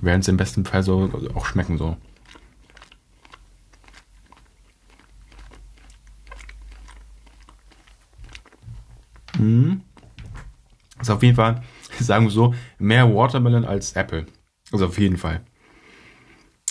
Werden 0.00 0.22
es 0.22 0.26
im 0.26 0.36
besten 0.36 0.64
Fall 0.64 0.82
so 0.82 1.30
auch 1.36 1.46
schmecken 1.46 1.78
so. 1.78 1.96
Mhm. 9.38 9.82
Ist 11.00 11.10
auf 11.10 11.22
jeden 11.22 11.36
Fall, 11.36 11.62
sagen 12.00 12.24
wir 12.24 12.32
so, 12.32 12.56
mehr 12.80 13.14
Watermelon 13.14 13.64
als 13.64 13.92
Apple. 13.92 14.26
Also 14.72 14.86
auf 14.86 14.98
jeden 14.98 15.16
Fall. 15.16 15.42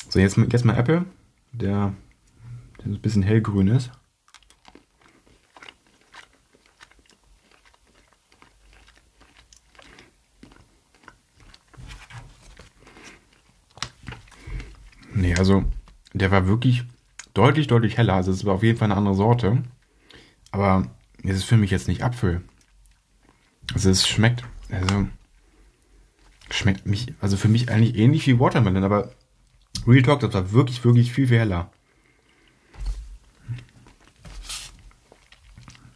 So, 0.09 0.19
jetzt, 0.19 0.35
jetzt 0.35 0.65
mal 0.65 0.77
Apple. 0.77 1.05
Der 1.53 1.93
ein 2.85 3.01
bisschen 3.01 3.23
hellgrün 3.23 3.67
ist. 3.67 3.91
Nee, 15.13 15.35
also 15.35 15.63
der 16.13 16.31
war 16.31 16.47
wirklich 16.47 16.83
deutlich, 17.33 17.67
deutlich 17.67 17.97
heller. 17.97 18.13
Also 18.13 18.31
es 18.31 18.45
war 18.45 18.55
auf 18.55 18.63
jeden 18.63 18.77
Fall 18.77 18.91
eine 18.91 18.97
andere 18.97 19.15
Sorte. 19.15 19.63
Aber 20.51 20.89
es 21.23 21.37
ist 21.37 21.45
für 21.45 21.57
mich 21.57 21.71
jetzt 21.71 21.87
nicht 21.87 22.03
Apfel. 22.03 22.41
Also 23.73 23.89
es 23.89 24.07
schmeckt, 24.07 24.43
also 24.69 25.07
schmeckt 26.51 26.85
mich, 26.85 27.13
also 27.19 27.37
für 27.37 27.47
mich 27.47 27.69
eigentlich 27.69 27.97
ähnlich 27.97 28.27
wie 28.27 28.39
Watermelon, 28.39 28.83
aber 28.83 29.11
Real 29.87 30.03
Talk, 30.03 30.19
das 30.19 30.33
war 30.33 30.51
wirklich, 30.51 30.83
wirklich 30.83 31.11
viel, 31.11 31.27
viel 31.27 31.39
heller. 31.39 31.71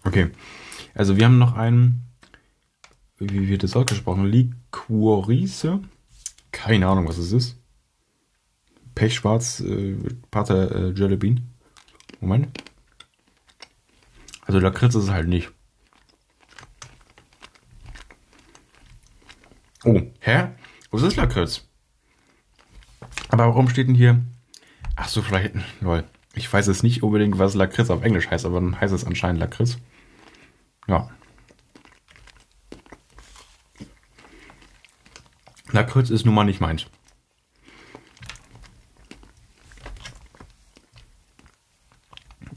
Okay. 0.09 0.31
Also 0.95 1.17
wir 1.17 1.25
haben 1.25 1.37
noch 1.37 1.55
einen, 1.55 2.01
wie 3.19 3.47
wird 3.47 3.61
das 3.61 3.75
ausgesprochen? 3.75 4.25
Liquorice. 4.25 5.81
Keine 6.51 6.87
Ahnung, 6.87 7.07
was 7.07 7.19
es 7.19 7.31
ist. 7.31 7.57
Pechschwarz, 8.95 9.59
äh, 9.59 9.95
Pater 10.31 10.71
äh, 10.75 10.93
Jellybean. 10.93 11.47
Moment. 12.21 12.57
Also 14.47 14.57
Lakritz 14.57 14.95
ist 14.95 15.03
es 15.03 15.09
halt 15.11 15.27
nicht. 15.27 15.51
Oh, 19.83 20.01
hä? 20.21 20.47
Was 20.89 21.03
ist 21.03 21.17
Lakritz? 21.17 21.67
Aber 23.27 23.45
warum 23.45 23.69
steht 23.69 23.87
denn 23.87 23.93
hier? 23.93 24.25
Ach 24.95 25.07
so, 25.07 25.21
vielleicht, 25.21 25.53
lol. 25.81 26.03
Ich 26.33 26.51
weiß 26.51 26.65
jetzt 26.65 26.81
nicht 26.81 27.03
unbedingt, 27.03 27.37
was 27.37 27.53
Lakritz 27.53 27.91
auf 27.91 28.03
Englisch 28.03 28.31
heißt, 28.31 28.47
aber 28.47 28.59
dann 28.59 28.81
heißt 28.81 28.91
es 28.91 29.05
anscheinend 29.05 29.39
Lakritz. 29.39 29.77
Ja. 30.89 31.07
Lakritz 35.71 36.09
ist 36.09 36.25
nun 36.25 36.33
mal 36.33 36.45
nicht 36.45 36.61
meins. 36.61 36.87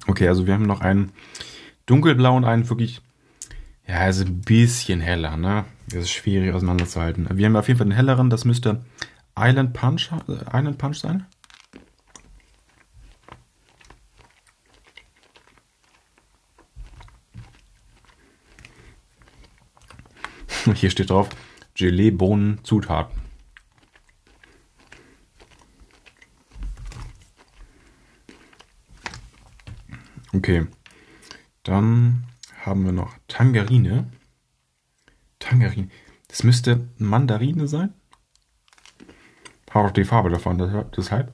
Okay, 0.07 0.27
also 0.29 0.47
wir 0.47 0.55
haben 0.55 0.63
noch 0.63 0.81
einen 0.81 1.13
dunkelblau 1.85 2.35
und 2.35 2.45
einen 2.47 2.71
wirklich, 2.71 3.03
ja, 3.87 3.97
also 3.97 4.25
ein 4.25 4.41
bisschen 4.41 5.01
heller, 5.01 5.37
ne? 5.37 5.67
Das 5.89 6.05
ist 6.05 6.13
schwierig 6.13 6.55
auseinanderzuhalten. 6.55 7.29
Wir 7.37 7.47
haben 7.47 7.57
auf 7.57 7.69
jeden 7.69 7.77
Fall 7.77 7.87
den 7.87 7.95
helleren, 7.95 8.31
das 8.31 8.47
müsste 8.47 8.83
Island 9.37 9.75
Punch, 9.75 10.11
äh, 10.29 10.59
Island 10.59 10.79
Punch 10.79 10.97
sein. 10.97 11.27
Hier 20.75 20.91
steht 20.91 21.11
drauf, 21.11 21.29
Gelee, 21.75 22.11
Bohnen, 22.11 22.63
Zutaten. 22.63 23.21
Okay. 30.35 30.67
Dann 31.63 32.25
haben 32.65 32.85
wir 32.85 32.93
noch 32.93 33.15
Tangerine. 33.29 34.11
Tangerine. 35.39 35.89
Das 36.29 36.43
müsste 36.43 36.89
Mandarine 36.99 37.69
sein. 37.69 37.95
Hat 39.71 39.85
auch 39.87 39.91
die 39.91 40.05
Farbe 40.05 40.31
davon, 40.31 40.59
deshalb. 40.97 41.33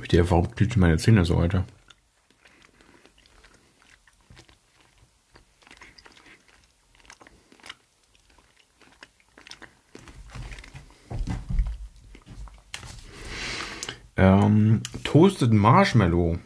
Mit 0.00 0.05
der, 0.16 0.30
warum 0.30 0.54
tut 0.56 0.76
meine 0.78 0.96
Zähne 0.96 1.24
so, 1.26 1.36
Alter? 1.36 1.66
Ähm, 14.16 14.82
Toasted 15.04 15.52
Marshmallow. 15.52 16.38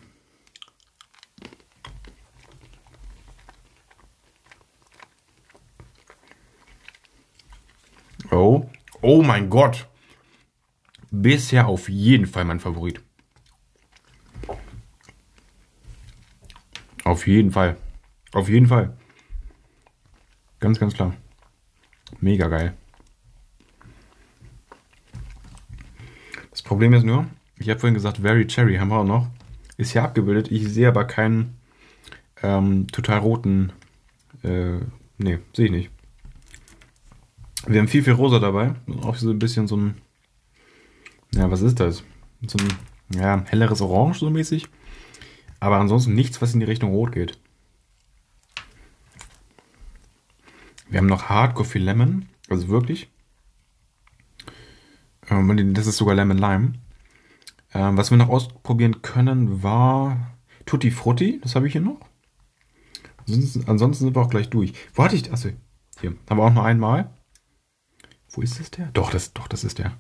Oh. 8.32 8.68
Oh 9.00 9.22
mein 9.22 9.48
Gott. 9.48 9.88
Bisher 11.12 11.68
auf 11.68 11.88
jeden 11.88 12.26
Fall 12.26 12.44
mein 12.44 12.58
Favorit. 12.58 13.00
Auf 17.10 17.26
jeden 17.26 17.50
Fall. 17.50 17.76
Auf 18.30 18.48
jeden 18.48 18.68
Fall. 18.68 18.96
Ganz, 20.60 20.78
ganz 20.78 20.94
klar. 20.94 21.12
Mega 22.20 22.46
geil. 22.46 22.74
Das 26.52 26.62
Problem 26.62 26.94
ist 26.94 27.02
nur, 27.02 27.26
ich 27.58 27.68
habe 27.68 27.80
vorhin 27.80 27.94
gesagt, 27.94 28.18
Very 28.18 28.46
Cherry 28.46 28.76
haben 28.76 28.90
wir 28.90 28.98
auch 28.98 29.04
noch. 29.04 29.28
Ist 29.76 29.90
hier 29.90 30.04
abgebildet. 30.04 30.52
Ich 30.52 30.68
sehe 30.68 30.86
aber 30.86 31.04
keinen 31.04 31.56
ähm, 32.44 32.86
total 32.86 33.18
roten. 33.18 33.72
Äh, 34.44 34.78
nee, 35.18 35.40
sehe 35.52 35.64
ich 35.64 35.72
nicht. 35.72 35.90
Wir 37.66 37.80
haben 37.80 37.88
viel, 37.88 38.04
viel 38.04 38.12
rosa 38.12 38.38
dabei. 38.38 38.76
Auch 39.02 39.16
so 39.16 39.30
ein 39.30 39.40
bisschen 39.40 39.66
so 39.66 39.76
ein. 39.76 39.96
Ja, 41.34 41.50
was 41.50 41.62
ist 41.62 41.80
das? 41.80 42.04
So 42.46 42.56
ein 42.58 43.18
ja, 43.20 43.44
helleres 43.48 43.80
Orange 43.80 44.20
so 44.20 44.30
mäßig. 44.30 44.68
Aber 45.60 45.76
ansonsten 45.76 46.14
nichts, 46.14 46.40
was 46.40 46.54
in 46.54 46.60
die 46.60 46.66
Richtung 46.66 46.90
rot 46.90 47.12
geht. 47.12 47.38
Wir 50.88 50.98
haben 50.98 51.06
noch 51.06 51.28
Hardcore 51.28 51.68
für 51.68 51.78
Lemon. 51.78 52.26
Also 52.48 52.68
wirklich. 52.68 53.10
Ähm, 55.28 55.74
das 55.74 55.86
ist 55.86 55.98
sogar 55.98 56.14
Lemon 56.14 56.38
Lime. 56.38 56.72
Ähm, 57.72 57.96
was 57.96 58.10
wir 58.10 58.18
noch 58.18 58.28
ausprobieren 58.28 59.02
können, 59.02 59.62
war 59.62 60.34
Tutti 60.66 60.90
Frutti. 60.90 61.40
Das 61.42 61.54
habe 61.54 61.66
ich 61.66 61.72
hier 61.72 61.82
noch. 61.82 62.00
Ansonsten, 63.18 63.64
ansonsten, 63.68 64.04
sind 64.04 64.16
wir 64.16 64.22
auch 64.22 64.30
gleich 64.30 64.50
durch. 64.50 64.72
Wo 64.94 65.04
hatte 65.04 65.14
ich. 65.14 65.32
Achso, 65.32 65.50
hier. 66.00 66.16
Haben 66.28 66.38
wir 66.38 66.44
auch 66.44 66.52
noch 66.52 66.64
einmal. 66.64 67.14
Wo 68.32 68.42
ist 68.42 68.58
das 68.58 68.70
der? 68.70 68.86
Doch, 68.86 69.10
das, 69.10 69.32
doch, 69.32 69.46
das 69.46 69.62
ist 69.62 69.78
der. 69.78 69.96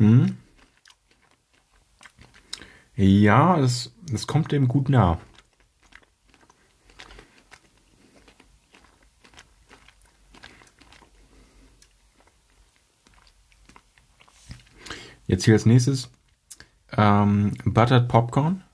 Hm. 0.00 0.38
Ja, 2.96 3.58
das, 3.58 3.92
das 4.10 4.26
kommt 4.26 4.50
dem 4.50 4.66
gut 4.66 4.88
nah. 4.88 5.20
Jetzt 15.26 15.44
hier 15.44 15.54
als 15.54 15.66
nächstes 15.66 16.10
ähm, 16.96 17.52
Buttered 17.64 18.08
Popcorn. 18.08 18.64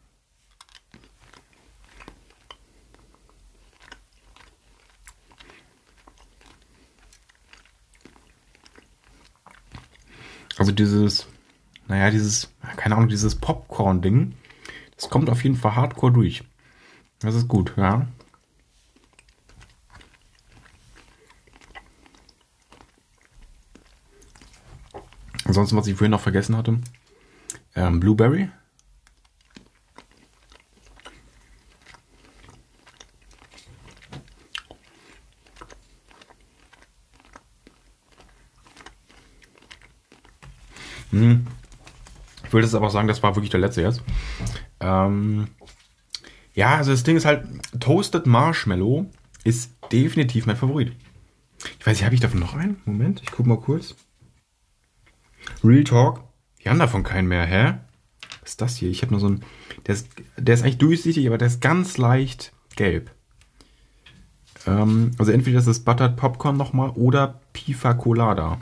Also 10.58 10.65
dieses, 10.78 11.26
naja, 11.88 12.10
dieses, 12.10 12.52
keine 12.76 12.96
Ahnung, 12.96 13.08
dieses 13.08 13.34
Popcorn-Ding, 13.34 14.34
das 14.96 15.10
kommt 15.10 15.28
auf 15.30 15.42
jeden 15.42 15.56
Fall 15.56 15.74
hardcore 15.76 16.12
durch. 16.12 16.44
Das 17.18 17.34
ist 17.34 17.48
gut, 17.48 17.72
ja. 17.76 18.06
Ansonsten, 25.44 25.76
was 25.76 25.86
ich 25.86 25.94
vorhin 25.94 26.10
noch 26.10 26.20
vergessen 26.20 26.56
hatte, 26.56 26.78
ähm, 27.74 28.00
Blueberry. 28.00 28.50
Hm. 41.10 41.46
Würde 42.56 42.68
jetzt 42.68 42.74
aber 42.74 42.88
sagen, 42.88 43.06
das 43.06 43.22
war 43.22 43.36
wirklich 43.36 43.50
der 43.50 43.60
letzte 43.60 43.82
jetzt. 43.82 44.02
Ähm, 44.80 45.48
ja, 46.54 46.76
also 46.76 46.90
das 46.90 47.02
Ding 47.02 47.18
ist 47.18 47.26
halt, 47.26 47.46
Toasted 47.80 48.26
Marshmallow 48.26 49.10
ist 49.44 49.76
definitiv 49.92 50.46
mein 50.46 50.56
Favorit. 50.56 50.96
Ich 51.78 51.86
weiß 51.86 51.98
nicht, 51.98 52.06
habe 52.06 52.14
ich 52.14 52.22
davon 52.22 52.40
noch 52.40 52.54
einen? 52.54 52.80
Moment, 52.86 53.20
ich 53.22 53.30
gucke 53.30 53.46
mal 53.46 53.60
kurz. 53.60 53.94
Real 55.62 55.84
Talk. 55.84 56.24
Wir 56.56 56.70
haben 56.70 56.78
davon 56.78 57.02
keinen 57.02 57.28
mehr, 57.28 57.44
hä? 57.44 57.74
Was 58.40 58.52
ist 58.52 58.62
das 58.62 58.76
hier? 58.76 58.88
Ich 58.88 59.02
habe 59.02 59.12
nur 59.12 59.20
so 59.20 59.28
ein. 59.28 59.42
Der 59.86 59.92
ist, 59.94 60.08
der 60.38 60.54
ist 60.54 60.62
eigentlich 60.62 60.78
durchsichtig, 60.78 61.26
aber 61.26 61.36
der 61.36 61.48
ist 61.48 61.60
ganz 61.60 61.98
leicht 61.98 62.54
gelb. 62.74 63.10
Ähm, 64.66 65.10
also 65.18 65.30
entweder 65.30 65.58
ist 65.58 65.66
es 65.66 65.84
Buttered 65.84 66.16
Popcorn 66.16 66.56
nochmal 66.56 66.88
oder 66.94 67.38
Pifa 67.52 67.92
Colada. 67.92 68.58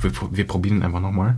Wir, 0.00 0.10
wir 0.30 0.46
probieren 0.46 0.82
einfach 0.82 1.00
nochmal. 1.00 1.36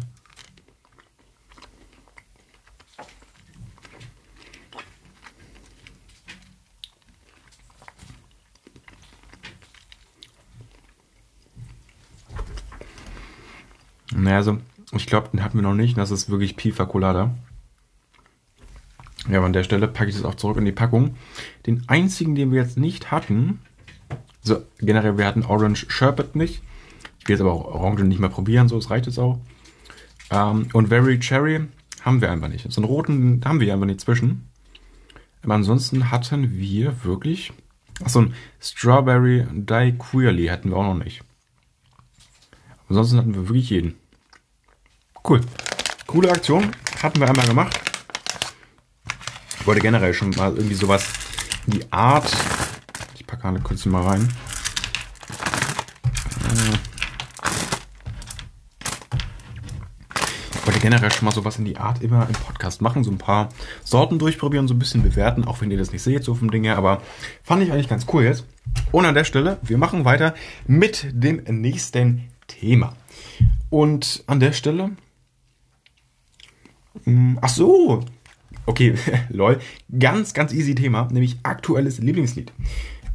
Naja, 14.23 14.37
also 14.37 14.59
ich 14.93 15.07
glaube, 15.07 15.31
den 15.33 15.43
hatten 15.43 15.59
wir 15.59 15.63
noch 15.63 15.75
nicht. 15.75 15.99
Das 15.99 16.11
ist 16.11 16.31
wirklich 16.31 16.57
Pifa 16.57 16.85
Colada. 16.85 17.35
Ja, 19.29 19.39
aber 19.39 19.47
an 19.47 19.53
der 19.53 19.65
Stelle 19.65 19.89
packe 19.89 20.11
ich 20.11 20.17
das 20.17 20.25
auch 20.25 20.35
zurück 20.35 20.57
in 20.57 20.65
die 20.65 20.73
Packung. 20.73 21.17
Den 21.67 21.85
einzigen, 21.89 22.35
den 22.35 22.53
wir 22.53 22.63
jetzt 22.63 22.79
nicht 22.79 23.11
hatten, 23.11 23.61
so 24.43 24.63
generell, 24.79 25.19
wir 25.19 25.27
hatten 25.27 25.45
Orange 25.45 25.87
Sherbet 25.89 26.37
nicht. 26.37 26.63
Ich 27.21 27.29
will 27.29 27.35
jetzt 27.35 27.41
aber 27.41 27.53
auch 27.53 27.65
Orange 27.65 28.05
nicht 28.05 28.19
mehr 28.19 28.29
probieren, 28.29 28.69
so, 28.69 28.77
es 28.79 28.91
reicht 28.91 29.07
jetzt 29.07 29.19
auch. 29.19 29.39
Ähm, 30.31 30.69
und 30.73 30.89
Very 30.89 31.19
Cherry 31.21 31.67
haben 32.03 32.21
wir 32.21 32.31
einfach 32.31 32.49
nicht. 32.49 32.71
So 32.71 32.81
einen 32.81 32.91
roten 32.91 33.41
haben 33.45 33.61
wir 33.61 33.73
einfach 33.73 33.87
nicht 33.87 34.01
zwischen. 34.01 34.49
Aber 35.43 35.55
ansonsten 35.55 36.11
hatten 36.11 36.59
wir 36.59 37.05
wirklich. 37.05 37.53
Achso, 38.03 38.21
ein 38.21 38.35
Strawberry 38.61 39.47
Die 39.53 39.95
Queerly 39.99 40.47
hatten 40.47 40.71
wir 40.71 40.77
auch 40.77 40.95
noch 40.95 41.05
nicht. 41.05 41.23
Ansonsten 42.89 43.19
hatten 43.19 43.35
wir 43.35 43.49
wirklich 43.49 43.71
jeden. 43.71 43.95
Cool. 45.27 45.41
Coole 46.07 46.31
Aktion. 46.31 46.71
Hatten 47.03 47.21
wir 47.21 47.29
einmal 47.29 47.47
gemacht. 47.47 47.81
Ich 49.61 49.67
wollte 49.67 49.81
generell 49.81 50.15
schon 50.15 50.31
mal 50.31 50.55
irgendwie 50.55 50.75
sowas 50.75 51.05
in 51.67 51.75
die 51.75 51.93
Art. 51.93 52.31
Ich 53.15 53.27
packe 53.27 53.47
alle 53.47 53.61
kurz 53.61 53.85
mal 53.87 54.03
rein. 54.03 54.29
generell 60.83 61.13
schon 61.13 61.27
mal 61.27 61.33
sowas 61.33 61.59
in 61.59 61.65
die 61.65 61.77
Art 61.77 62.03
immer 62.03 62.27
im 62.27 62.35
Podcast 62.35 62.83
machen, 62.83 63.05
so 63.05 63.11
ein 63.13 63.17
paar 63.17 63.51
Sorten 63.85 64.19
durchprobieren, 64.19 64.67
so 64.67 64.75
ein 64.75 64.81
bisschen 64.81 65.03
bewerten, 65.03 65.45
auch 65.45 65.61
wenn 65.61 65.71
ihr 65.71 65.79
das 65.79 65.93
nicht 65.93 66.03
seht, 66.03 66.25
so 66.25 66.35
vom 66.35 66.51
Ding 66.51 66.65
her, 66.65 66.77
aber 66.77 67.01
fand 67.45 67.63
ich 67.63 67.73
eigentlich 67.73 67.89
ganz 67.89 68.05
cool 68.13 68.25
jetzt. 68.25 68.45
Und 68.91 69.07
an 69.07 69.15
der 69.15 69.25
Stelle, 69.25 69.59
wir 69.63 69.79
machen 69.79 70.05
weiter 70.05 70.35
mit 70.67 71.07
dem 71.13 71.43
nächsten 71.47 72.29
Thema. 72.49 72.95
Und 73.71 74.25
an 74.27 74.41
der 74.41 74.53
Stelle, 74.53 74.91
ach 77.41 77.49
so, 77.49 78.05
okay, 78.67 78.95
lol, 79.29 79.59
ganz, 79.99 80.35
ganz 80.35 80.53
easy 80.53 80.75
Thema, 80.75 81.09
nämlich 81.11 81.39
aktuelles 81.43 81.99
Lieblingslied. 81.99 82.53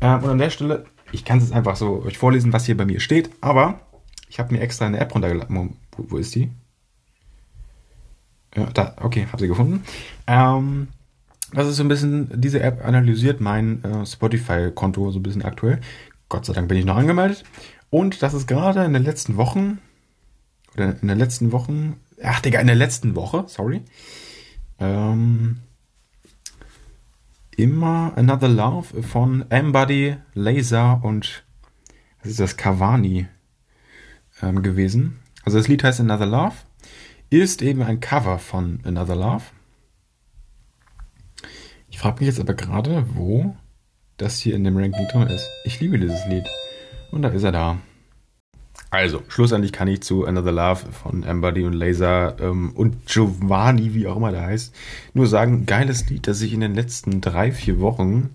Ähm, 0.02 0.24
und 0.24 0.30
an 0.30 0.38
der 0.38 0.50
Stelle, 0.50 0.86
ich 1.12 1.26
kann 1.26 1.38
es 1.38 1.46
jetzt 1.46 1.54
einfach 1.54 1.76
so 1.76 2.04
euch 2.04 2.18
vorlesen, 2.18 2.54
was 2.54 2.66
hier 2.66 2.78
bei 2.78 2.86
mir 2.86 3.00
steht, 3.00 3.30
aber 3.42 3.82
ich 4.30 4.40
habe 4.40 4.54
mir 4.54 4.62
extra 4.62 4.86
eine 4.86 5.00
App 5.00 5.14
runtergeladen. 5.14 5.76
Wo, 5.96 6.06
wo 6.10 6.18
ist 6.18 6.36
die? 6.36 6.50
Ja, 8.56 8.66
da, 8.74 8.96
okay, 9.02 9.28
habe 9.28 9.42
sie 9.42 9.48
gefunden. 9.48 9.84
Ähm, 10.26 10.88
das 11.54 11.68
ist 11.68 11.78
so 11.78 11.84
ein 11.84 11.88
bisschen, 11.88 12.30
diese 12.34 12.62
App 12.62 12.84
analysiert 12.86 13.40
mein 13.40 13.84
äh, 13.84 14.06
Spotify-Konto 14.06 15.12
so 15.12 15.20
ein 15.20 15.24
bisschen 15.24 15.46
aktuell. 15.46 15.80
Gott 16.30 16.46
sei 16.46 16.54
Dank 16.54 16.68
bin 16.68 16.78
ich 16.78 16.86
noch 16.86 16.98
angemeldet. 16.98 17.44
Und 17.90 18.22
das 18.22 18.34
ist 18.34 18.48
gerade 18.48 18.84
in 18.84 18.94
den 18.94 19.04
letzten 19.04 19.38
Wochen, 19.38 19.80
oder 20.74 21.02
in 21.02 21.08
den 21.08 21.18
letzten 21.18 21.52
Wochen, 21.54 21.96
ach 22.24 22.40
Digga, 22.42 22.60
in 22.60 22.68
der 22.68 22.76
letzten 22.76 23.16
Woche, 23.16 23.46
sorry, 23.48 23.82
ähm, 24.80 25.60
immer 27.56 28.14
Another 28.16 28.48
Love 28.48 29.04
von 29.04 29.50
Embody, 29.50 30.18
Laser 30.34 31.04
und 31.04 31.44
was 32.22 32.32
ist 32.32 32.40
das, 32.40 32.58
Cavani 32.58 33.28
ähm, 34.42 34.62
gewesen. 34.62 35.20
Also 35.44 35.58
das 35.58 35.68
Lied 35.68 35.84
heißt 35.84 36.00
Another 36.00 36.26
Love 36.26 36.56
ist 37.30 37.62
eben 37.62 37.82
ein 37.82 38.00
Cover 38.00 38.40
von 38.40 38.80
Another 38.84 39.16
Love. 39.16 39.44
Ich 41.90 42.00
frage 42.00 42.20
mich 42.20 42.28
jetzt 42.28 42.40
aber 42.40 42.54
gerade, 42.54 43.06
wo 43.16 43.56
das 44.18 44.40
hier 44.40 44.56
in 44.56 44.64
dem 44.64 44.78
Ranking 44.78 45.08
drin 45.08 45.28
ist. 45.28 45.50
Ich 45.66 45.80
liebe 45.80 46.00
dieses 46.00 46.26
Lied. 46.28 46.48
Und 47.12 47.22
da 47.22 47.30
ist 47.30 47.44
er 47.44 47.52
da. 47.52 47.78
Also, 48.90 49.22
schlussendlich 49.28 49.74
kann 49.74 49.90
ich 49.90 50.02
zu 50.02 50.26
Another 50.26 50.52
Love 50.52 50.92
von 50.92 51.24
Embody 51.24 51.66
und 51.66 51.74
Laser 51.74 52.38
ähm, 52.40 52.72
und 52.74 53.06
Giovanni, 53.06 53.94
wie 53.94 54.08
auch 54.08 54.16
immer 54.16 54.32
der 54.32 54.44
heißt, 54.44 54.74
nur 55.14 55.28
sagen, 55.28 55.66
geiles 55.66 56.10
Lied, 56.10 56.28
das 56.28 56.42
ich 56.42 56.54
in 56.54 56.62
den 56.62 56.74
letzten 56.74 57.20
drei, 57.20 57.52
vier 57.52 57.82
Wochen 57.82 58.30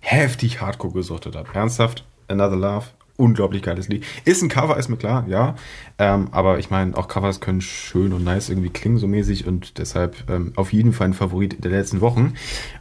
heftig 0.00 0.60
hardcore 0.60 0.94
gesuchtet 0.94 1.36
habe. 1.36 1.48
Ernsthaft, 1.52 2.06
Another 2.26 2.56
Love, 2.56 2.86
unglaublich 3.18 3.62
geiles 3.62 3.88
Lied. 3.88 4.06
Ist 4.24 4.42
ein 4.42 4.48
Cover, 4.48 4.78
ist 4.78 4.88
mir 4.88 4.96
klar, 4.96 5.26
ja. 5.28 5.56
Ähm, 5.98 6.28
aber 6.30 6.58
ich 6.58 6.70
meine, 6.70 6.96
auch 6.96 7.08
Covers 7.08 7.40
können 7.40 7.60
schön 7.60 8.12
und 8.12 8.24
nice 8.24 8.48
irgendwie 8.48 8.70
klingen, 8.70 8.96
so 8.96 9.08
mäßig. 9.08 9.46
Und 9.46 9.78
deshalb 9.78 10.30
ähm, 10.30 10.52
auf 10.56 10.72
jeden 10.72 10.92
Fall 10.92 11.08
ein 11.08 11.14
Favorit 11.14 11.62
der 11.62 11.72
letzten 11.72 12.00
Wochen. 12.00 12.34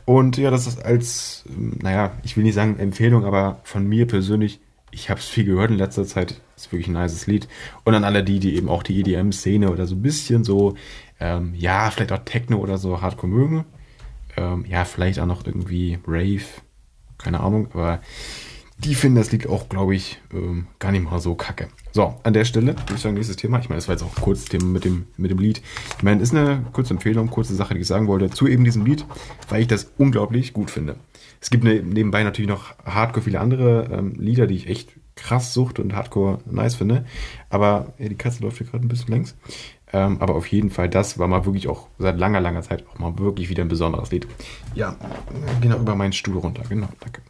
Und 0.06 0.38
ja, 0.38 0.52
das 0.52 0.68
ist 0.68 0.86
als, 0.86 1.44
ähm, 1.50 1.80
naja, 1.82 2.12
ich 2.24 2.38
will 2.38 2.44
nicht 2.44 2.54
sagen 2.54 2.80
Empfehlung, 2.80 3.26
aber 3.26 3.60
von 3.64 3.86
mir 3.88 4.08
persönlich, 4.08 4.60
ich 4.92 5.10
habe 5.10 5.20
es 5.20 5.28
viel 5.28 5.46
gehört 5.46 5.72
in 5.72 5.78
letzter 5.78 6.06
Zeit. 6.06 6.42
Ist 6.56 6.72
wirklich 6.72 6.88
ein 6.88 6.94
nices 6.94 7.28
Lied. 7.28 7.48
Und 7.84 7.94
an 7.94 8.04
alle 8.04 8.24
die, 8.24 8.40
die 8.40 8.56
eben 8.56 8.70
auch 8.70 8.84
die 8.84 9.00
EDM-Szene 9.00 9.72
oder 9.72 9.86
so 9.86 9.96
ein 9.96 10.02
bisschen 10.02 10.44
so, 10.44 10.76
ähm, 11.20 11.54
ja, 11.56 11.92
vielleicht 11.92 12.12
auch 12.12 12.24
Techno 12.26 12.58
oder 12.58 12.78
so 12.78 13.02
hardcore 13.02 13.32
mögen. 13.32 13.66
Ähm, 14.36 14.66
ja, 14.68 14.86
vielleicht 14.86 15.20
auch 15.20 15.26
noch 15.26 15.46
irgendwie 15.46 16.00
Rave. 16.08 16.46
Keine 17.18 17.40
Ahnung, 17.40 17.68
aber 17.74 18.00
die 18.80 18.94
finden 18.94 19.18
das 19.18 19.32
Lied 19.32 19.48
auch, 19.48 19.70
glaube 19.70 19.96
ich, 19.96 20.22
ähm, 20.32 20.68
gar 20.78 20.92
nicht 20.92 21.04
mal 21.04 21.20
so 21.20 21.34
kacke. 21.34 21.68
So, 21.92 22.14
an 22.22 22.34
der 22.34 22.46
Stelle 22.46 22.68
würde 22.68 22.94
ich 22.94 23.02
sagen, 23.02 23.16
nächstes 23.16 23.38
Thema. 23.38 23.58
Ich 23.60 23.70
meine, 23.70 23.80
das 23.80 23.88
war 23.88 23.96
jetzt 23.96 24.04
auch 24.04 24.14
kurz 24.22 24.46
Thema 24.46 24.66
mit 24.66 24.86
dem, 24.86 25.08
mit 25.18 25.32
dem 25.32 25.40
Lied. 25.40 25.64
Ich 25.98 26.04
meine, 26.04 26.22
ist 26.22 26.34
eine 26.34 26.64
kurze 26.74 26.94
Empfehlung, 26.94 27.30
kurze 27.30 27.56
Sache, 27.56 27.74
die 27.74 27.82
ich 27.82 27.88
sagen 27.88 28.08
wollte, 28.08 28.30
zu 28.30 28.48
eben 28.48 28.64
diesem 28.64 28.86
Lied, 28.86 29.04
weil 29.50 29.62
ich 29.62 29.68
das 29.68 29.92
unglaublich 29.98 30.54
gut 30.54 30.70
finde. 30.70 30.96
Es 31.40 31.50
gibt 31.50 31.64
ne, 31.64 31.82
nebenbei 31.82 32.24
natürlich 32.24 32.50
noch 32.50 32.76
hardcore 32.86 33.24
viele 33.24 33.40
andere 33.40 33.90
ähm, 33.92 34.16
Lieder, 34.18 34.48
die 34.48 34.56
ich 34.56 34.68
echt 34.68 34.92
krass 35.16 35.54
sucht 35.54 35.80
und 35.80 35.96
hardcore 35.96 36.40
nice 36.46 36.76
finde. 36.76 37.06
Aber 37.50 37.94
ja, 37.98 38.10
die 38.10 38.16
Katze 38.16 38.44
läuft 38.44 38.58
hier 38.58 38.68
gerade 38.68 38.86
ein 38.86 38.88
bisschen 38.90 39.14
längs. 39.14 39.36
Ähm, 39.94 40.18
aber 40.20 40.36
auf 40.36 40.48
jeden 40.48 40.70
Fall, 40.70 40.90
das 40.90 41.18
war 41.18 41.28
mal 41.28 41.46
wirklich 41.46 41.68
auch 41.68 41.88
seit 41.98 42.18
langer, 42.18 42.42
langer 42.42 42.62
Zeit 42.62 42.86
auch 42.88 43.00
mal 43.00 43.18
wirklich 43.20 43.50
wieder 43.50 43.64
ein 43.64 43.70
besonderes 43.70 44.12
Lied. 44.12 44.28
Ja, 44.76 44.96
genau 45.62 45.78
über 45.78 45.96
meinen 45.96 46.14
Stuhl 46.14 46.38
runter. 46.38 46.64
Genau, 46.68 46.90
danke. 47.00 47.22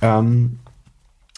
Ähm, 0.00 0.58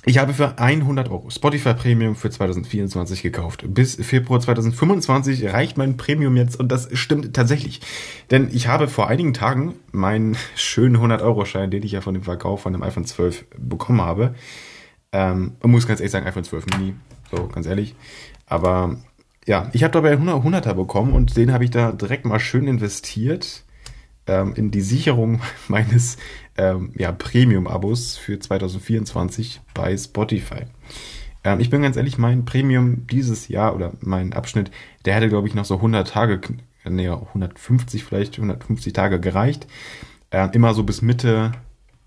ich 0.06 0.18
habe 0.18 0.34
für 0.34 0.58
100 0.58 1.10
Euro 1.10 1.30
Spotify 1.30 1.72
Premium 1.74 2.14
für 2.14 2.30
2024 2.30 3.22
gekauft. 3.22 3.64
Bis 3.66 3.96
Februar 3.96 4.40
2025 4.40 5.52
reicht 5.52 5.78
mein 5.78 5.96
Premium 5.96 6.36
jetzt 6.36 6.60
und 6.60 6.68
das 6.68 6.88
stimmt 6.92 7.34
tatsächlich. 7.34 7.80
Denn 8.30 8.48
ich 8.52 8.68
habe 8.68 8.88
vor 8.88 9.08
einigen 9.08 9.32
Tagen 9.32 9.74
meinen 9.92 10.36
schönen 10.56 10.96
100-Euro-Schein, 10.96 11.70
den 11.70 11.82
ich 11.82 11.92
ja 11.92 12.00
von 12.00 12.14
dem 12.14 12.24
Verkauf 12.24 12.62
von 12.62 12.72
dem 12.72 12.82
iPhone 12.82 13.06
12 13.06 13.46
bekommen 13.58 14.02
habe. 14.02 14.34
Ähm, 15.12 15.52
muss 15.62 15.86
ganz 15.86 16.00
ehrlich 16.00 16.12
sagen, 16.12 16.26
iPhone 16.26 16.44
12 16.44 16.66
Mini, 16.76 16.94
so 17.30 17.46
ganz 17.48 17.66
ehrlich. 17.66 17.94
Aber 18.46 18.96
ja, 19.46 19.70
ich 19.72 19.84
habe 19.84 19.92
dabei 19.92 20.12
100, 20.12 20.42
100er 20.42 20.74
bekommen 20.74 21.12
und 21.12 21.36
den 21.36 21.52
habe 21.52 21.64
ich 21.64 21.70
da 21.70 21.92
direkt 21.92 22.24
mal 22.24 22.40
schön 22.40 22.66
investiert 22.66 23.64
ähm, 24.26 24.54
in 24.54 24.70
die 24.70 24.80
Sicherung 24.80 25.40
meines 25.68 26.16
ähm, 26.56 26.92
ja, 26.96 27.12
Premium-Abos 27.12 28.16
für 28.16 28.38
2024 28.38 29.60
bei 29.74 29.96
Spotify. 29.96 30.62
Ähm, 31.44 31.60
ich 31.60 31.70
bin 31.70 31.82
ganz 31.82 31.96
ehrlich, 31.96 32.18
mein 32.18 32.44
Premium 32.44 33.06
dieses 33.06 33.48
Jahr 33.48 33.74
oder 33.74 33.92
mein 34.00 34.32
Abschnitt, 34.32 34.70
der 35.04 35.14
hätte, 35.14 35.28
glaube 35.28 35.48
ich, 35.48 35.54
noch 35.54 35.64
so 35.64 35.76
100 35.76 36.08
Tage, 36.08 36.40
nee, 36.88 37.08
150 37.08 38.04
vielleicht, 38.04 38.36
150 38.36 38.92
Tage 38.92 39.20
gereicht. 39.20 39.66
Ähm, 40.30 40.50
immer 40.52 40.74
so 40.74 40.82
bis 40.82 41.02
Mitte, 41.02 41.52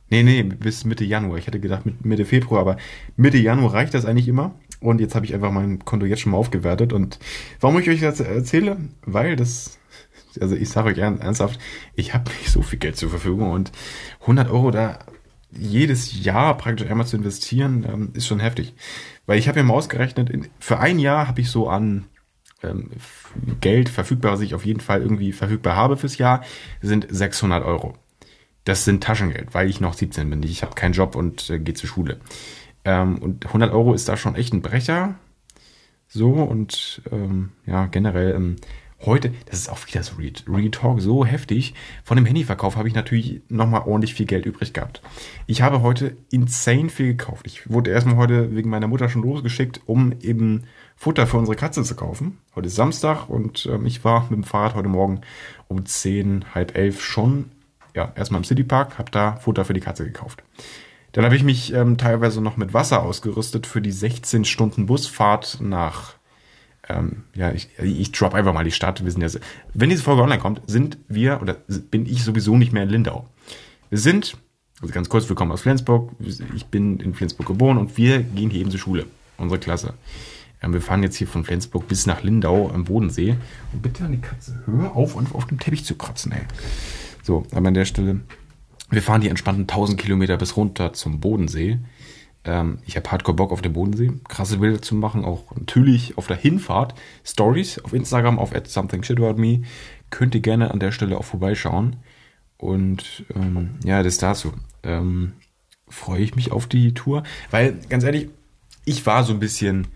nee, 0.09 0.23
nee, 0.23 0.43
bis 0.43 0.85
Mitte 0.85 1.05
Januar. 1.05 1.37
Ich 1.37 1.47
hätte 1.47 1.59
gedacht 1.59 1.83
Mitte 2.03 2.25
Februar, 2.25 2.61
aber 2.61 2.77
Mitte 3.15 3.37
Januar 3.37 3.73
reicht 3.73 3.93
das 3.93 4.05
eigentlich 4.05 4.27
immer. 4.27 4.55
Und 4.79 5.01
jetzt 5.01 5.15
habe 5.15 5.25
ich 5.25 5.33
einfach 5.33 5.51
mein 5.51 5.83
Konto 5.85 6.05
jetzt 6.05 6.21
schon 6.21 6.31
mal 6.31 6.37
aufgewertet. 6.37 6.93
Und 6.93 7.19
warum 7.59 7.79
ich 7.79 7.89
euch 7.89 8.01
das 8.01 8.19
erzähle? 8.19 8.77
Weil 9.05 9.35
das 9.35 9.79
also 10.39 10.55
ich 10.55 10.69
sage 10.69 10.89
euch 10.89 10.97
ernsthaft, 10.97 11.59
ich 11.95 12.13
habe 12.13 12.31
nicht 12.31 12.49
so 12.49 12.61
viel 12.61 12.79
Geld 12.79 12.97
zur 12.97 13.09
Verfügung 13.09 13.51
und 13.51 13.71
100 14.21 14.49
Euro 14.49 14.71
da 14.71 14.99
jedes 15.51 16.23
Jahr 16.23 16.57
praktisch 16.57 16.89
einmal 16.89 17.07
zu 17.07 17.17
investieren, 17.17 17.85
ähm, 17.87 18.09
ist 18.13 18.27
schon 18.27 18.39
heftig. 18.39 18.73
Weil 19.25 19.39
ich 19.39 19.47
habe 19.47 19.59
mir 19.59 19.67
mal 19.67 19.73
ausgerechnet, 19.75 20.31
für 20.59 20.79
ein 20.79 20.99
Jahr 20.99 21.27
habe 21.27 21.41
ich 21.41 21.49
so 21.49 21.69
an 21.69 22.05
ähm, 22.63 22.91
Geld 23.61 23.89
verfügbar, 23.89 24.33
was 24.33 24.41
ich 24.41 24.55
auf 24.55 24.65
jeden 24.65 24.79
Fall 24.79 25.01
irgendwie 25.01 25.31
verfügbar 25.31 25.75
habe 25.75 25.97
fürs 25.97 26.17
Jahr, 26.17 26.43
sind 26.81 27.07
600 27.09 27.63
Euro. 27.63 27.95
Das 28.63 28.83
sind 28.83 29.03
Taschengeld, 29.03 29.53
weil 29.53 29.69
ich 29.69 29.79
noch 29.79 29.93
17 29.93 30.29
bin. 30.29 30.43
Ich 30.43 30.63
habe 30.63 30.75
keinen 30.75 30.93
Job 30.93 31.15
und 31.15 31.49
äh, 31.49 31.59
gehe 31.59 31.73
zur 31.73 31.89
Schule. 31.89 32.19
Ähm, 32.83 33.19
und 33.19 33.45
100 33.45 33.71
Euro 33.71 33.93
ist 33.93 34.09
da 34.09 34.17
schon 34.17 34.35
echt 34.35 34.53
ein 34.53 34.61
Brecher. 34.61 35.15
So 36.07 36.31
und 36.31 37.01
ähm, 37.11 37.51
ja, 37.65 37.85
generell 37.85 38.33
ähm, 38.33 38.55
Heute, 39.05 39.31
das 39.45 39.59
ist 39.59 39.69
auch 39.69 39.87
wieder 39.87 40.01
so 40.01 40.15
Retalk, 40.47 41.01
so 41.01 41.23
heftig. 41.23 41.75
Von 42.03 42.17
dem 42.17 42.25
Handyverkauf 42.25 42.77
habe 42.77 42.87
ich 42.87 42.95
natürlich 42.95 43.41
nochmal 43.47 43.83
ordentlich 43.85 44.15
viel 44.15 44.25
Geld 44.25 44.47
übrig 44.47 44.73
gehabt. 44.73 45.03
Ich 45.45 45.61
habe 45.61 45.83
heute 45.83 46.17
insane 46.31 46.89
viel 46.89 47.07
gekauft. 47.07 47.45
Ich 47.45 47.69
wurde 47.69 47.91
erstmal 47.91 48.15
heute 48.15 48.55
wegen 48.55 48.71
meiner 48.71 48.87
Mutter 48.87 49.07
schon 49.07 49.21
losgeschickt, 49.21 49.81
um 49.85 50.13
eben 50.21 50.63
Futter 50.95 51.27
für 51.27 51.37
unsere 51.37 51.55
Katze 51.55 51.83
zu 51.83 51.95
kaufen. 51.95 52.39
Heute 52.55 52.67
ist 52.67 52.75
Samstag 52.75 53.29
und 53.29 53.67
ähm, 53.71 53.85
ich 53.85 54.03
war 54.03 54.23
mit 54.23 54.37
dem 54.39 54.43
Fahrrad 54.43 54.73
heute 54.73 54.89
Morgen 54.89 55.21
um 55.67 55.85
10, 55.85 56.55
halb 56.55 56.75
elf 56.75 57.03
schon, 57.03 57.51
ja, 57.95 58.11
erstmal 58.15 58.41
im 58.41 58.45
Citypark, 58.45 58.97
habe 58.97 59.11
da 59.11 59.35
Futter 59.35 59.63
für 59.63 59.73
die 59.73 59.79
Katze 59.79 60.05
gekauft. 60.05 60.43
Dann 61.11 61.23
habe 61.23 61.35
ich 61.35 61.43
mich 61.43 61.71
ähm, 61.71 61.97
teilweise 61.97 62.41
noch 62.41 62.57
mit 62.57 62.73
Wasser 62.73 63.03
ausgerüstet 63.03 63.67
für 63.67 63.81
die 63.81 63.91
16 63.91 64.43
Stunden 64.43 64.87
Busfahrt 64.87 65.59
nach 65.61 66.16
ähm, 66.89 67.23
ja, 67.35 67.51
ich, 67.51 67.69
ich 67.79 68.11
drop 68.11 68.33
einfach 68.33 68.53
mal 68.53 68.63
die 68.63 68.71
Stadt. 68.71 69.03
Wir 69.03 69.11
sind 69.11 69.21
ja, 69.21 69.39
wenn 69.73 69.89
diese 69.89 70.03
Folge 70.03 70.21
online 70.21 70.41
kommt, 70.41 70.61
sind 70.67 70.97
wir 71.07 71.41
oder 71.41 71.55
bin 71.91 72.05
ich 72.05 72.23
sowieso 72.23 72.57
nicht 72.57 72.73
mehr 72.73 72.83
in 72.83 72.89
Lindau. 72.89 73.27
Wir 73.89 73.99
sind, 73.99 74.37
also 74.81 74.93
ganz 74.93 75.09
kurz, 75.09 75.27
wir 75.29 75.35
kommen 75.35 75.51
aus 75.51 75.61
Flensburg. 75.61 76.11
Ich 76.55 76.65
bin 76.67 76.99
in 76.99 77.13
Flensburg 77.13 77.47
geboren 77.47 77.77
und 77.77 77.97
wir 77.97 78.19
gehen 78.19 78.49
hier 78.49 78.61
eben 78.61 78.71
zur 78.71 78.79
Schule, 78.79 79.05
unsere 79.37 79.59
Klasse. 79.59 79.93
Ähm, 80.61 80.73
wir 80.73 80.81
fahren 80.81 81.03
jetzt 81.03 81.15
hier 81.17 81.27
von 81.27 81.43
Flensburg 81.43 81.87
bis 81.87 82.05
nach 82.05 82.23
Lindau 82.23 82.69
am 82.69 82.85
Bodensee. 82.85 83.37
Und 83.73 83.81
bitte 83.81 84.05
an 84.05 84.11
die 84.11 84.21
Katze, 84.21 84.61
hör 84.65 84.95
auf, 84.95 85.15
und 85.15 85.33
auf 85.35 85.45
dem 85.45 85.59
Teppich 85.59 85.85
zu 85.85 85.95
kratzen, 85.95 86.31
ey. 86.31 86.41
So, 87.23 87.45
aber 87.51 87.67
an 87.67 87.73
der 87.73 87.85
Stelle, 87.85 88.21
wir 88.89 89.01
fahren 89.01 89.21
die 89.21 89.29
entspannten 89.29 89.63
1000 89.63 89.99
Kilometer 89.99 90.37
bis 90.37 90.55
runter 90.55 90.93
zum 90.93 91.19
Bodensee. 91.19 91.79
Ähm, 92.47 92.79
ich 92.85 92.95
habe 92.95 93.11
hardcore 93.11 93.35
Bock 93.35 93.51
auf 93.51 93.61
den 93.61 93.73
Bodensee, 93.73 94.11
krasse 94.27 94.57
Bilder 94.57 94.81
zu 94.81 94.95
machen, 94.95 95.25
auch 95.25 95.55
natürlich 95.55 96.17
auf 96.17 96.27
der 96.27 96.37
Hinfahrt. 96.37 96.95
Stories 97.23 97.79
auf 97.79 97.93
Instagram 97.93 98.39
auf 98.39 98.53
@somethingshitaboutme. 98.65 99.63
Könnt 100.09 100.33
ihr 100.33 100.41
gerne 100.41 100.71
an 100.71 100.79
der 100.79 100.91
Stelle 100.91 101.17
auch 101.17 101.25
vorbeischauen. 101.25 101.97
Und 102.57 103.25
ähm, 103.35 103.71
ja, 103.83 104.01
das 104.01 104.17
dazu. 104.17 104.53
Ähm, 104.83 105.33
freue 105.87 106.21
ich 106.21 106.35
mich 106.35 106.51
auf 106.51 106.67
die 106.67 106.93
Tour, 106.93 107.23
weil 107.51 107.77
ganz 107.89 108.03
ehrlich, 108.03 108.29
ich 108.85 109.05
war 109.05 109.23
so 109.23 109.33
ein 109.33 109.39
bisschen 109.39 109.87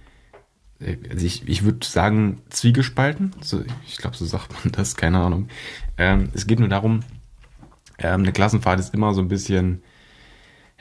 also 1.10 1.26
ich, 1.26 1.48
ich 1.48 1.64
würde 1.64 1.86
sagen, 1.86 2.42
zwiegespalten. 2.50 3.36
So, 3.42 3.64
ich 3.86 3.98
glaube, 3.98 4.18
so 4.18 4.26
sagt 4.26 4.52
man 4.52 4.72
das, 4.72 4.96
keine 4.96 5.20
Ahnung. 5.20 5.48
Ähm, 5.98 6.30
es 6.34 6.48
geht 6.48 6.60
nur 6.60 6.70
darum, 6.70 7.02
ähm, 8.00 8.22
eine 8.22 8.32
Klassenfahrt 8.32 8.80
ist 8.80 8.94
immer 8.94 9.14
so 9.14 9.22
ein 9.22 9.28
bisschen, 9.28 9.84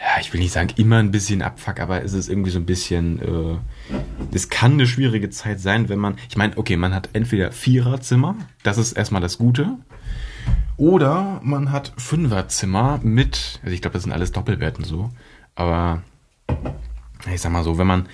ja, 0.01 0.20
ich 0.20 0.32
will 0.32 0.40
nicht 0.40 0.53
sagen 0.53 0.70
immer 0.76 0.96
ein 0.96 1.11
bisschen 1.11 1.42
Abfuck, 1.42 1.78
aber 1.78 2.03
es 2.03 2.14
ist 2.14 2.28
irgendwie 2.28 2.51
so 2.51 2.59
ein 2.59 2.64
bisschen, 2.64 3.20
äh, 3.20 3.59
es 4.32 4.48
kann 4.48 4.72
eine 4.72 4.86
schwierige 4.86 5.28
Zeit 5.28 5.61
sein, 5.61 5.90
wenn 5.90 5.98
man, 5.98 6.16
ich 6.28 6.36
meine, 6.36 6.57
okay, 6.57 6.76
man 6.76 6.94
hat 6.94 7.11
entweder 7.12 7.53
Viererzimmer, 7.53 8.34
das 8.62 8.78
ist 8.78 8.92
erstmal 8.92 9.20
das 9.20 9.36
Gute, 9.36 9.76
oder 10.78 11.40
man 11.44 11.70
hat 11.70 11.92
Fünferzimmer 11.98 12.98
mit, 13.03 13.61
also 13.62 13.74
ich 13.74 13.82
glaube, 13.82 13.92
das 13.92 14.05
sind 14.05 14.12
alles 14.12 14.32
Doppelwerten 14.32 14.84
so, 14.84 15.11
aber 15.55 16.03
ich 17.32 17.40
sag 17.40 17.53
mal 17.53 17.64
so, 17.64 17.76
wenn 17.76 17.86
man 17.86 18.09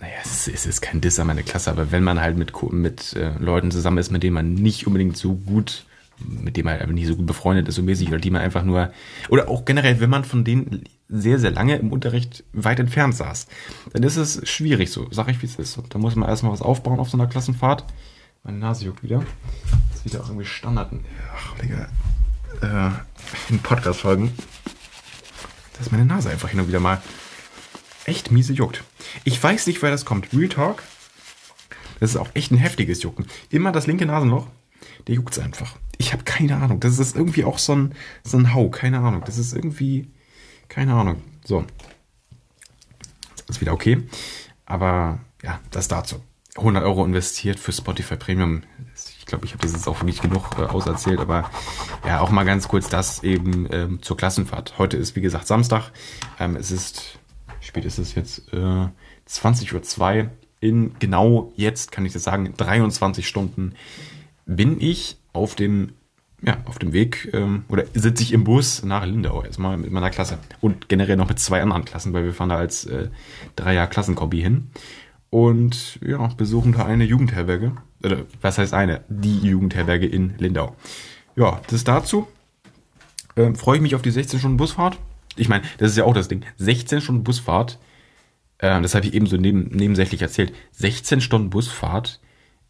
naja, 0.00 0.14
es 0.22 0.48
ist, 0.48 0.54
es 0.54 0.66
ist 0.66 0.80
kein 0.82 1.00
Diss 1.00 1.18
an 1.18 1.28
meine 1.28 1.42
Klasse, 1.42 1.70
aber 1.70 1.90
wenn 1.90 2.04
man 2.04 2.20
halt 2.20 2.36
mit, 2.36 2.52
mit 2.72 3.14
äh, 3.14 3.30
Leuten 3.38 3.70
zusammen 3.70 3.98
ist, 3.98 4.10
mit 4.10 4.22
denen 4.22 4.34
man 4.34 4.52
nicht 4.52 4.86
unbedingt 4.86 5.16
so 5.16 5.36
gut, 5.36 5.86
mit 6.18 6.56
denen 6.56 6.66
man 6.66 6.78
einfach 6.78 6.92
nicht 6.92 7.06
so 7.06 7.16
gut 7.16 7.26
befreundet 7.26 7.68
ist, 7.68 7.76
so 7.76 7.82
mäßig, 7.82 8.08
oder 8.08 8.18
die 8.18 8.30
man 8.30 8.42
einfach 8.42 8.62
nur, 8.62 8.92
oder 9.30 9.48
auch 9.48 9.64
generell, 9.64 9.98
wenn 10.00 10.10
man 10.10 10.24
von 10.24 10.44
denen 10.44 10.84
sehr, 11.08 11.38
sehr 11.38 11.52
lange 11.52 11.76
im 11.76 11.92
Unterricht 11.92 12.44
weit 12.52 12.80
entfernt 12.80 13.14
saß, 13.14 13.46
dann 13.92 14.02
ist 14.02 14.16
es 14.16 14.48
schwierig, 14.48 14.90
so 14.90 15.06
sag 15.10 15.28
ich, 15.28 15.40
wie 15.42 15.46
es 15.46 15.56
ist. 15.56 15.78
Und 15.78 15.94
da 15.94 15.98
muss 15.98 16.16
man 16.16 16.28
erstmal 16.28 16.52
was 16.52 16.62
aufbauen 16.62 16.98
auf 16.98 17.10
so 17.10 17.16
einer 17.16 17.28
Klassenfahrt. 17.28 17.84
Meine 18.42 18.58
Nase 18.58 18.84
juckt 18.84 19.02
wieder. 19.02 19.24
Das 19.90 19.98
ist 19.98 20.04
wieder 20.04 20.22
auch 20.22 20.28
irgendwie 20.28 20.46
Standard. 20.46 20.92
Ach, 21.34 21.54
Digga. 21.58 21.88
Äh, 22.62 22.90
in 23.52 23.58
Podcast-Folgen. 23.60 24.32
Das 25.72 25.86
ist 25.86 25.92
meine 25.92 26.06
Nase 26.06 26.30
einfach 26.30 26.48
hin 26.48 26.60
und 26.60 26.68
wieder 26.68 26.80
mal 26.80 27.02
echt 28.04 28.30
miese 28.30 28.52
juckt. 28.52 28.82
Ich 29.24 29.42
weiß 29.42 29.66
nicht, 29.66 29.82
wer 29.82 29.90
das 29.90 30.04
kommt. 30.04 30.32
Real 30.32 30.48
Talk. 30.48 30.82
Das 32.00 32.10
ist 32.10 32.16
auch 32.16 32.28
echt 32.34 32.52
ein 32.52 32.58
heftiges 32.58 33.02
Jucken. 33.02 33.26
Immer 33.50 33.72
das 33.72 33.86
linke 33.86 34.06
Nasenloch. 34.06 34.46
Der 35.06 35.14
juckt 35.14 35.38
einfach. 35.38 35.76
Ich 35.98 36.12
habe 36.12 36.24
keine 36.24 36.56
Ahnung. 36.56 36.80
Das 36.80 36.98
ist 36.98 37.16
irgendwie 37.16 37.44
auch 37.44 37.58
so 37.58 37.74
ein, 37.74 37.94
so 38.22 38.36
ein 38.38 38.54
Hau. 38.54 38.70
Keine 38.70 38.98
Ahnung. 39.00 39.22
Das 39.24 39.38
ist 39.38 39.54
irgendwie. 39.54 40.08
Keine 40.68 40.94
Ahnung. 40.94 41.22
So. 41.44 41.64
Ist 43.48 43.60
wieder 43.60 43.72
okay. 43.72 44.02
Aber 44.64 45.20
ja, 45.42 45.60
das 45.70 45.88
dazu. 45.88 46.16
100 46.56 46.84
Euro 46.84 47.04
investiert 47.04 47.60
für 47.60 47.72
Spotify 47.72 48.16
Premium. 48.16 48.62
Ich 49.18 49.26
glaube, 49.26 49.44
ich 49.44 49.52
habe 49.52 49.62
das 49.62 49.72
jetzt 49.72 49.86
auch 49.88 50.02
nicht 50.02 50.22
genug 50.22 50.58
äh, 50.58 50.62
auserzählt, 50.62 51.20
aber 51.20 51.50
ja, 52.06 52.20
auch 52.20 52.30
mal 52.30 52.44
ganz 52.44 52.68
kurz 52.68 52.88
das 52.88 53.22
eben 53.22 53.68
ähm, 53.70 54.02
zur 54.02 54.16
Klassenfahrt. 54.16 54.78
Heute 54.78 54.96
ist, 54.96 55.16
wie 55.16 55.20
gesagt, 55.20 55.46
Samstag. 55.46 55.92
Ähm, 56.38 56.56
es 56.56 56.70
ist 56.70 57.18
spät 57.66 57.84
ist 57.84 57.98
es 57.98 58.14
jetzt? 58.14 58.52
Äh, 58.52 58.88
20.02 59.28 60.24
Uhr. 60.24 60.30
In 60.60 60.98
genau 60.98 61.52
jetzt, 61.56 61.92
kann 61.92 62.06
ich 62.06 62.14
das 62.14 62.24
sagen, 62.24 62.54
23 62.56 63.28
Stunden 63.28 63.74
bin 64.46 64.80
ich 64.80 65.18
auf 65.32 65.54
dem, 65.54 65.92
ja, 66.46 66.58
auf 66.64 66.78
dem 66.78 66.92
Weg 66.92 67.30
ähm, 67.34 67.64
oder 67.68 67.84
sitze 67.94 68.22
ich 68.22 68.32
im 68.32 68.44
Bus 68.44 68.82
nach 68.84 69.04
Lindau 69.04 69.42
erstmal 69.42 69.76
mit 69.76 69.90
meiner 69.90 70.10
Klasse 70.10 70.38
und 70.60 70.88
generell 70.88 71.16
noch 71.16 71.28
mit 71.28 71.38
zwei 71.38 71.60
anderen 71.60 71.84
Klassen, 71.84 72.12
weil 72.12 72.24
wir 72.24 72.32
fahren 72.32 72.50
da 72.50 72.56
als 72.56 72.84
äh, 72.84 73.08
Dreier-Klassenkombi 73.56 74.40
hin 74.40 74.68
und 75.30 75.98
ja, 76.06 76.28
besuchen 76.36 76.72
da 76.72 76.84
eine 76.84 77.04
Jugendherberge. 77.04 77.72
Oder 78.04 78.24
was 78.40 78.58
heißt 78.58 78.74
eine? 78.74 79.02
Die 79.08 79.40
Jugendherberge 79.40 80.06
in 80.06 80.34
Lindau. 80.38 80.76
Ja, 81.34 81.60
das 81.68 81.84
dazu. 81.84 82.28
Ähm, 83.36 83.56
freue 83.56 83.76
ich 83.76 83.82
mich 83.82 83.94
auf 83.94 84.02
die 84.02 84.10
16 84.10 84.38
Stunden 84.38 84.56
Busfahrt 84.56 84.98
ich 85.36 85.48
meine, 85.48 85.64
das 85.78 85.90
ist 85.90 85.96
ja 85.96 86.04
auch 86.04 86.14
das 86.14 86.28
Ding. 86.28 86.44
16 86.56 87.00
Stunden 87.00 87.24
Busfahrt, 87.24 87.78
äh, 88.58 88.80
das 88.80 88.94
habe 88.94 89.06
ich 89.06 89.14
eben 89.14 89.26
so 89.26 89.36
neben, 89.36 89.68
nebensächlich 89.68 90.22
erzählt. 90.22 90.52
16 90.72 91.20
Stunden 91.20 91.50
Busfahrt 91.50 92.20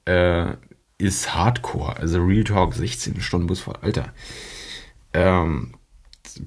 äh, 0.05 0.55
ist 0.99 1.35
Hardcore. 1.35 1.97
Also 1.97 2.23
Real 2.23 2.45
Talk, 2.45 2.75
16 2.75 3.21
Stunden 3.21 3.47
Busfahrt, 3.47 3.83
Alter. 3.83 4.13
Ähm, 5.13 5.73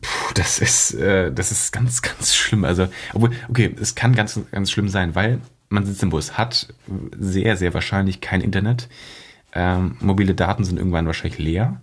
puh, 0.01 0.33
das 0.33 0.59
ist, 0.59 0.93
äh, 0.95 1.31
das 1.31 1.51
ist 1.51 1.71
ganz, 1.71 2.01
ganz 2.01 2.35
schlimm. 2.35 2.63
Also, 2.63 2.87
obwohl, 3.13 3.31
okay, 3.49 3.75
es 3.79 3.95
kann 3.95 4.15
ganz, 4.15 4.39
ganz 4.51 4.71
schlimm 4.71 4.89
sein, 4.89 5.15
weil 5.15 5.41
man 5.69 5.85
sitzt 5.85 6.03
im 6.03 6.09
Bus, 6.09 6.37
hat 6.37 6.73
sehr, 7.17 7.55
sehr 7.57 7.73
wahrscheinlich 7.73 8.21
kein 8.21 8.41
Internet. 8.41 8.89
Ähm, 9.53 9.97
mobile 9.99 10.35
Daten 10.35 10.63
sind 10.63 10.77
irgendwann 10.77 11.05
wahrscheinlich 11.05 11.39
leer. 11.39 11.81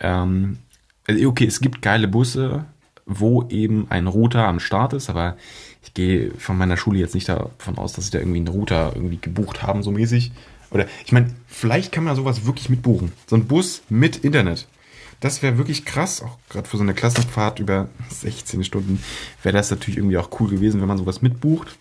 Ähm, 0.00 0.58
also 1.06 1.28
okay, 1.28 1.46
es 1.46 1.60
gibt 1.60 1.82
geile 1.82 2.08
Busse, 2.08 2.66
wo 3.06 3.46
eben 3.48 3.86
ein 3.90 4.06
Router 4.06 4.46
am 4.46 4.60
Start 4.60 4.92
ist, 4.92 5.10
aber 5.10 5.36
ich 5.82 5.94
gehe 5.94 6.32
von 6.38 6.56
meiner 6.56 6.76
Schule 6.76 6.98
jetzt 6.98 7.14
nicht 7.14 7.28
davon 7.28 7.78
aus, 7.78 7.92
dass 7.92 8.06
sie 8.06 8.10
da 8.12 8.18
irgendwie 8.18 8.38
einen 8.38 8.48
Router 8.48 8.92
irgendwie 8.94 9.18
gebucht 9.20 9.62
haben, 9.62 9.82
so 9.82 9.90
mäßig. 9.90 10.32
Oder 10.70 10.86
ich 11.04 11.12
meine, 11.12 11.34
vielleicht 11.46 11.92
kann 11.92 12.04
man 12.04 12.16
sowas 12.16 12.46
wirklich 12.46 12.68
mitbuchen. 12.68 13.12
So 13.26 13.36
ein 13.36 13.46
Bus 13.46 13.82
mit 13.88 14.18
Internet. 14.18 14.68
Das 15.20 15.42
wäre 15.42 15.58
wirklich 15.58 15.84
krass, 15.84 16.22
auch 16.22 16.38
gerade 16.48 16.68
für 16.68 16.78
so 16.78 16.82
eine 16.82 16.94
Klassenfahrt 16.94 17.58
über 17.58 17.88
16 18.08 18.64
Stunden 18.64 19.02
wäre 19.42 19.56
das 19.56 19.70
natürlich 19.70 19.98
irgendwie 19.98 20.16
auch 20.16 20.30
cool 20.40 20.48
gewesen, 20.48 20.80
wenn 20.80 20.88
man 20.88 20.98
sowas 20.98 21.20
mitbucht. 21.20 21.76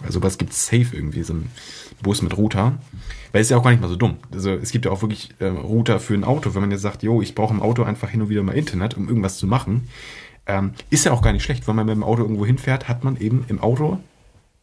Weil 0.00 0.12
sowas 0.12 0.38
gibt 0.38 0.52
es 0.52 0.66
safe 0.66 0.88
irgendwie, 0.92 1.22
so 1.22 1.34
ein 1.34 1.50
Bus 2.02 2.22
mit 2.22 2.36
Router. 2.36 2.78
Weil 3.32 3.40
es 3.40 3.46
ist 3.46 3.50
ja 3.50 3.58
auch 3.58 3.62
gar 3.62 3.70
nicht 3.70 3.80
mal 3.80 3.88
so 3.88 3.96
dumm. 3.96 4.16
Also 4.32 4.50
es 4.50 4.70
gibt 4.70 4.84
ja 4.84 4.90
auch 4.90 5.02
wirklich 5.02 5.34
äh, 5.40 5.46
Router 5.46 6.00
für 6.00 6.14
ein 6.14 6.24
Auto. 6.24 6.54
Wenn 6.54 6.62
man 6.62 6.70
jetzt 6.70 6.82
sagt, 6.82 7.02
jo, 7.02 7.20
ich 7.20 7.34
brauche 7.34 7.52
im 7.52 7.62
Auto 7.62 7.82
einfach 7.82 8.08
hin 8.08 8.22
und 8.22 8.28
wieder 8.28 8.42
mal 8.42 8.56
Internet, 8.56 8.96
um 8.96 9.08
irgendwas 9.08 9.38
zu 9.38 9.46
machen, 9.46 9.88
ähm, 10.46 10.72
ist 10.90 11.04
ja 11.04 11.12
auch 11.12 11.22
gar 11.22 11.32
nicht 11.32 11.42
schlecht. 11.42 11.66
Wenn 11.66 11.76
man 11.76 11.86
mit 11.86 11.96
dem 11.96 12.04
Auto 12.04 12.22
irgendwo 12.22 12.46
hinfährt, 12.46 12.88
hat 12.88 13.04
man 13.04 13.16
eben 13.18 13.44
im 13.48 13.60
Auto 13.60 13.98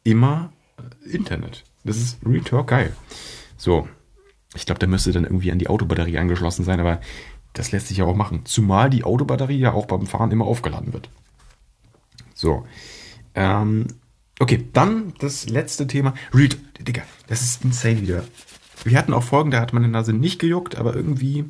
immer 0.03 0.51
äh, 0.77 1.09
Internet. 1.09 1.63
Das 1.83 1.97
ist 1.97 2.19
Real 2.25 2.63
geil. 2.65 2.95
So, 3.57 3.87
ich 4.55 4.65
glaube, 4.65 4.79
der 4.79 4.89
müsste 4.89 5.11
dann 5.11 5.23
irgendwie 5.23 5.51
an 5.51 5.59
die 5.59 5.67
Autobatterie 5.67 6.17
angeschlossen 6.17 6.63
sein, 6.63 6.79
aber 6.79 7.01
das 7.53 7.71
lässt 7.71 7.87
sich 7.87 7.97
ja 7.97 8.05
auch 8.05 8.15
machen. 8.15 8.45
Zumal 8.45 8.89
die 8.89 9.03
Autobatterie 9.03 9.59
ja 9.59 9.73
auch 9.73 9.85
beim 9.85 10.07
Fahren 10.07 10.31
immer 10.31 10.45
aufgeladen 10.45 10.93
wird. 10.93 11.09
So. 12.33 12.65
Ähm, 13.35 13.87
okay, 14.39 14.67
dann 14.73 15.13
das 15.19 15.49
letzte 15.49 15.87
Thema. 15.87 16.13
Real 16.33 16.49
Digga, 16.79 17.03
das 17.27 17.41
ist 17.41 17.63
insane 17.63 18.01
wieder. 18.01 18.23
Wir 18.83 18.97
hatten 18.97 19.13
auch 19.13 19.23
Folgen, 19.23 19.51
da 19.51 19.61
hat 19.61 19.73
meine 19.73 19.87
Nase 19.87 20.13
nicht 20.13 20.39
gejuckt, 20.39 20.75
aber 20.75 20.95
irgendwie. 20.95 21.45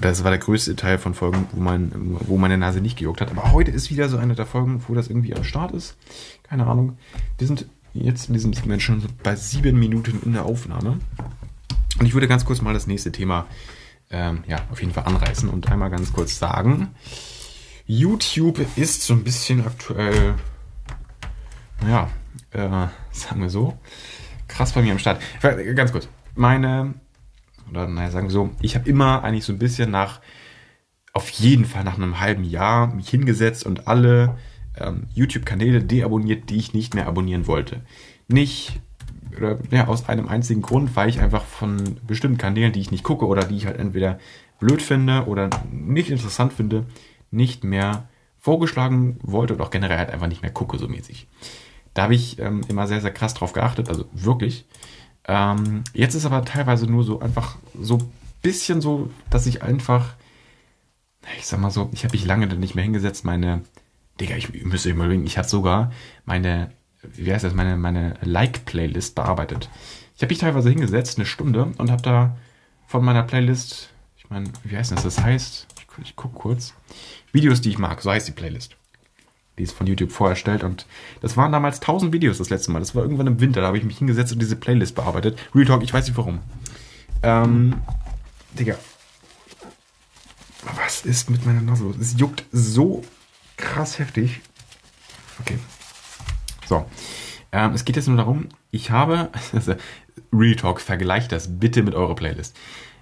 Das 0.00 0.24
war 0.24 0.30
der 0.30 0.40
größte 0.40 0.74
Teil 0.74 0.98
von 0.98 1.14
Folgen, 1.14 1.46
wo, 1.52 1.60
mein, 1.60 1.92
wo 2.20 2.36
meine 2.36 2.58
Nase 2.58 2.80
nicht 2.80 2.98
gejuckt 2.98 3.20
hat. 3.20 3.30
Aber 3.30 3.52
heute 3.52 3.70
ist 3.70 3.90
wieder 3.90 4.08
so 4.08 4.16
eine 4.16 4.34
der 4.34 4.46
Folgen, 4.46 4.82
wo 4.88 4.94
das 4.94 5.08
irgendwie 5.08 5.34
am 5.34 5.44
Start 5.44 5.72
ist. 5.72 5.96
Keine 6.42 6.66
Ahnung. 6.66 6.98
Wir 7.38 7.46
sind 7.46 7.66
jetzt 7.94 8.28
in 8.28 8.34
diesem 8.34 8.52
Segment 8.52 8.82
schon 8.82 9.02
bei 9.22 9.36
sieben 9.36 9.78
Minuten 9.78 10.20
in 10.24 10.32
der 10.32 10.44
Aufnahme. 10.44 10.98
Und 11.98 12.06
ich 12.06 12.14
würde 12.14 12.28
ganz 12.28 12.44
kurz 12.44 12.60
mal 12.60 12.74
das 12.74 12.86
nächste 12.86 13.12
Thema 13.12 13.46
ähm, 14.10 14.44
ja, 14.46 14.58
auf 14.70 14.80
jeden 14.80 14.92
Fall 14.92 15.04
anreißen 15.04 15.48
und 15.48 15.70
einmal 15.70 15.90
ganz 15.90 16.12
kurz 16.12 16.38
sagen. 16.38 16.94
YouTube 17.86 18.64
ist 18.76 19.02
so 19.02 19.14
ein 19.14 19.24
bisschen 19.24 19.64
aktuell, 19.64 20.34
ja, 21.86 22.08
äh, 22.50 22.88
sagen 23.12 23.42
wir 23.42 23.50
so, 23.50 23.78
krass 24.48 24.72
bei 24.72 24.82
mir 24.82 24.92
am 24.92 24.98
Start. 24.98 25.20
Ganz 25.74 25.92
kurz. 25.92 26.08
Meine, 26.34 26.94
oder 27.70 27.86
naja, 27.86 28.10
sagen 28.10 28.28
wir 28.28 28.32
so, 28.32 28.50
ich 28.60 28.74
habe 28.74 28.88
immer 28.88 29.22
eigentlich 29.22 29.44
so 29.44 29.52
ein 29.52 29.58
bisschen 29.58 29.90
nach, 29.90 30.20
auf 31.12 31.28
jeden 31.30 31.64
Fall 31.64 31.84
nach 31.84 31.96
einem 31.96 32.20
halben 32.20 32.44
Jahr 32.44 32.94
mich 32.94 33.08
hingesetzt 33.08 33.64
und 33.66 33.86
alle 33.86 34.36
ähm, 34.78 35.04
YouTube-Kanäle 35.14 35.82
deabonniert, 35.82 36.50
die 36.50 36.56
ich 36.56 36.74
nicht 36.74 36.94
mehr 36.94 37.06
abonnieren 37.06 37.46
wollte. 37.46 37.82
Nicht, 38.28 38.80
oder 39.36 39.58
ja, 39.70 39.86
aus 39.86 40.08
einem 40.08 40.28
einzigen 40.28 40.62
Grund, 40.62 40.96
weil 40.96 41.08
ich 41.08 41.20
einfach 41.20 41.44
von 41.44 41.98
bestimmten 42.06 42.38
Kanälen, 42.38 42.72
die 42.72 42.80
ich 42.80 42.90
nicht 42.90 43.04
gucke 43.04 43.26
oder 43.26 43.44
die 43.44 43.56
ich 43.56 43.66
halt 43.66 43.78
entweder 43.78 44.18
blöd 44.58 44.82
finde 44.82 45.26
oder 45.26 45.50
nicht 45.70 46.10
interessant 46.10 46.52
finde, 46.52 46.86
nicht 47.30 47.64
mehr 47.64 48.08
vorgeschlagen 48.38 49.18
wollte 49.22 49.54
oder 49.54 49.64
auch 49.64 49.70
generell 49.70 49.98
halt 49.98 50.10
einfach 50.10 50.28
nicht 50.28 50.42
mehr 50.42 50.50
gucke, 50.50 50.78
so 50.78 50.88
mäßig. 50.88 51.26
Da 51.94 52.02
habe 52.02 52.14
ich 52.14 52.38
ähm, 52.38 52.62
immer 52.68 52.86
sehr, 52.86 53.00
sehr 53.00 53.12
krass 53.12 53.34
drauf 53.34 53.52
geachtet, 53.52 53.88
also 53.88 54.04
wirklich. 54.12 54.66
Ähm, 55.26 55.84
jetzt 55.92 56.14
ist 56.14 56.26
aber 56.26 56.44
teilweise 56.44 56.86
nur 56.86 57.04
so 57.04 57.20
einfach 57.20 57.56
so 57.80 57.98
ein 57.98 58.12
bisschen 58.42 58.80
so, 58.80 59.10
dass 59.30 59.46
ich 59.46 59.62
einfach, 59.62 60.14
ich 61.38 61.46
sag 61.46 61.60
mal 61.60 61.70
so, 61.70 61.88
ich 61.92 62.04
habe 62.04 62.12
mich 62.12 62.26
lange 62.26 62.46
nicht 62.46 62.74
mehr 62.74 62.84
hingesetzt, 62.84 63.24
meine, 63.24 63.62
Digga, 64.20 64.36
ich, 64.36 64.52
ich 64.54 64.64
müsste 64.64 64.90
überlegen, 64.90 65.26
ich 65.26 65.38
habe 65.38 65.48
sogar 65.48 65.92
meine, 66.24 66.72
wie 67.02 67.32
heißt 67.32 67.44
das, 67.44 67.54
meine, 67.54 67.76
meine 67.76 68.14
Like-Playlist 68.22 69.14
bearbeitet. 69.14 69.68
Ich 70.16 70.22
habe 70.22 70.30
mich 70.30 70.38
teilweise 70.38 70.70
hingesetzt, 70.70 71.18
eine 71.18 71.26
Stunde, 71.26 71.72
und 71.78 71.90
habe 71.90 72.02
da 72.02 72.36
von 72.86 73.04
meiner 73.04 73.24
Playlist, 73.24 73.90
ich 74.16 74.30
meine, 74.30 74.50
wie 74.62 74.76
heißt 74.76 74.92
das? 74.92 75.02
Das 75.02 75.20
heißt, 75.20 75.66
ich, 75.78 76.04
ich 76.04 76.16
gucke 76.16 76.38
kurz, 76.38 76.74
Videos, 77.32 77.60
die 77.60 77.70
ich 77.70 77.78
mag, 77.78 78.00
so 78.02 78.10
heißt 78.10 78.28
die 78.28 78.32
Playlist. 78.32 78.76
Die 79.58 79.62
ist 79.62 79.76
von 79.76 79.86
YouTube 79.86 80.10
vorerstellt 80.10 80.64
und 80.64 80.86
das 81.20 81.36
waren 81.36 81.52
damals 81.52 81.80
1000 81.80 82.12
Videos 82.12 82.38
das 82.38 82.50
letzte 82.50 82.72
Mal. 82.72 82.80
Das 82.80 82.94
war 82.94 83.02
irgendwann 83.02 83.28
im 83.28 83.40
Winter, 83.40 83.60
da 83.60 83.68
habe 83.68 83.78
ich 83.78 83.84
mich 83.84 83.98
hingesetzt 83.98 84.32
und 84.32 84.40
diese 84.40 84.56
Playlist 84.56 84.94
bearbeitet. 84.94 85.38
Real 85.54 85.66
Talk, 85.66 85.82
ich 85.82 85.92
weiß 85.92 86.06
nicht 86.06 86.16
warum. 86.16 86.40
Ähm, 87.22 87.80
Digga. 88.58 88.76
Was 90.76 91.04
ist 91.04 91.30
mit 91.30 91.44
meiner 91.46 91.60
Nase 91.60 91.84
los? 91.84 91.96
Es 92.00 92.18
juckt 92.18 92.44
so 92.50 93.02
krass 93.56 93.98
heftig. 93.98 94.40
Okay. 95.40 95.58
So. 96.66 96.86
Ähm, 97.52 97.72
es 97.72 97.84
geht 97.84 97.96
jetzt 97.96 98.08
nur 98.08 98.16
darum, 98.16 98.48
ich 98.70 98.90
habe, 98.90 99.28
Real 100.32 100.56
Talk, 100.56 100.80
vergleicht 100.80 101.32
das 101.32 101.60
bitte 101.60 101.82
mit 101.82 101.94
eurer 101.94 102.14
Playlist. 102.14 102.56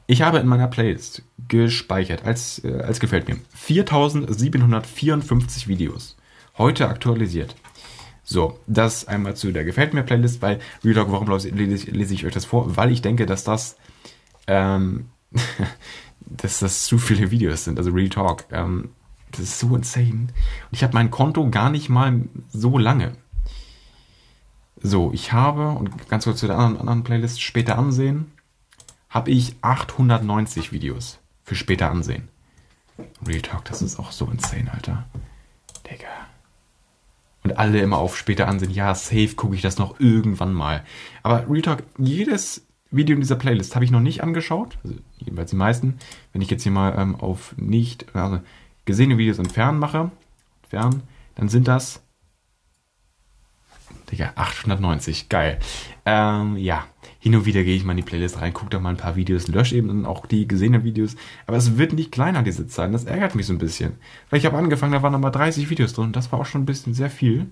Ich 0.07 0.22
habe 0.22 0.38
in 0.38 0.46
meiner 0.46 0.68
Playlist 0.68 1.22
gespeichert, 1.48 2.24
als, 2.24 2.64
äh, 2.64 2.80
als 2.82 3.00
gefällt 3.00 3.28
mir, 3.28 3.38
4754 3.55 5.68
Videos. 5.68 6.16
Heute 6.59 6.88
aktualisiert. 6.88 7.55
So, 8.24 8.59
das 8.66 9.09
einmal 9.09 9.36
zu 9.36 9.53
der 9.53 9.64
Gefällt 9.64 9.94
mir 9.94 10.03
Playlist, 10.03 10.42
weil 10.42 10.59
Real 10.84 10.94
Talk, 10.94 11.11
warum 11.11 11.28
lese 11.28 11.48
ich, 11.74 11.86
lese 11.86 12.12
ich 12.14 12.26
euch 12.26 12.34
das 12.34 12.44
vor? 12.44 12.76
Weil 12.76 12.90
ich 12.90 13.00
denke, 13.03 13.26
dass 13.26 13.44
das, 13.44 13.76
ähm, 14.46 15.07
dass 16.20 16.59
das 16.59 16.84
zu 16.84 16.98
viele 16.98 17.30
Videos 17.30 17.64
sind, 17.64 17.78
also 17.78 17.90
Real 17.90 18.11
Talk. 18.11 18.44
Ähm, 18.50 18.90
das 19.33 19.41
ist 19.41 19.59
so 19.59 19.74
insane. 19.74 20.28
Und 20.28 20.72
ich 20.72 20.83
habe 20.83 20.95
mein 20.95 21.11
Konto 21.11 21.49
gar 21.51 21.70
nicht 21.70 21.89
mal 21.89 22.22
so 22.51 22.78
lange. 22.78 23.12
So, 24.80 25.12
ich 25.12 25.33
habe, 25.33 25.70
und 25.70 26.09
ganz 26.09 26.24
kurz 26.24 26.41
zu 26.41 26.47
der 26.47 26.59
anderen, 26.59 26.80
anderen 26.80 27.05
Playlist 27.05 27.41
später 27.41 27.78
ansehen, 27.78 28.33
habe 29.09 29.30
ich 29.30 29.57
890 29.62 30.72
Videos 30.72 31.18
für 31.45 31.55
später 31.55 31.91
ansehen. 31.91 32.28
Real 33.26 33.43
Talk, 33.43 33.64
das 33.64 33.83
ist 33.83 33.99
auch 33.99 34.12
so 34.12 34.26
insane, 34.26 34.72
Alter. 34.72 35.05
Digga. 35.89 36.09
Und 37.45 37.59
alle 37.59 37.80
immer 37.80 37.99
auf 37.99 38.16
später 38.16 38.49
ansehen, 38.49 38.70
ja, 38.70 38.95
safe 38.95 39.35
gucke 39.35 39.55
ich 39.55 39.62
das 39.62 39.78
noch 39.78 39.99
irgendwann 40.01 40.53
mal. 40.53 40.85
Aber 41.22 41.49
Real 41.49 41.62
Talk, 41.62 41.83
jedes 41.99 42.66
Video 42.91 43.14
in 43.14 43.20
dieser 43.20 43.37
Playlist 43.37 43.74
habe 43.74 43.85
ich 43.85 43.91
noch 43.91 44.01
nicht 44.01 44.22
angeschaut. 44.22 44.78
Also 44.85 44.97
jedenfalls 45.18 45.51
die 45.51 45.57
meisten. 45.57 45.99
Wenn 46.33 46.43
ich 46.43 46.51
jetzt 46.51 46.62
hier 46.62 46.72
mal 46.72 46.95
ähm, 46.97 47.16
auf 47.16 47.55
nicht, 47.57 48.14
also 48.14 48.41
gesehene 48.85 49.18
Videos 49.18 49.39
entfernen 49.39 49.78
mache, 49.78 50.11
entfernen, 50.62 51.03
dann 51.35 51.49
sind 51.49 51.68
das 51.68 52.03
Digga, 54.12 54.33
890, 54.35 55.30
geil. 55.30 55.59
Ähm, 56.05 56.57
ja, 56.59 56.87
hin 57.18 57.35
und 57.35 57.47
wieder 57.47 57.64
gehe 57.64 57.74
ich 57.74 57.85
mal 57.85 57.93
in 57.93 57.97
die 57.97 58.03
Playlist 58.03 58.41
rein, 58.41 58.53
gucke 58.53 58.68
da 58.68 58.78
mal 58.78 58.91
ein 58.91 58.99
paar 58.99 59.16
Videos, 59.16 59.49
lösche 59.49 59.74
eben 59.74 59.89
dann 59.89 60.07
auch 60.07 60.26
die 60.26 60.47
gesehenen 60.47 60.85
Videos. 60.85 61.16
Aber 61.47 61.57
es 61.57 61.78
wird 61.78 61.95
nicht 61.95 62.12
kleiner, 62.12 62.43
diese 62.43 62.66
Zeit. 62.66 62.93
Das 62.93 63.05
ärgert 63.05 63.35
mich 63.35 63.47
so 63.47 63.55
ein 63.55 63.59
bisschen. 63.59 63.95
Weil 64.28 64.39
ich 64.39 64.47
habe 64.47 64.59
angefangen, 64.59 64.93
da 64.93 65.03
waren 65.03 65.12
nochmal 65.12 65.30
30 65.30 65.70
Videos 65.70 65.95
drin. 65.95 66.12
Das 66.12 66.30
war 66.30 66.41
auch 66.41 66.47
schon 66.47 66.62
ein 66.62 66.66
bisschen 66.66 66.93
sehr 66.93 67.09
viel. 67.09 67.47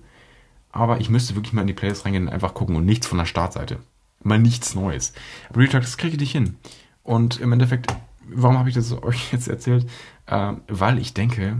Aber 0.71 1.01
ich 1.01 1.09
müsste 1.09 1.35
wirklich 1.35 1.53
mal 1.53 1.61
in 1.61 1.67
die 1.67 1.73
Playlist 1.73 2.05
reingehen 2.05 2.27
und 2.27 2.33
einfach 2.33 2.53
gucken 2.53 2.75
und 2.75 2.85
nichts 2.85 3.07
von 3.07 3.17
der 3.17 3.25
Startseite. 3.25 3.79
Mal 4.23 4.39
nichts 4.39 4.75
Neues. 4.75 5.13
Aber 5.49 5.59
Real 5.59 5.69
Talk, 5.69 5.81
das 5.81 5.97
kriege 5.97 6.13
ich 6.13 6.19
nicht 6.19 6.31
hin. 6.31 6.57
Und 7.03 7.39
im 7.39 7.51
Endeffekt, 7.51 7.95
warum 8.33 8.57
habe 8.57 8.69
ich 8.69 8.75
das 8.75 8.91
euch 9.03 9.31
jetzt 9.31 9.47
erzählt? 9.47 9.87
Ähm, 10.27 10.61
weil 10.67 10.99
ich 10.99 11.13
denke, 11.13 11.57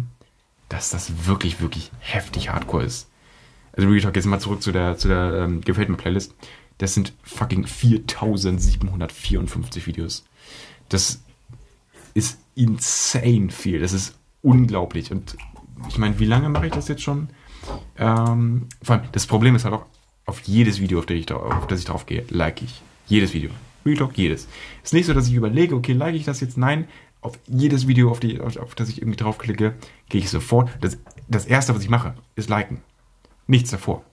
dass 0.69 0.89
das 0.89 1.27
wirklich, 1.27 1.61
wirklich 1.61 1.91
heftig 1.99 2.49
hardcore 2.49 2.83
ist. 2.83 3.09
Also 3.73 3.89
Real 3.89 4.01
Talk, 4.01 4.15
jetzt 4.15 4.25
mal 4.25 4.39
zurück 4.39 4.61
zu 4.61 4.71
der, 4.71 4.97
zu 4.97 5.07
der 5.07 5.43
ähm, 5.43 5.61
Gefällt 5.61 5.89
mir 5.89 5.97
Playlist. 5.97 6.33
Das 6.77 6.93
sind 6.93 7.13
fucking 7.23 7.65
4754 7.67 9.87
Videos. 9.87 10.25
Das 10.89 11.21
ist 12.13 12.39
insane 12.55 13.51
viel. 13.51 13.79
Das 13.79 13.93
ist 13.93 14.15
unglaublich. 14.41 15.11
Und 15.11 15.37
ich 15.87 15.97
meine, 15.97 16.19
wie 16.19 16.25
lange 16.25 16.49
mache 16.49 16.67
ich 16.67 16.73
das 16.73 16.87
jetzt 16.87 17.03
schon? 17.03 17.29
Ähm, 17.97 18.67
vor 18.81 18.95
allem, 18.95 19.05
das 19.11 19.27
Problem 19.27 19.55
ist 19.55 19.65
halt 19.65 19.75
auch, 19.75 19.85
auf 20.25 20.41
jedes 20.41 20.79
Video, 20.79 20.99
auf 20.99 21.05
das 21.05 21.17
ich, 21.17 21.31
auf 21.31 21.67
das 21.67 21.79
ich 21.79 21.85
drauf 21.85 22.05
gehe, 22.05 22.25
like 22.29 22.61
ich. 22.61 22.81
Jedes 23.07 23.33
Video. 23.33 23.49
Real 23.85 23.97
Talk, 23.97 24.17
jedes. 24.17 24.47
Ist 24.83 24.93
nicht 24.93 25.05
so, 25.05 25.13
dass 25.13 25.27
ich 25.27 25.33
überlege, 25.33 25.75
okay, 25.75 25.93
like 25.93 26.15
ich 26.15 26.25
das 26.25 26.41
jetzt? 26.41 26.57
Nein, 26.57 26.87
auf 27.21 27.37
jedes 27.47 27.87
Video, 27.87 28.09
auf, 28.09 28.19
die, 28.19 28.39
auf, 28.39 28.57
auf 28.57 28.75
das 28.75 28.89
ich 28.89 29.01
irgendwie 29.01 29.17
draufklicke, 29.17 29.75
gehe 30.09 30.21
ich 30.21 30.29
sofort. 30.29 30.69
Das, 30.81 30.97
das 31.27 31.45
erste, 31.45 31.75
was 31.75 31.83
ich 31.83 31.89
mache, 31.89 32.15
ist 32.35 32.49
liken. 32.49 32.81
Nichts 33.47 33.71
davor. 33.71 34.03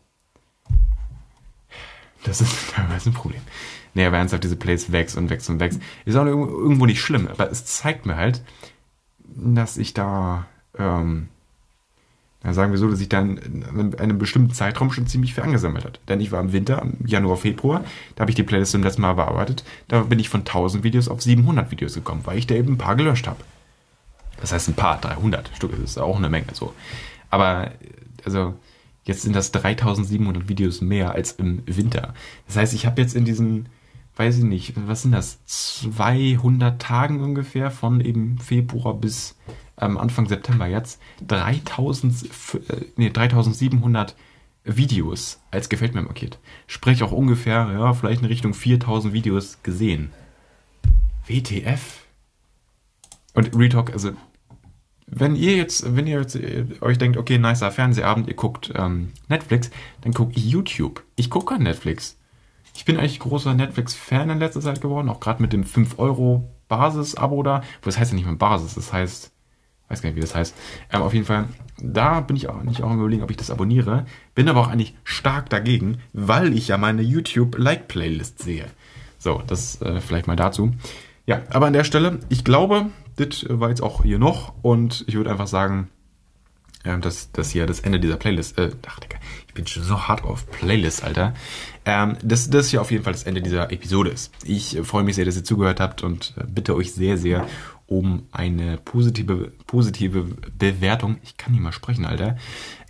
Das 2.25 2.41
ist 2.41 2.71
teilweise 2.75 3.11
ein 3.11 3.14
Problem. 3.14 3.41
Nee, 3.95 4.05
aber 4.05 4.19
ernsthaft, 4.19 4.45
diese 4.45 4.57
Plays 4.57 4.93
wächst 4.93 5.16
und 5.16 5.31
wächst 5.31 5.49
und 5.51 5.61
wächst. 5.61 5.81
Ist 6.05 6.16
auch 6.16 6.27
irgendwo 6.27 6.87
nicht 6.87 7.01
schlimm, 7.01 7.27
aber 7.27 7.51
es 7.51 7.64
zeigt 7.64 8.07
mir 8.07 8.16
dass 9.19 9.77
ich 9.77 9.95
da, 9.95 10.47
ähm, 10.79 11.29
ja, 12.45 12.53
sagen 12.53 12.70
wir 12.70 12.78
so, 12.78 12.89
dass 12.89 13.01
ich 13.01 13.09
dann 13.09 13.36
in 13.36 13.95
einem 13.99 14.18
bestimmten 14.18 14.55
Zeitraum 14.55 14.93
schon 14.93 15.09
ziemlich 15.09 15.34
viel 15.34 15.43
angesammelt 15.43 15.84
hat. 15.84 16.01
Denn 16.09 16.20
ich 16.20 16.30
war 16.30 16.41
im 16.41 16.53
Winter, 16.53 16.80
im 16.82 17.05
Januar, 17.05 17.36
Februar, 17.36 17.84
da 18.14 18.20
habe 18.20 18.30
ich 18.30 18.36
die 18.36 18.45
Playlist 18.45 18.72
zum 18.72 18.82
letzten 18.82 19.03
Mal 19.03 19.14
bearbeitet. 19.14 19.64
Da 19.89 20.03
bin 20.03 20.20
ich 20.20 20.28
von 20.28 20.41
1000 20.41 20.84
Videos 20.84 21.09
auf 21.09 21.20
700 21.20 21.70
Videos 21.72 21.95
gekommen, 21.95 22.22
weil 22.24 22.39
ich 22.39 22.47
da 22.47 22.55
eben 22.55 22.74
ein 22.74 22.78
paar 22.78 22.95
gelöscht 22.95 23.26
habe. 23.26 23.41
Das 24.41 24.53
heißt 24.53 24.68
ein 24.68 24.74
paar, 24.74 25.01
300 25.01 25.51
Stück, 25.57 25.72
das 25.72 25.80
ist 25.80 25.99
auch 25.99 26.16
eine 26.16 26.28
Menge 26.28 26.47
so. 26.53 26.72
Aber, 27.28 27.72
also, 28.24 28.55
jetzt 29.03 29.22
sind 29.22 29.34
das 29.34 29.51
3700 29.51 30.49
Videos 30.49 30.80
mehr 30.80 31.12
als 31.12 31.32
im 31.32 31.62
Winter. 31.66 32.14
Das 32.47 32.57
heißt, 32.57 32.72
ich 32.72 32.86
habe 32.86 33.01
jetzt 33.01 33.16
in 33.16 33.24
diesen, 33.24 33.68
weiß 34.16 34.39
ich 34.39 34.45
nicht, 34.45 34.74
was 34.76 35.03
sind 35.03 35.11
das, 35.11 35.45
200 35.47 36.80
Tagen 36.80 37.20
ungefähr 37.20 37.72
von 37.72 38.01
eben 38.01 38.39
Februar 38.39 38.95
bis 38.95 39.34
Anfang 39.79 40.26
September 40.26 40.66
jetzt 40.66 41.01
3000, 41.26 42.24
äh, 42.68 42.85
nee, 42.97 43.11
3700 43.11 44.16
Videos 44.64 45.41
als 45.51 45.68
gefällt 45.68 45.95
mir 45.95 46.03
markiert. 46.03 46.39
Sprich 46.66 47.03
auch 47.03 47.12
ungefähr, 47.12 47.70
ja, 47.72 47.95
vielleicht 47.95 48.20
in 48.20 48.26
Richtung 48.26 48.55
4000 48.55 49.14
Videos 49.14 49.62
gesehen. 49.62 50.12
WTF? 51.26 52.07
Und 53.35 53.57
Retalk, 53.57 53.93
also, 53.93 54.12
wenn 55.07 55.37
ihr 55.37 55.57
jetzt, 55.57 55.97
wenn 55.97 56.07
ihr 56.07 56.20
jetzt 56.20 56.37
äh, 56.37 56.66
euch 56.81 56.99
denkt, 56.99 57.16
okay, 57.16 57.39
nicer 57.39 57.70
Fernsehabend, 57.70 58.29
ihr 58.29 58.35
guckt 58.35 58.72
ähm, 58.74 59.12
Netflix, 59.29 59.70
dann 60.03 60.12
guckt 60.12 60.37
YouTube. 60.37 61.05
Ich 61.16 61.31
gucke 61.31 61.55
kein 61.55 61.62
Netflix. 61.62 62.18
Ich 62.74 62.85
bin 62.85 62.97
eigentlich 62.97 63.18
großer 63.18 63.55
Netflix-Fan 63.55 64.31
in 64.31 64.39
letzter 64.39 64.61
Zeit 64.61 64.81
geworden, 64.81 65.09
auch 65.09 65.20
gerade 65.20 65.43
mit 65.43 65.53
dem 65.53 65.64
5-Euro-Basis-Abo 65.64 67.43
da. 67.43 67.62
Wo 67.83 67.87
das 67.87 67.99
heißt 67.99 68.12
ja 68.12 68.16
nicht 68.16 68.26
mehr 68.26 68.35
Basis, 68.35 68.74
das 68.74 68.93
heißt 68.93 69.33
weiß 69.89 70.03
gar 70.03 70.11
nicht, 70.11 70.16
wie 70.16 70.20
das 70.20 70.34
heißt. 70.34 70.55
Ähm, 70.93 71.03
auf 71.03 71.14
jeden 71.14 71.26
Fall, 71.26 71.47
da 71.80 72.20
bin 72.20 72.36
ich 72.36 72.49
auch 72.49 72.62
nicht 72.62 72.82
auch 72.82 72.91
im 72.91 72.99
Überlegen, 72.99 73.22
ob 73.22 73.30
ich 73.30 73.36
das 73.36 73.51
abonniere. 73.51 74.07
Bin 74.34 74.49
aber 74.49 74.61
auch 74.61 74.68
eigentlich 74.68 74.95
stark 75.05 75.51
dagegen, 75.51 75.99
weil 76.12 76.55
ich 76.57 76.68
ja 76.68 76.78
meine 76.78 77.03
YouTube-Like-Playlist 77.03 78.41
sehe. 78.41 78.66
So, 79.18 79.43
das 79.47 79.80
äh, 79.82 80.01
vielleicht 80.01 80.26
mal 80.26 80.36
dazu. 80.36 80.72
Ja, 81.26 81.43
aber 81.51 81.66
an 81.66 81.72
der 81.72 81.84
Stelle, 81.84 82.20
ich 82.28 82.45
glaube, 82.45 82.86
das 83.16 83.45
war 83.49 83.68
jetzt 83.68 83.82
auch 83.82 84.03
hier 84.03 84.18
noch 84.18 84.55
und 84.62 85.05
ich 85.09 85.14
würde 85.14 85.30
einfach 85.30 85.49
sagen, 85.49 85.89
ähm, 86.84 87.01
dass 87.01 87.32
das 87.32 87.51
hier 87.51 87.66
das 87.66 87.80
Ende 87.80 87.99
dieser 88.01 88.16
Playlist, 88.16 88.57
äh, 88.59 88.70
ach 88.86 89.01
Digga, 89.01 89.18
ich 89.47 89.55
bin 89.55 89.66
schon 89.66 89.82
so 89.82 90.09
hart 90.09 90.24
auf 90.24 90.49
Playlist, 90.51 91.03
Alter. 91.03 91.34
Ähm, 91.84 92.16
dass 92.22 92.51
das 92.51 92.68
hier 92.68 92.80
auf 92.80 92.91
jeden 92.91 93.03
Fall 93.03 93.12
das 93.12 93.24
Ende 93.24 93.43
dieser 93.43 93.72
Episode 93.72 94.11
ist. 94.11 94.32
Ich 94.45 94.76
äh, 94.76 94.84
freue 94.84 95.03
mich 95.03 95.16
sehr, 95.16 95.24
dass 95.24 95.36
ihr 95.36 95.45
zugehört 95.45 95.80
habt 95.80 96.03
und 96.03 96.34
äh, 96.39 96.45
bitte 96.47 96.74
euch 96.76 96.93
sehr, 96.93 97.18
sehr 97.18 97.47
um 97.89 98.24
eine 98.30 98.76
positive, 98.76 99.51
positive 99.66 100.24
Bewertung, 100.57 101.16
ich 101.22 101.36
kann 101.36 101.53
nicht 101.53 101.62
mal 101.62 101.72
sprechen, 101.72 102.05
Alter, 102.05 102.36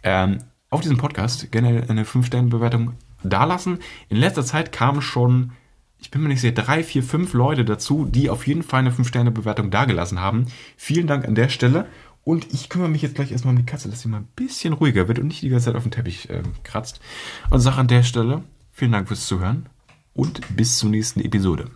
ähm, 0.02 0.38
auf 0.70 0.82
diesem 0.82 0.98
Podcast 0.98 1.50
gerne 1.50 1.86
eine 1.88 2.04
5-Sterne-Bewertung 2.04 2.92
dalassen. 3.22 3.78
In 4.08 4.18
letzter 4.18 4.44
Zeit 4.44 4.72
kamen 4.72 5.00
schon, 5.00 5.52
ich 5.98 6.10
bin 6.10 6.22
mir 6.22 6.28
nicht 6.28 6.40
sicher, 6.40 6.52
drei, 6.52 6.82
vier, 6.82 7.02
fünf 7.02 7.32
Leute 7.32 7.64
dazu, 7.64 8.04
die 8.04 8.28
auf 8.28 8.46
jeden 8.46 8.62
Fall 8.62 8.80
eine 8.80 8.90
5-Sterne-Bewertung 8.90 9.70
dagelassen 9.70 10.20
haben. 10.20 10.46
Vielen 10.76 11.06
Dank 11.06 11.26
an 11.26 11.34
der 11.34 11.48
Stelle. 11.48 11.86
Und 12.24 12.52
ich 12.52 12.68
kümmere 12.68 12.90
mich 12.90 13.00
jetzt 13.00 13.14
gleich 13.14 13.32
erstmal 13.32 13.54
um 13.54 13.58
die 13.58 13.64
Katze, 13.66 13.88
dass 13.88 14.02
sie 14.02 14.08
mal 14.08 14.18
ein 14.18 14.28
bisschen 14.36 14.74
ruhiger 14.74 15.08
wird 15.08 15.18
und 15.18 15.28
nicht 15.28 15.40
die 15.40 15.48
ganze 15.48 15.66
Zeit 15.66 15.76
auf 15.76 15.84
den 15.84 15.92
Teppich 15.92 16.28
äh, 16.28 16.42
kratzt. 16.62 17.00
Und 17.48 17.60
sage 17.60 17.78
an 17.78 17.88
der 17.88 18.02
Stelle 18.02 18.42
vielen 18.70 18.92
Dank 18.92 19.08
fürs 19.08 19.26
Zuhören 19.26 19.68
und 20.12 20.40
bis 20.54 20.76
zur 20.76 20.90
nächsten 20.90 21.20
Episode. 21.20 21.70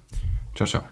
Ciao, 0.54 0.68
ciao. 0.68 0.91